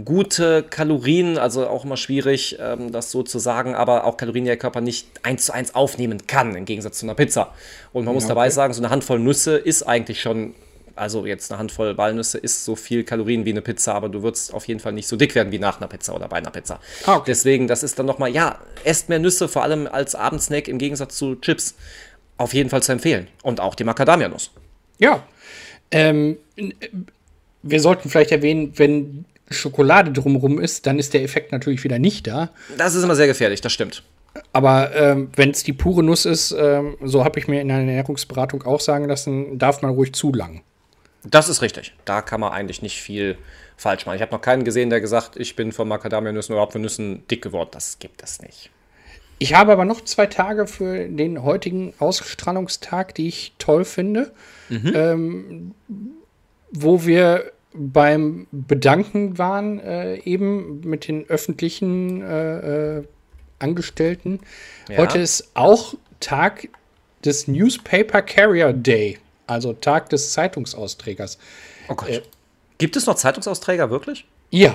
gute 0.03 0.63
Kalorien, 0.63 1.37
also 1.37 1.67
auch 1.67 1.85
immer 1.85 1.97
schwierig, 1.97 2.57
ähm, 2.59 2.91
das 2.91 3.11
so 3.11 3.23
zu 3.23 3.39
sagen, 3.39 3.75
aber 3.75 4.03
auch 4.03 4.17
Kalorien, 4.17 4.43
die 4.45 4.49
der 4.49 4.57
Körper 4.57 4.81
nicht 4.81 5.07
eins 5.23 5.45
zu 5.45 5.53
eins 5.53 5.75
aufnehmen 5.75 6.27
kann, 6.27 6.55
im 6.55 6.65
Gegensatz 6.65 6.99
zu 6.99 7.05
einer 7.05 7.15
Pizza. 7.15 7.53
Und 7.93 8.05
man 8.05 8.13
muss 8.13 8.25
okay. 8.25 8.31
dabei 8.31 8.49
sagen, 8.49 8.73
so 8.73 8.81
eine 8.81 8.89
Handvoll 8.89 9.19
Nüsse 9.19 9.57
ist 9.57 9.83
eigentlich 9.83 10.21
schon 10.21 10.53
also 10.99 11.25
jetzt 11.25 11.51
eine 11.51 11.59
Handvoll 11.59 11.97
Walnüsse 11.97 12.37
ist 12.37 12.65
so 12.65 12.75
viel 12.75 13.03
Kalorien 13.03 13.45
wie 13.45 13.51
eine 13.51 13.61
Pizza, 13.61 13.93
aber 13.93 14.09
du 14.09 14.21
würdest 14.21 14.53
auf 14.53 14.67
jeden 14.67 14.79
Fall 14.79 14.93
nicht 14.93 15.07
so 15.07 15.15
dick 15.15 15.35
werden 15.35 15.51
wie 15.51 15.59
nach 15.59 15.77
einer 15.77 15.87
Pizza 15.87 16.15
oder 16.15 16.27
bei 16.27 16.37
einer 16.37 16.51
Pizza. 16.51 16.79
Ah, 17.05 17.15
okay. 17.15 17.23
Deswegen, 17.27 17.67
das 17.67 17.83
ist 17.83 17.97
dann 17.97 18.05
nochmal, 18.05 18.29
ja, 18.29 18.59
esst 18.83 19.09
mehr 19.09 19.19
Nüsse, 19.19 19.47
vor 19.47 19.63
allem 19.63 19.87
als 19.87 20.15
Abendsnack 20.15 20.67
im 20.67 20.77
Gegensatz 20.77 21.17
zu 21.17 21.35
Chips 21.35 21.75
auf 22.37 22.53
jeden 22.53 22.69
Fall 22.69 22.83
zu 22.83 22.91
empfehlen. 22.91 23.27
Und 23.43 23.59
auch 23.59 23.75
die 23.75 23.83
Macadamia-Nuss. 23.83 24.51
Ja. 24.97 25.23
Ähm, 25.91 26.37
wir 27.63 27.79
sollten 27.79 28.09
vielleicht 28.09 28.31
erwähnen, 28.31 28.73
wenn 28.75 29.25
Schokolade 29.49 30.11
drumherum 30.11 30.59
ist, 30.59 30.85
dann 30.85 30.99
ist 30.99 31.13
der 31.13 31.23
Effekt 31.23 31.51
natürlich 31.51 31.83
wieder 31.83 31.99
nicht 31.99 32.27
da. 32.27 32.51
Das 32.77 32.95
ist 32.95 33.03
immer 33.03 33.15
sehr 33.15 33.27
gefährlich, 33.27 33.61
das 33.61 33.73
stimmt. 33.73 34.03
Aber 34.53 34.95
ähm, 34.95 35.29
wenn 35.35 35.51
es 35.51 35.63
die 35.63 35.73
pure 35.73 36.03
Nuss 36.03 36.25
ist, 36.25 36.55
ähm, 36.57 36.97
so 37.03 37.23
habe 37.23 37.39
ich 37.39 37.47
mir 37.47 37.61
in 37.61 37.71
einer 37.71 37.79
Ernährungsberatung 37.79 38.63
auch 38.63 38.79
sagen 38.79 39.05
lassen, 39.05 39.57
darf 39.57 39.81
man 39.81 39.91
ruhig 39.91 40.13
zu 40.13 40.31
lang. 40.31 40.61
Das 41.23 41.49
ist 41.49 41.61
richtig. 41.61 41.93
Da 42.05 42.21
kann 42.21 42.39
man 42.39 42.51
eigentlich 42.51 42.81
nicht 42.81 43.01
viel 43.01 43.37
falsch 43.77 44.05
machen. 44.05 44.15
Ich 44.15 44.21
habe 44.21 44.31
noch 44.31 44.41
keinen 44.41 44.63
gesehen, 44.63 44.89
der 44.89 45.01
gesagt, 45.01 45.37
ich 45.37 45.55
bin 45.55 45.71
von 45.71 45.87
Macadamia-Nüssen 45.87 46.53
oder 46.53 46.63
Apfelnüssen 46.63 47.27
dick 47.27 47.41
geworden. 47.41 47.69
Das 47.71 47.99
gibt 47.99 48.23
es 48.23 48.41
nicht. 48.41 48.69
Ich 49.39 49.53
habe 49.53 49.71
aber 49.71 49.85
noch 49.85 50.01
zwei 50.01 50.25
Tage 50.25 50.67
für 50.67 51.07
den 51.07 51.43
heutigen 51.43 51.93
Ausstrahlungstag, 51.99 53.15
die 53.15 53.29
ich 53.29 53.53
toll 53.57 53.85
finde, 53.85 54.33
mhm. 54.67 54.91
ähm, 54.93 55.75
wo 56.71 57.05
wir 57.05 57.51
beim 57.73 58.47
Bedanken 58.51 59.37
waren, 59.37 59.79
äh, 59.79 60.17
eben 60.17 60.81
mit 60.81 61.07
den 61.07 61.29
öffentlichen 61.29 62.21
äh, 62.21 62.97
äh, 62.97 63.03
Angestellten. 63.59 64.41
Ja. 64.89 64.97
Heute 64.97 65.19
ist 65.19 65.51
auch 65.53 65.93
Tag 66.19 66.67
des 67.23 67.47
Newspaper 67.47 68.21
Carrier 68.21 68.73
Day, 68.73 69.19
also 69.49 69.73
Tag 69.73 70.09
des 70.09 70.31
Zeitungsausträgers. 70.31 71.37
Oh 71.87 71.95
Gott. 71.95 72.09
Äh, 72.09 72.21
gibt 72.77 72.95
es 72.95 73.05
noch 73.05 73.15
Zeitungsausträger 73.15 73.89
wirklich? 73.89 74.25
Ja. 74.49 74.73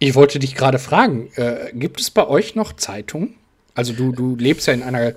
Ich 0.00 0.14
wollte 0.14 0.38
dich 0.38 0.54
gerade 0.54 0.78
fragen, 0.78 1.30
äh, 1.34 1.72
gibt 1.74 2.00
es 2.00 2.10
bei 2.10 2.26
euch 2.26 2.54
noch 2.54 2.74
Zeitungen? 2.74 3.34
Also 3.74 3.92
du, 3.92 4.12
du 4.12 4.36
lebst 4.36 4.66
ja 4.66 4.72
in 4.72 4.82
einer 4.82 5.14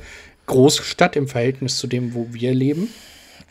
Großstadt 0.48 1.16
im 1.16 1.28
Verhältnis 1.28 1.78
zu 1.78 1.88
dem, 1.88 2.14
wo 2.14 2.28
wir 2.32 2.54
leben. 2.54 2.92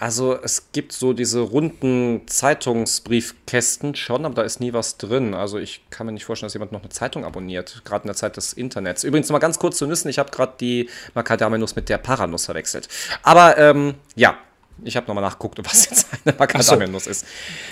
Also 0.01 0.35
es 0.43 0.73
gibt 0.73 0.93
so 0.93 1.13
diese 1.13 1.41
runden 1.41 2.23
Zeitungsbriefkästen 2.27 3.95
schon, 3.95 4.25
aber 4.25 4.37
da 4.37 4.43
ist 4.43 4.59
nie 4.59 4.73
was 4.73 4.97
drin. 4.97 5.35
Also 5.35 5.59
ich 5.59 5.83
kann 5.91 6.07
mir 6.07 6.13
nicht 6.13 6.25
vorstellen, 6.25 6.47
dass 6.47 6.55
jemand 6.55 6.73
noch 6.73 6.81
eine 6.81 6.89
Zeitung 6.89 7.25
abonniert, 7.25 7.83
gerade 7.85 8.05
in 8.05 8.09
der 8.09 8.17
Zeit 8.17 8.37
des 8.39 8.55
Internets. 8.55 9.05
Übrigens 9.05 9.31
mal 9.31 9.39
ganz 9.41 9.59
kurz 9.59 9.77
zu 9.77 9.87
Nüssen, 9.87 10.09
ich 10.09 10.19
habe 10.19 10.31
gerade 10.31 10.55
die 10.59 10.89
Macadamia-Nuss 11.15 11.77
mit 11.77 11.91
der 11.91 11.99
Paranuss 11.99 12.47
verwechselt. 12.47 12.89
Aber 13.23 13.59
ähm, 13.59 13.95
ja, 14.17 14.39
ich 14.85 14.97
habe 14.97 15.07
nochmal 15.07 15.25
nachgeguckt, 15.25 15.59
was 15.65 15.89
jetzt 15.91 16.07
eine 16.25 16.37
Macadamia-Nuss 16.37 17.07
ist. 17.07 17.27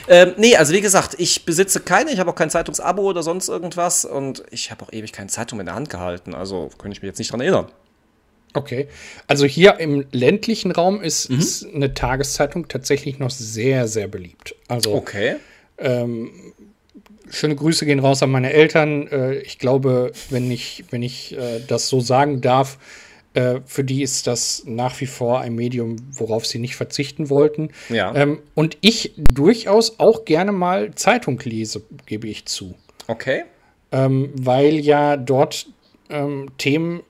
Ähm, 0.08 0.34
nee, 0.36 0.56
also 0.56 0.72
wie 0.72 0.80
gesagt, 0.80 1.14
ich 1.18 1.44
besitze 1.44 1.80
keine, 1.80 2.12
ich 2.12 2.18
habe 2.18 2.30
auch 2.30 2.34
kein 2.34 2.50
Zeitungsabo 2.50 3.02
oder 3.02 3.22
sonst 3.22 3.48
irgendwas 3.48 4.04
und 4.04 4.42
ich 4.50 4.70
habe 4.70 4.84
auch 4.84 4.92
ewig 4.92 5.12
keine 5.12 5.28
Zeitung 5.28 5.60
in 5.60 5.66
der 5.66 5.74
Hand 5.74 5.90
gehalten. 5.90 6.34
Also 6.34 6.70
könnte 6.78 6.96
ich 6.96 7.02
mich 7.02 7.08
jetzt 7.08 7.18
nicht 7.18 7.32
dran 7.32 7.40
erinnern. 7.40 7.66
Okay. 8.54 8.88
Also 9.26 9.44
hier 9.44 9.78
im 9.78 10.06
ländlichen 10.10 10.72
Raum 10.72 11.00
ist, 11.02 11.30
mhm. 11.30 11.38
ist, 11.38 11.66
eine 11.66 11.94
Tageszeitung 11.94 12.68
tatsächlich 12.68 13.18
noch 13.18 13.30
sehr, 13.30 13.88
sehr 13.88 14.08
beliebt. 14.08 14.54
Also 14.68 14.94
okay. 14.94 15.36
Ähm, 15.78 16.30
schöne 17.30 17.56
Grüße 17.56 17.86
gehen 17.86 18.00
raus 18.00 18.22
an 18.22 18.30
meine 18.30 18.52
Eltern. 18.52 19.06
Äh, 19.08 19.34
ich 19.38 19.58
glaube, 19.58 20.12
wenn 20.30 20.50
ich, 20.50 20.84
wenn 20.90 21.02
ich 21.02 21.36
äh, 21.36 21.60
das 21.66 21.88
so 21.88 22.00
sagen 22.00 22.40
darf, 22.40 22.78
äh, 23.34 23.60
für 23.66 23.84
die 23.84 24.02
ist 24.02 24.26
das 24.26 24.62
nach 24.66 25.00
wie 25.00 25.06
vor 25.06 25.40
ein 25.40 25.54
Medium, 25.54 25.96
worauf 26.12 26.46
sie 26.46 26.58
nicht 26.58 26.76
verzichten 26.76 27.30
wollten. 27.30 27.70
Ja. 27.88 28.14
Ähm, 28.14 28.40
und 28.54 28.78
ich 28.80 29.12
durchaus 29.16 29.98
auch 29.98 30.24
gerne 30.24 30.52
mal 30.52 30.94
Zeitung 30.94 31.40
lese, 31.44 31.82
gebe 32.06 32.28
ich 32.28 32.46
zu. 32.46 32.74
Okay. 33.06 33.44
Ähm, 33.92 34.32
weil 34.34 34.74
ja 34.74 35.16
dort 35.16 35.66
ähm, 36.10 36.50
Themen 36.58 37.02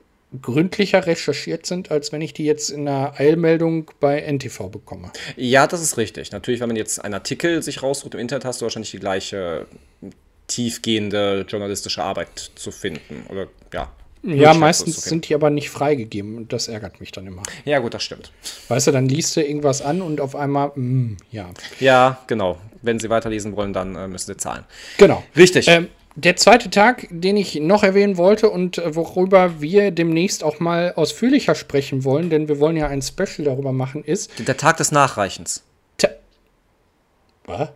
gründlicher 0.42 1.06
recherchiert 1.06 1.66
sind, 1.66 1.90
als 1.90 2.12
wenn 2.12 2.20
ich 2.20 2.34
die 2.34 2.44
jetzt 2.44 2.68
in 2.68 2.86
einer 2.86 3.18
Eilmeldung 3.18 3.90
bei 3.98 4.20
NTV 4.20 4.68
bekomme. 4.68 5.10
Ja, 5.36 5.66
das 5.66 5.80
ist 5.80 5.96
richtig. 5.96 6.32
Natürlich, 6.32 6.60
wenn 6.60 6.68
man 6.68 6.76
jetzt 6.76 7.02
einen 7.02 7.14
Artikel 7.14 7.62
sich 7.62 7.82
raussucht 7.82 8.14
im 8.14 8.20
Internet, 8.20 8.44
hast 8.44 8.60
du 8.60 8.64
wahrscheinlich 8.64 8.90
die 8.90 8.98
gleiche 8.98 9.66
tiefgehende 10.46 11.46
journalistische 11.48 12.02
Arbeit 12.02 12.50
zu 12.54 12.70
finden. 12.70 13.24
Oder 13.28 13.48
ja. 13.72 13.90
Ja, 14.22 14.54
meistens 14.54 15.02
sind 15.04 15.28
die 15.28 15.34
aber 15.34 15.50
nicht 15.50 15.70
freigegeben 15.70 16.36
und 16.36 16.52
das 16.52 16.68
ärgert 16.68 17.00
mich 17.00 17.12
dann 17.12 17.26
immer. 17.26 17.42
Ja, 17.64 17.78
gut, 17.78 17.94
das 17.94 18.02
stimmt. 18.02 18.32
Weißt 18.68 18.86
du, 18.86 18.92
dann 18.92 19.08
liest 19.08 19.36
du 19.36 19.42
irgendwas 19.42 19.82
an 19.82 20.02
und 20.02 20.20
auf 20.20 20.34
einmal, 20.34 20.68
mh, 20.68 20.74
hm, 20.74 21.16
ja. 21.30 21.50
Ja, 21.80 22.18
genau. 22.26 22.58
Wenn 22.82 22.98
sie 22.98 23.10
weiterlesen 23.10 23.56
wollen, 23.56 23.72
dann 23.72 23.94
äh, 23.96 24.08
müssen 24.08 24.26
sie 24.26 24.36
zahlen. 24.36 24.64
Genau. 24.98 25.22
Richtig. 25.36 25.68
Ähm, 25.68 25.88
der 26.16 26.34
zweite 26.34 26.68
Tag, 26.68 27.06
den 27.10 27.36
ich 27.36 27.54
noch 27.60 27.84
erwähnen 27.84 28.16
wollte 28.16 28.50
und 28.50 28.78
äh, 28.78 28.96
worüber 28.96 29.60
wir 29.60 29.92
demnächst 29.92 30.42
auch 30.42 30.58
mal 30.58 30.94
ausführlicher 30.96 31.54
sprechen 31.54 32.02
wollen, 32.02 32.28
denn 32.28 32.48
wir 32.48 32.58
wollen 32.58 32.76
ja 32.76 32.88
ein 32.88 33.02
Special 33.02 33.44
darüber 33.44 33.72
machen, 33.72 34.02
ist. 34.02 34.32
Der 34.46 34.56
Tag 34.56 34.78
des 34.78 34.90
Nachreichens. 34.90 35.62
Ta 35.96 36.08
Was? 37.46 37.68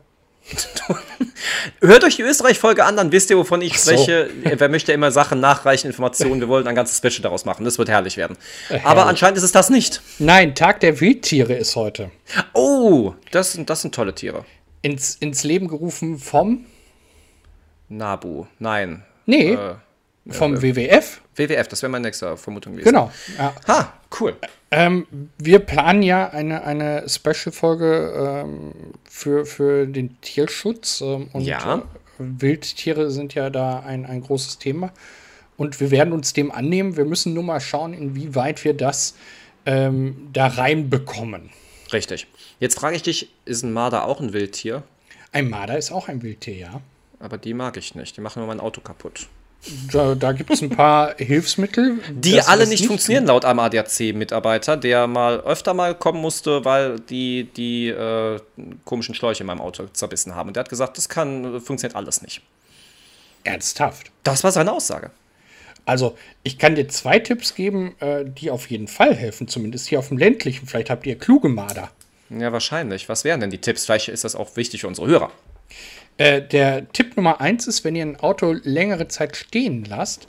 Hört 1.81 2.05
euch 2.05 2.17
die 2.17 2.23
Österreich-Folge 2.23 2.85
an, 2.85 2.97
dann 2.97 3.13
wisst 3.13 3.31
ihr, 3.31 3.37
wovon 3.37 3.63
ich 3.63 3.81
so. 3.81 3.93
spreche. 3.93 4.31
Wer 4.43 4.69
möchte 4.69 4.93
immer 4.93 5.11
Sachen 5.11 5.41
nachreichen, 5.41 5.87
Informationen. 5.87 6.41
Wir 6.41 6.49
wollen 6.49 6.67
ein 6.67 6.75
ganzes 6.75 6.99
Special 6.99 7.23
daraus 7.23 7.45
machen. 7.45 7.65
Das 7.65 7.79
wird 7.79 7.89
herrlich 7.89 8.17
werden. 8.17 8.37
Herrlich. 8.69 8.87
Aber 8.87 9.07
anscheinend 9.07 9.39
ist 9.39 9.45
es 9.45 9.53
das 9.53 9.71
nicht. 9.71 10.03
Nein, 10.19 10.55
Tag 10.55 10.81
der 10.81 11.01
Wildtiere 11.01 11.55
ist 11.55 11.77
heute. 11.77 12.11
Oh, 12.53 13.15
das, 13.31 13.59
das 13.67 13.83
sind 13.83 13.95
tolle 13.95 14.15
Tiere. 14.15 14.45
Ins, 14.83 15.17
ins 15.17 15.45
Leben 15.45 15.69
gerufen 15.69 16.19
vom 16.19 16.67
Nabu. 17.89 18.47
Nein. 18.59 19.05
Nee. 19.27 19.53
Äh, 19.53 19.75
vom 20.29 20.57
äh, 20.57 20.63
WWF. 20.63 21.21
WWF, 21.35 21.69
das 21.69 21.83
wäre 21.83 21.91
meine 21.91 22.07
nächste 22.07 22.37
Vermutung 22.37 22.73
gewesen. 22.73 22.89
Genau. 22.89 23.11
Ja. 23.39 23.55
Ha, 23.69 23.93
cool. 24.21 24.37
Ähm, 24.71 25.07
wir 25.39 25.59
planen 25.61 26.03
ja 26.03 26.29
eine, 26.31 26.65
eine 26.65 27.09
Special-Folge 27.09 28.45
ähm, 28.45 28.73
für, 29.05 29.45
für 29.45 29.87
den 29.87 30.21
Tierschutz. 30.21 31.01
Ähm, 31.01 31.29
und 31.33 31.43
ja. 31.43 31.77
Äh, 31.77 31.83
Wildtiere 32.19 33.11
sind 33.11 33.35
ja 33.35 33.51
da 33.51 33.81
ein, 33.81 34.07
ein 34.07 34.23
großes 34.23 34.59
Thema. 34.59 34.93
Und 35.57 35.81
wir 35.81 35.91
werden 35.91 36.13
uns 36.13 36.33
dem 36.33 36.51
annehmen. 36.51 36.97
Wir 36.97 37.05
müssen 37.05 37.35
nur 37.35 37.43
mal 37.43 37.61
schauen, 37.61 37.95
inwieweit 37.95 38.65
wir 38.65 38.75
das 38.75 39.15
ähm, 39.67 40.29
da 40.33 40.47
reinbekommen. 40.47 41.51
Richtig. 41.93 42.27
Jetzt 42.59 42.79
frage 42.79 42.97
ich 42.97 43.03
dich, 43.03 43.31
ist 43.45 43.63
ein 43.63 43.73
Marder 43.73 44.07
auch 44.07 44.21
ein 44.21 44.33
Wildtier? 44.33 44.83
Ein 45.33 45.51
Marder 45.51 45.79
ist 45.79 45.91
auch 45.93 46.09
ein 46.09 46.23
Wildtier, 46.23 46.55
ja 46.55 46.81
aber 47.23 47.39
die 47.39 47.55
mag 47.55 47.77
ich 47.77 47.95
nicht. 47.95 48.17
Die 48.17 48.21
machen 48.21 48.41
nur 48.41 48.49
mein 48.49 48.61
Auto 48.61 48.81
kaputt. 48.81 49.29
Da, 49.93 50.17
da 50.17 50.33
gibt 50.33 50.51
es 50.51 50.61
ein 50.61 50.71
paar 50.71 51.15
Hilfsmittel. 51.17 52.01
Die 52.11 52.41
alle 52.41 52.67
nicht, 52.67 52.81
nicht 52.81 52.87
funktionieren, 52.87 53.27
laut 53.27 53.45
einem 53.45 53.61
ADAC-Mitarbeiter, 53.61 54.77
der 54.77 55.07
mal 55.07 55.41
öfter 55.41 55.73
mal 55.73 55.95
kommen 55.95 56.21
musste, 56.21 56.65
weil 56.65 56.99
die 56.99 57.45
die 57.57 57.89
äh, 57.89 58.41
komischen 58.85 59.15
Schläuche 59.15 59.45
in 59.45 59.47
meinem 59.47 59.61
Auto 59.61 59.87
zerbissen 59.93 60.35
haben. 60.35 60.49
Und 60.49 60.57
der 60.57 60.65
hat 60.65 60.69
gesagt, 60.69 60.99
das 60.99 61.09
kann, 61.09 61.61
funktioniert 61.61 61.95
alles 61.95 62.23
nicht. 62.23 62.43
Ernsthaft? 63.45 64.11
Das 64.25 64.43
war 64.43 64.51
seine 64.51 64.73
Aussage. 64.73 65.11
Also, 65.85 66.17
ich 66.43 66.59
kann 66.59 66.75
dir 66.75 66.89
zwei 66.89 67.19
Tipps 67.19 67.55
geben, 67.55 67.95
äh, 68.01 68.25
die 68.25 68.51
auf 68.51 68.71
jeden 68.71 68.89
Fall 68.89 69.15
helfen, 69.15 69.49
zumindest 69.49 69.89
hier 69.89 69.99
auf 69.99 70.09
dem 70.09 70.19
ländlichen. 70.19 70.67
Vielleicht 70.67 70.91
habt 70.91 71.07
ihr 71.07 71.19
kluge 71.19 71.49
Marder. 71.49 71.91
Ja, 72.31 72.53
wahrscheinlich. 72.53 73.09
Was 73.09 73.25
wären 73.25 73.41
denn 73.41 73.51
die 73.51 73.59
Tipps? 73.59 73.87
Vielleicht 73.87 74.09
ist 74.09 74.25
das 74.25 74.35
auch 74.35 74.57
wichtig 74.57 74.83
für 74.83 74.89
unsere 74.89 75.07
Hörer. 75.07 75.31
Äh, 76.19 76.43
der 76.43 76.93
Tipp 76.93 77.17
Nummer 77.17 77.41
eins 77.41 77.67
ist, 77.67 77.85
wenn 77.85 77.97
ihr 77.97 78.05
ein 78.05 78.17
Auto 78.17 78.53
längere 78.53 79.09
Zeit 79.09 79.37
stehen 79.37 79.85
lasst, 79.85 80.27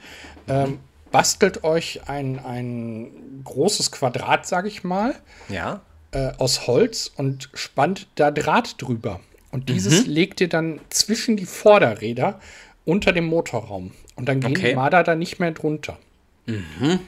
ähm, 0.47 0.79
bastelt 1.11 1.63
euch 1.63 2.07
ein, 2.07 2.39
ein 2.39 3.41
großes 3.43 3.91
Quadrat, 3.91 4.47
sage 4.47 4.67
ich 4.67 4.83
mal, 4.83 5.15
ja. 5.49 5.81
äh, 6.11 6.31
aus 6.37 6.67
Holz 6.67 7.11
und 7.15 7.49
spannt 7.53 8.07
da 8.15 8.31
Draht 8.31 8.81
drüber. 8.81 9.19
Und 9.51 9.69
dieses 9.69 10.07
mhm. 10.07 10.13
legt 10.13 10.41
ihr 10.41 10.49
dann 10.49 10.79
zwischen 10.89 11.37
die 11.37 11.45
Vorderräder 11.45 12.39
unter 12.85 13.11
dem 13.11 13.25
Motorraum. 13.25 13.91
Und 14.15 14.27
dann 14.27 14.39
gehen 14.39 14.57
okay. 14.57 14.69
die 14.69 14.75
Marder 14.75 15.03
da 15.03 15.15
nicht 15.15 15.39
mehr 15.39 15.51
drunter. 15.51 15.99
Mhm. 16.47 16.99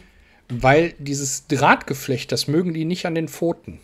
Weil 0.49 0.93
dieses 0.99 1.47
Drahtgeflecht, 1.47 2.31
das 2.31 2.47
mögen 2.47 2.73
die 2.73 2.85
nicht 2.85 3.07
an 3.07 3.15
den 3.15 3.27
Pfoten. 3.27 3.79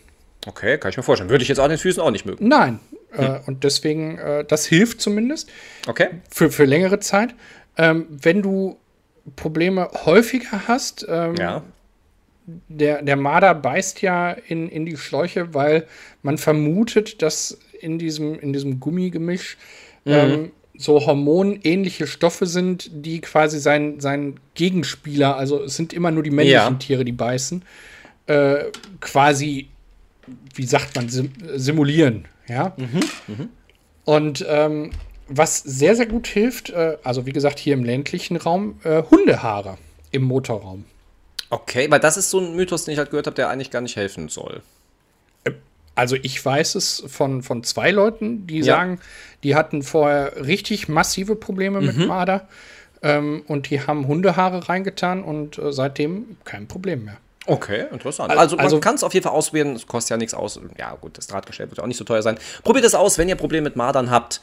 Okay, 0.46 0.78
kann 0.78 0.90
ich 0.90 0.96
mir 0.96 1.02
vorstellen. 1.02 1.30
Würde 1.30 1.42
ich 1.42 1.48
jetzt 1.48 1.58
an 1.58 1.70
den 1.70 1.78
Füßen 1.78 2.00
auch 2.02 2.10
nicht 2.10 2.24
mögen. 2.24 2.46
Nein, 2.46 2.78
hm. 3.12 3.24
Äh, 3.24 3.40
und 3.46 3.64
deswegen, 3.64 4.18
äh, 4.18 4.44
das 4.44 4.66
hilft 4.66 5.00
zumindest. 5.00 5.50
Okay. 5.86 6.08
Für, 6.30 6.50
für 6.50 6.64
längere 6.64 6.98
Zeit. 6.98 7.34
Ähm, 7.76 8.06
wenn 8.10 8.42
du 8.42 8.78
Probleme 9.36 9.88
häufiger 10.04 10.66
hast, 10.66 11.06
ähm, 11.08 11.36
ja. 11.36 11.62
der, 12.68 13.02
der 13.02 13.16
Marder 13.16 13.54
beißt 13.54 14.02
ja 14.02 14.32
in, 14.32 14.68
in 14.68 14.84
die 14.86 14.96
Schläuche, 14.96 15.54
weil 15.54 15.86
man 16.22 16.38
vermutet, 16.38 17.22
dass 17.22 17.58
in 17.80 17.98
diesem, 17.98 18.38
in 18.38 18.52
diesem 18.52 18.80
Gummigemisch 18.80 19.56
mhm. 20.04 20.12
ähm, 20.12 20.52
so 20.76 21.06
hormonähnliche 21.06 22.06
Stoffe 22.06 22.46
sind, 22.46 22.90
die 22.92 23.20
quasi 23.20 23.60
sein, 23.60 24.00
sein 24.00 24.40
Gegenspieler, 24.54 25.36
also 25.36 25.62
es 25.62 25.76
sind 25.76 25.92
immer 25.92 26.10
nur 26.10 26.22
die 26.22 26.30
männlichen 26.30 26.72
ja. 26.72 26.78
Tiere, 26.78 27.04
die 27.04 27.12
beißen, 27.12 27.64
äh, 28.26 28.64
quasi, 29.00 29.68
wie 30.54 30.66
sagt 30.66 30.96
man, 30.96 31.08
sim 31.08 31.32
simulieren. 31.54 32.26
Ja. 32.48 32.72
Mhm. 32.76 33.00
Mhm. 33.28 33.48
Und 34.04 34.44
ähm, 34.48 34.90
was 35.28 35.58
sehr, 35.58 35.96
sehr 35.96 36.06
gut 36.06 36.26
hilft, 36.26 36.70
äh, 36.70 36.98
also 37.02 37.26
wie 37.26 37.32
gesagt, 37.32 37.58
hier 37.58 37.74
im 37.74 37.84
ländlichen 37.84 38.36
Raum, 38.36 38.80
äh, 38.84 39.02
Hundehaare 39.10 39.78
im 40.10 40.22
Motorraum. 40.22 40.84
Okay, 41.50 41.90
weil 41.90 42.00
das 42.00 42.16
ist 42.16 42.30
so 42.30 42.40
ein 42.40 42.56
Mythos, 42.56 42.84
den 42.84 42.92
ich 42.92 42.98
halt 42.98 43.10
gehört 43.10 43.26
habe, 43.26 43.36
der 43.36 43.48
eigentlich 43.48 43.70
gar 43.70 43.82
nicht 43.82 43.96
helfen 43.96 44.28
soll. 44.28 44.62
Äh, 45.44 45.52
also 45.94 46.16
ich 46.22 46.44
weiß 46.44 46.74
es 46.74 47.02
von, 47.06 47.42
von 47.42 47.62
zwei 47.64 47.90
Leuten, 47.90 48.46
die 48.46 48.58
ja. 48.58 48.64
sagen, 48.64 49.00
die 49.42 49.54
hatten 49.54 49.82
vorher 49.82 50.44
richtig 50.44 50.88
massive 50.88 51.36
Probleme 51.36 51.80
mhm. 51.80 51.86
mit 51.86 52.08
Marder 52.08 52.48
ähm, 53.02 53.42
und 53.46 53.70
die 53.70 53.80
haben 53.80 54.06
Hundehaare 54.06 54.68
reingetan 54.68 55.22
und 55.22 55.58
äh, 55.58 55.72
seitdem 55.72 56.36
kein 56.44 56.68
Problem 56.68 57.04
mehr. 57.04 57.18
Okay, 57.46 57.86
interessant. 57.90 58.30
Also, 58.30 58.56
also 58.56 58.76
man 58.76 58.80
kann 58.80 58.94
es 58.94 59.02
auf 59.02 59.14
jeden 59.14 59.24
Fall 59.24 59.32
ausprobieren. 59.32 59.74
Es 59.74 59.86
kostet 59.86 60.10
ja 60.10 60.16
nichts 60.16 60.34
aus. 60.34 60.60
Ja, 60.78 60.94
gut, 60.94 61.18
das 61.18 61.26
Drahtgestell 61.26 61.68
wird 61.68 61.78
ja 61.78 61.84
auch 61.84 61.88
nicht 61.88 61.96
so 61.96 62.04
teuer 62.04 62.22
sein. 62.22 62.38
Probiert 62.62 62.84
es 62.84 62.94
aus, 62.94 63.18
wenn 63.18 63.28
ihr 63.28 63.36
Probleme 63.36 63.64
mit 63.64 63.76
Madern 63.76 64.10
habt. 64.10 64.40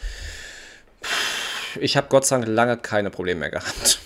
Ich 1.80 1.96
habe 1.96 2.08
Gott 2.10 2.26
sei 2.26 2.38
Dank 2.38 2.48
lange 2.48 2.78
keine 2.78 3.10
Probleme 3.10 3.42
mehr 3.42 3.52
gehabt. 3.52 4.00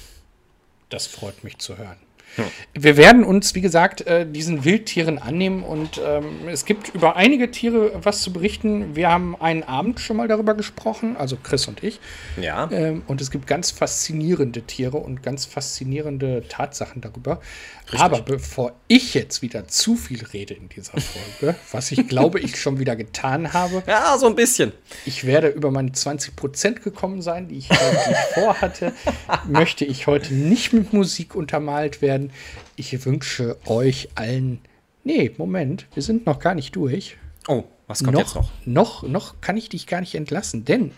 Das 0.89 1.07
freut 1.07 1.43
mich 1.43 1.57
zu 1.57 1.77
hören. 1.77 1.97
Hm. 2.35 2.45
Wir 2.73 2.97
werden 2.97 3.23
uns, 3.23 3.55
wie 3.55 3.61
gesagt, 3.61 4.01
äh, 4.07 4.25
diesen 4.25 4.65
Wildtieren 4.65 5.19
annehmen 5.19 5.63
und 5.63 6.01
ähm, 6.03 6.47
es 6.47 6.65
gibt 6.65 6.93
über 6.95 7.15
einige 7.15 7.51
Tiere 7.51 7.91
was 8.01 8.21
zu 8.21 8.33
berichten. 8.33 8.95
Wir 8.95 9.09
haben 9.09 9.39
einen 9.39 9.63
Abend 9.63 9.99
schon 9.99 10.17
mal 10.17 10.27
darüber 10.27 10.53
gesprochen, 10.53 11.15
also 11.17 11.37
Chris 11.41 11.67
und 11.67 11.83
ich. 11.83 11.99
Ja. 12.39 12.69
Ähm, 12.71 13.03
und 13.07 13.21
es 13.21 13.31
gibt 13.31 13.47
ganz 13.47 13.71
faszinierende 13.71 14.61
Tiere 14.61 14.97
und 14.97 15.23
ganz 15.23 15.45
faszinierende 15.45 16.43
Tatsachen 16.47 17.01
darüber. 17.01 17.39
Richtig. 17.85 17.99
Aber 17.99 18.21
bevor 18.21 18.73
ich 18.87 19.13
jetzt 19.13 19.41
wieder 19.41 19.67
zu 19.67 19.95
viel 19.95 20.23
rede 20.25 20.53
in 20.53 20.69
dieser 20.69 20.93
Folge, 20.99 21.55
was 21.71 21.91
ich 21.91 22.07
glaube, 22.07 22.39
ich 22.39 22.59
schon 22.59 22.79
wieder 22.79 22.95
getan 22.95 23.53
habe. 23.53 23.83
Ja, 23.87 24.17
so 24.17 24.25
ein 24.27 24.35
bisschen. 24.35 24.71
Ich 25.05 25.25
werde 25.25 25.49
über 25.49 25.69
meine 25.69 25.91
20% 25.91 26.79
gekommen 26.79 27.21
sein, 27.21 27.49
die 27.49 27.57
ich, 27.57 27.67
die 27.67 27.73
ich 27.73 28.33
vorhatte. 28.33 28.93
möchte 29.47 29.85
ich 29.85 30.07
heute 30.07 30.33
nicht 30.33 30.73
mit 30.73 30.93
Musik 30.93 31.35
untermalt 31.35 32.01
werden. 32.01 32.22
Ich 32.75 33.05
wünsche 33.05 33.57
euch 33.65 34.09
allen. 34.15 34.59
Nee, 35.03 35.31
Moment, 35.37 35.87
wir 35.93 36.03
sind 36.03 36.25
noch 36.25 36.39
gar 36.39 36.55
nicht 36.55 36.75
durch. 36.75 37.17
Oh, 37.47 37.63
was 37.87 38.03
kommt 38.03 38.13
noch, 38.13 38.21
jetzt 38.21 38.35
noch? 38.35 38.51
Noch, 38.65 39.03
noch 39.03 39.41
kann 39.41 39.57
ich 39.57 39.69
dich 39.69 39.87
gar 39.87 39.99
nicht 39.99 40.15
entlassen, 40.15 40.65
denn 40.65 40.91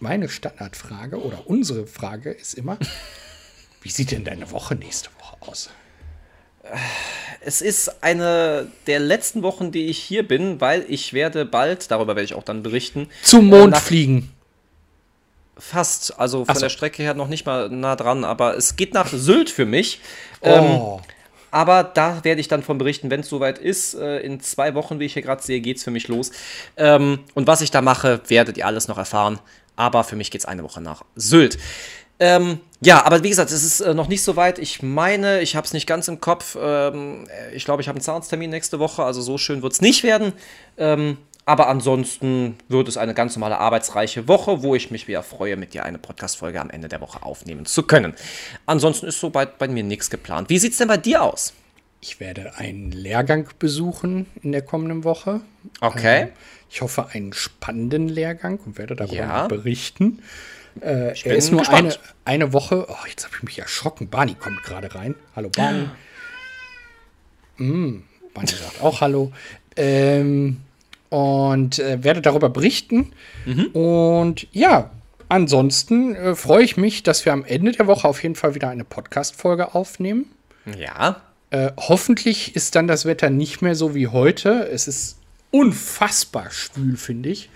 meine 0.00 0.28
Standardfrage 0.28 1.22
oder 1.22 1.48
unsere 1.48 1.86
Frage 1.86 2.30
ist 2.30 2.54
immer, 2.54 2.78
wie 3.82 3.90
sieht 3.90 4.10
denn 4.10 4.24
deine 4.24 4.50
Woche 4.50 4.74
nächste 4.74 5.10
Woche 5.20 5.36
aus? 5.40 5.70
Es 7.40 7.60
ist 7.60 8.02
eine 8.02 8.66
der 8.86 8.98
letzten 8.98 9.42
Wochen, 9.42 9.70
die 9.70 9.86
ich 9.86 9.98
hier 9.98 10.26
bin, 10.26 10.60
weil 10.60 10.84
ich 10.88 11.12
werde 11.12 11.44
bald, 11.44 11.90
darüber 11.90 12.16
werde 12.16 12.24
ich 12.24 12.34
auch 12.34 12.42
dann 12.42 12.62
berichten, 12.62 13.08
zum 13.22 13.46
Mond 13.46 13.74
äh, 13.74 13.80
fliegen. 13.80 14.32
Fast, 15.58 16.18
also 16.18 16.44
von 16.44 16.54
so. 16.54 16.60
der 16.60 16.68
Strecke 16.68 17.02
her 17.02 17.14
noch 17.14 17.28
nicht 17.28 17.46
mal 17.46 17.70
nah 17.70 17.96
dran, 17.96 18.24
aber 18.24 18.56
es 18.56 18.76
geht 18.76 18.92
nach 18.92 19.08
Sylt 19.08 19.48
für 19.48 19.64
mich. 19.64 20.00
Oh. 20.40 20.48
Ähm, 20.48 21.00
aber 21.50 21.84
da 21.84 22.22
werde 22.24 22.40
ich 22.40 22.48
dann 22.48 22.62
von 22.62 22.76
berichten, 22.76 23.10
wenn 23.10 23.20
es 23.20 23.28
soweit 23.28 23.58
ist. 23.58 23.94
Äh, 23.94 24.18
in 24.18 24.40
zwei 24.40 24.74
Wochen, 24.74 25.00
wie 25.00 25.06
ich 25.06 25.14
hier 25.14 25.22
gerade 25.22 25.42
sehe, 25.42 25.60
geht 25.60 25.78
es 25.78 25.84
für 25.84 25.90
mich 25.90 26.08
los. 26.08 26.30
Ähm, 26.76 27.20
und 27.34 27.46
was 27.46 27.62
ich 27.62 27.70
da 27.70 27.80
mache, 27.80 28.20
werdet 28.28 28.58
ihr 28.58 28.66
alles 28.66 28.88
noch 28.88 28.98
erfahren. 28.98 29.38
Aber 29.76 30.04
für 30.04 30.16
mich 30.16 30.30
geht 30.30 30.42
es 30.42 30.46
eine 30.46 30.62
Woche 30.62 30.82
nach 30.82 31.04
Sylt. 31.14 31.58
Ähm, 32.18 32.60
ja, 32.80 33.04
aber 33.04 33.22
wie 33.22 33.28
gesagt, 33.28 33.50
es 33.50 33.62
ist 33.62 33.80
äh, 33.80 33.94
noch 33.94 34.08
nicht 34.08 34.22
so 34.22 34.36
weit. 34.36 34.58
Ich 34.58 34.82
meine, 34.82 35.40
ich 35.40 35.56
habe 35.56 35.66
es 35.66 35.72
nicht 35.72 35.86
ganz 35.86 36.08
im 36.08 36.20
Kopf. 36.20 36.56
Ähm, 36.60 37.26
ich 37.54 37.64
glaube, 37.64 37.82
ich 37.82 37.88
habe 37.88 37.96
einen 37.96 38.04
Zahnarzttermin 38.04 38.50
nächste 38.50 38.78
Woche, 38.78 39.04
also 39.04 39.20
so 39.20 39.38
schön 39.38 39.62
wird 39.62 39.72
es 39.72 39.80
nicht 39.80 40.02
werden. 40.02 40.32
Ähm, 40.76 41.18
aber 41.46 41.68
ansonsten 41.68 42.56
wird 42.68 42.88
es 42.88 42.96
eine 42.96 43.14
ganz 43.14 43.36
normale 43.36 43.58
arbeitsreiche 43.58 44.26
Woche, 44.26 44.64
wo 44.64 44.74
ich 44.74 44.90
mich 44.90 45.06
wieder 45.06 45.22
freue, 45.22 45.56
mit 45.56 45.74
dir 45.74 45.84
eine 45.84 45.96
Podcast-Folge 45.96 46.60
am 46.60 46.70
Ende 46.70 46.88
der 46.88 47.00
Woche 47.00 47.22
aufnehmen 47.22 47.66
zu 47.66 47.84
können. 47.84 48.14
Ansonsten 48.66 49.06
ist 49.06 49.20
soweit 49.20 49.56
bei 49.56 49.68
mir 49.68 49.84
nichts 49.84 50.10
geplant. 50.10 50.50
Wie 50.50 50.58
sieht 50.58 50.72
es 50.72 50.78
denn 50.78 50.88
bei 50.88 50.96
dir 50.96 51.22
aus? 51.22 51.54
Ich 52.00 52.18
werde 52.18 52.56
einen 52.56 52.90
Lehrgang 52.90 53.48
besuchen 53.60 54.26
in 54.42 54.50
der 54.50 54.62
kommenden 54.62 55.04
Woche. 55.04 55.40
Okay. 55.80 56.22
Ähm, 56.22 56.28
ich 56.68 56.82
hoffe, 56.82 57.10
einen 57.12 57.32
spannenden 57.32 58.08
Lehrgang 58.08 58.58
und 58.66 58.76
werde 58.76 58.96
darüber 58.96 59.14
ja. 59.14 59.46
berichten. 59.46 60.22
Äh, 60.80 61.14
er 61.22 61.36
ist 61.36 61.52
nur 61.52 61.68
eine, 61.68 61.94
eine 62.24 62.52
Woche. 62.52 62.86
Oh, 62.88 63.06
jetzt 63.08 63.24
habe 63.24 63.36
ich 63.36 63.44
mich 63.44 63.58
erschrocken. 63.60 64.10
Barney 64.10 64.34
kommt 64.34 64.64
gerade 64.64 64.92
rein. 64.96 65.14
Hallo, 65.36 65.48
Barney. 65.48 65.88
mm, 67.58 68.02
Barney 68.34 68.50
sagt 68.50 68.82
auch 68.82 69.00
Hallo. 69.00 69.32
Ähm, 69.76 70.58
und 71.10 71.78
äh, 71.78 72.02
werde 72.02 72.22
darüber 72.22 72.48
berichten. 72.48 73.12
Mhm. 73.44 73.66
Und 73.66 74.46
ja, 74.52 74.90
ansonsten 75.28 76.14
äh, 76.14 76.34
freue 76.34 76.64
ich 76.64 76.76
mich, 76.76 77.02
dass 77.02 77.24
wir 77.24 77.32
am 77.32 77.44
Ende 77.44 77.72
der 77.72 77.86
Woche 77.86 78.08
auf 78.08 78.22
jeden 78.22 78.34
Fall 78.34 78.54
wieder 78.54 78.68
eine 78.68 78.84
Podcast-Folge 78.84 79.74
aufnehmen. 79.74 80.26
Ja. 80.78 81.22
Äh, 81.50 81.70
hoffentlich 81.76 82.56
ist 82.56 82.74
dann 82.74 82.88
das 82.88 83.04
Wetter 83.04 83.30
nicht 83.30 83.62
mehr 83.62 83.74
so 83.74 83.94
wie 83.94 84.08
heute. 84.08 84.68
Es 84.70 84.88
ist 84.88 85.18
unfassbar 85.50 86.50
schwül, 86.50 86.96
finde 86.96 87.30
ich. 87.30 87.48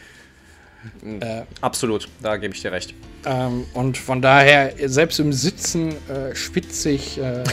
Äh, 1.04 1.42
Absolut, 1.60 2.08
da 2.22 2.36
gebe 2.36 2.54
ich 2.54 2.62
dir 2.62 2.72
recht. 2.72 2.94
Ähm, 3.26 3.66
und 3.74 3.98
von 3.98 4.22
daher, 4.22 4.72
selbst 4.86 5.20
im 5.20 5.32
Sitzen 5.32 5.90
äh, 6.08 6.34
schwitzig, 6.34 7.18
äh, 7.18 7.44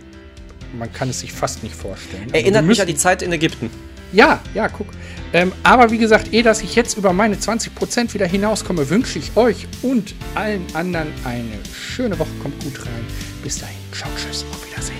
man 0.78 0.92
kann 0.92 1.08
es 1.08 1.20
sich 1.20 1.32
fast 1.32 1.62
nicht 1.62 1.74
vorstellen. 1.74 2.32
Erinnert 2.32 2.64
mich 2.64 2.80
an 2.80 2.86
die 2.86 2.96
Zeit 2.96 3.22
in 3.22 3.32
Ägypten. 3.32 3.70
Ja, 4.12 4.40
ja, 4.54 4.68
guck. 4.68 4.88
Ähm, 5.32 5.52
aber 5.62 5.90
wie 5.90 5.98
gesagt, 5.98 6.32
ehe 6.32 6.42
dass 6.42 6.62
ich 6.62 6.74
jetzt 6.74 6.96
über 6.98 7.12
meine 7.12 7.36
20% 7.36 8.12
wieder 8.12 8.26
hinauskomme, 8.26 8.90
wünsche 8.90 9.18
ich 9.18 9.34
euch 9.36 9.66
und 9.80 10.14
allen 10.34 10.66
anderen 10.74 11.08
eine 11.24 11.58
schöne 11.72 12.18
Woche. 12.18 12.30
Kommt 12.42 12.62
gut 12.62 12.78
rein. 12.80 13.06
Bis 13.42 13.58
dahin. 13.58 13.76
Ciao, 13.92 14.10
tschüss. 14.16 14.44
Auf 14.50 14.66
Wiedersehen. 14.66 14.96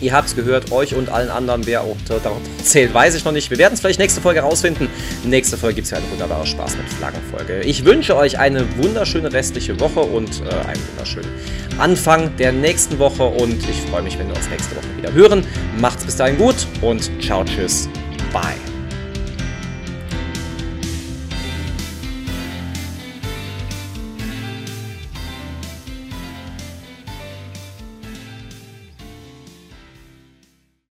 Ihr 0.00 0.12
habt 0.12 0.28
es 0.28 0.36
gehört, 0.36 0.72
euch 0.72 0.94
und 0.94 1.08
allen 1.08 1.30
anderen, 1.30 1.66
wer 1.66 1.82
auch 1.82 1.96
darauf 2.06 2.40
zählt, 2.62 2.92
weiß 2.92 3.14
ich 3.14 3.24
noch 3.24 3.32
nicht. 3.32 3.50
Wir 3.50 3.58
werden 3.58 3.74
es 3.74 3.80
vielleicht 3.80 4.00
nächste 4.00 4.20
Folge 4.20 4.40
rausfinden. 4.40 4.88
Nächste 5.24 5.56
Folge 5.56 5.76
gibt 5.76 5.86
es 5.86 5.92
ja 5.92 5.98
eine 5.98 6.10
wunderbare 6.10 6.46
Spaß 6.46 6.76
mit 6.76 6.88
Flaggenfolge. 6.88 7.60
Ich 7.60 7.84
wünsche 7.84 8.16
euch 8.16 8.38
eine 8.38 8.66
wunderschöne 8.76 9.32
restliche 9.32 9.78
Woche 9.80 10.00
und 10.00 10.42
äh, 10.42 10.66
einen 10.66 10.82
wunderschönen 10.90 11.30
Anfang 11.78 12.36
der 12.36 12.52
nächsten 12.52 12.98
Woche. 12.98 13.22
Und 13.22 13.66
ich 13.68 13.80
freue 13.88 14.02
mich, 14.02 14.18
wenn 14.18 14.28
wir 14.28 14.36
uns 14.36 14.48
nächste 14.50 14.76
Woche 14.76 14.96
wieder 14.98 15.12
hören. 15.12 15.46
Macht's 15.78 16.04
bis 16.04 16.16
dahin 16.16 16.36
gut 16.36 16.66
und 16.82 17.10
ciao, 17.22 17.44
tschüss, 17.44 17.88
Bye. 18.34 18.73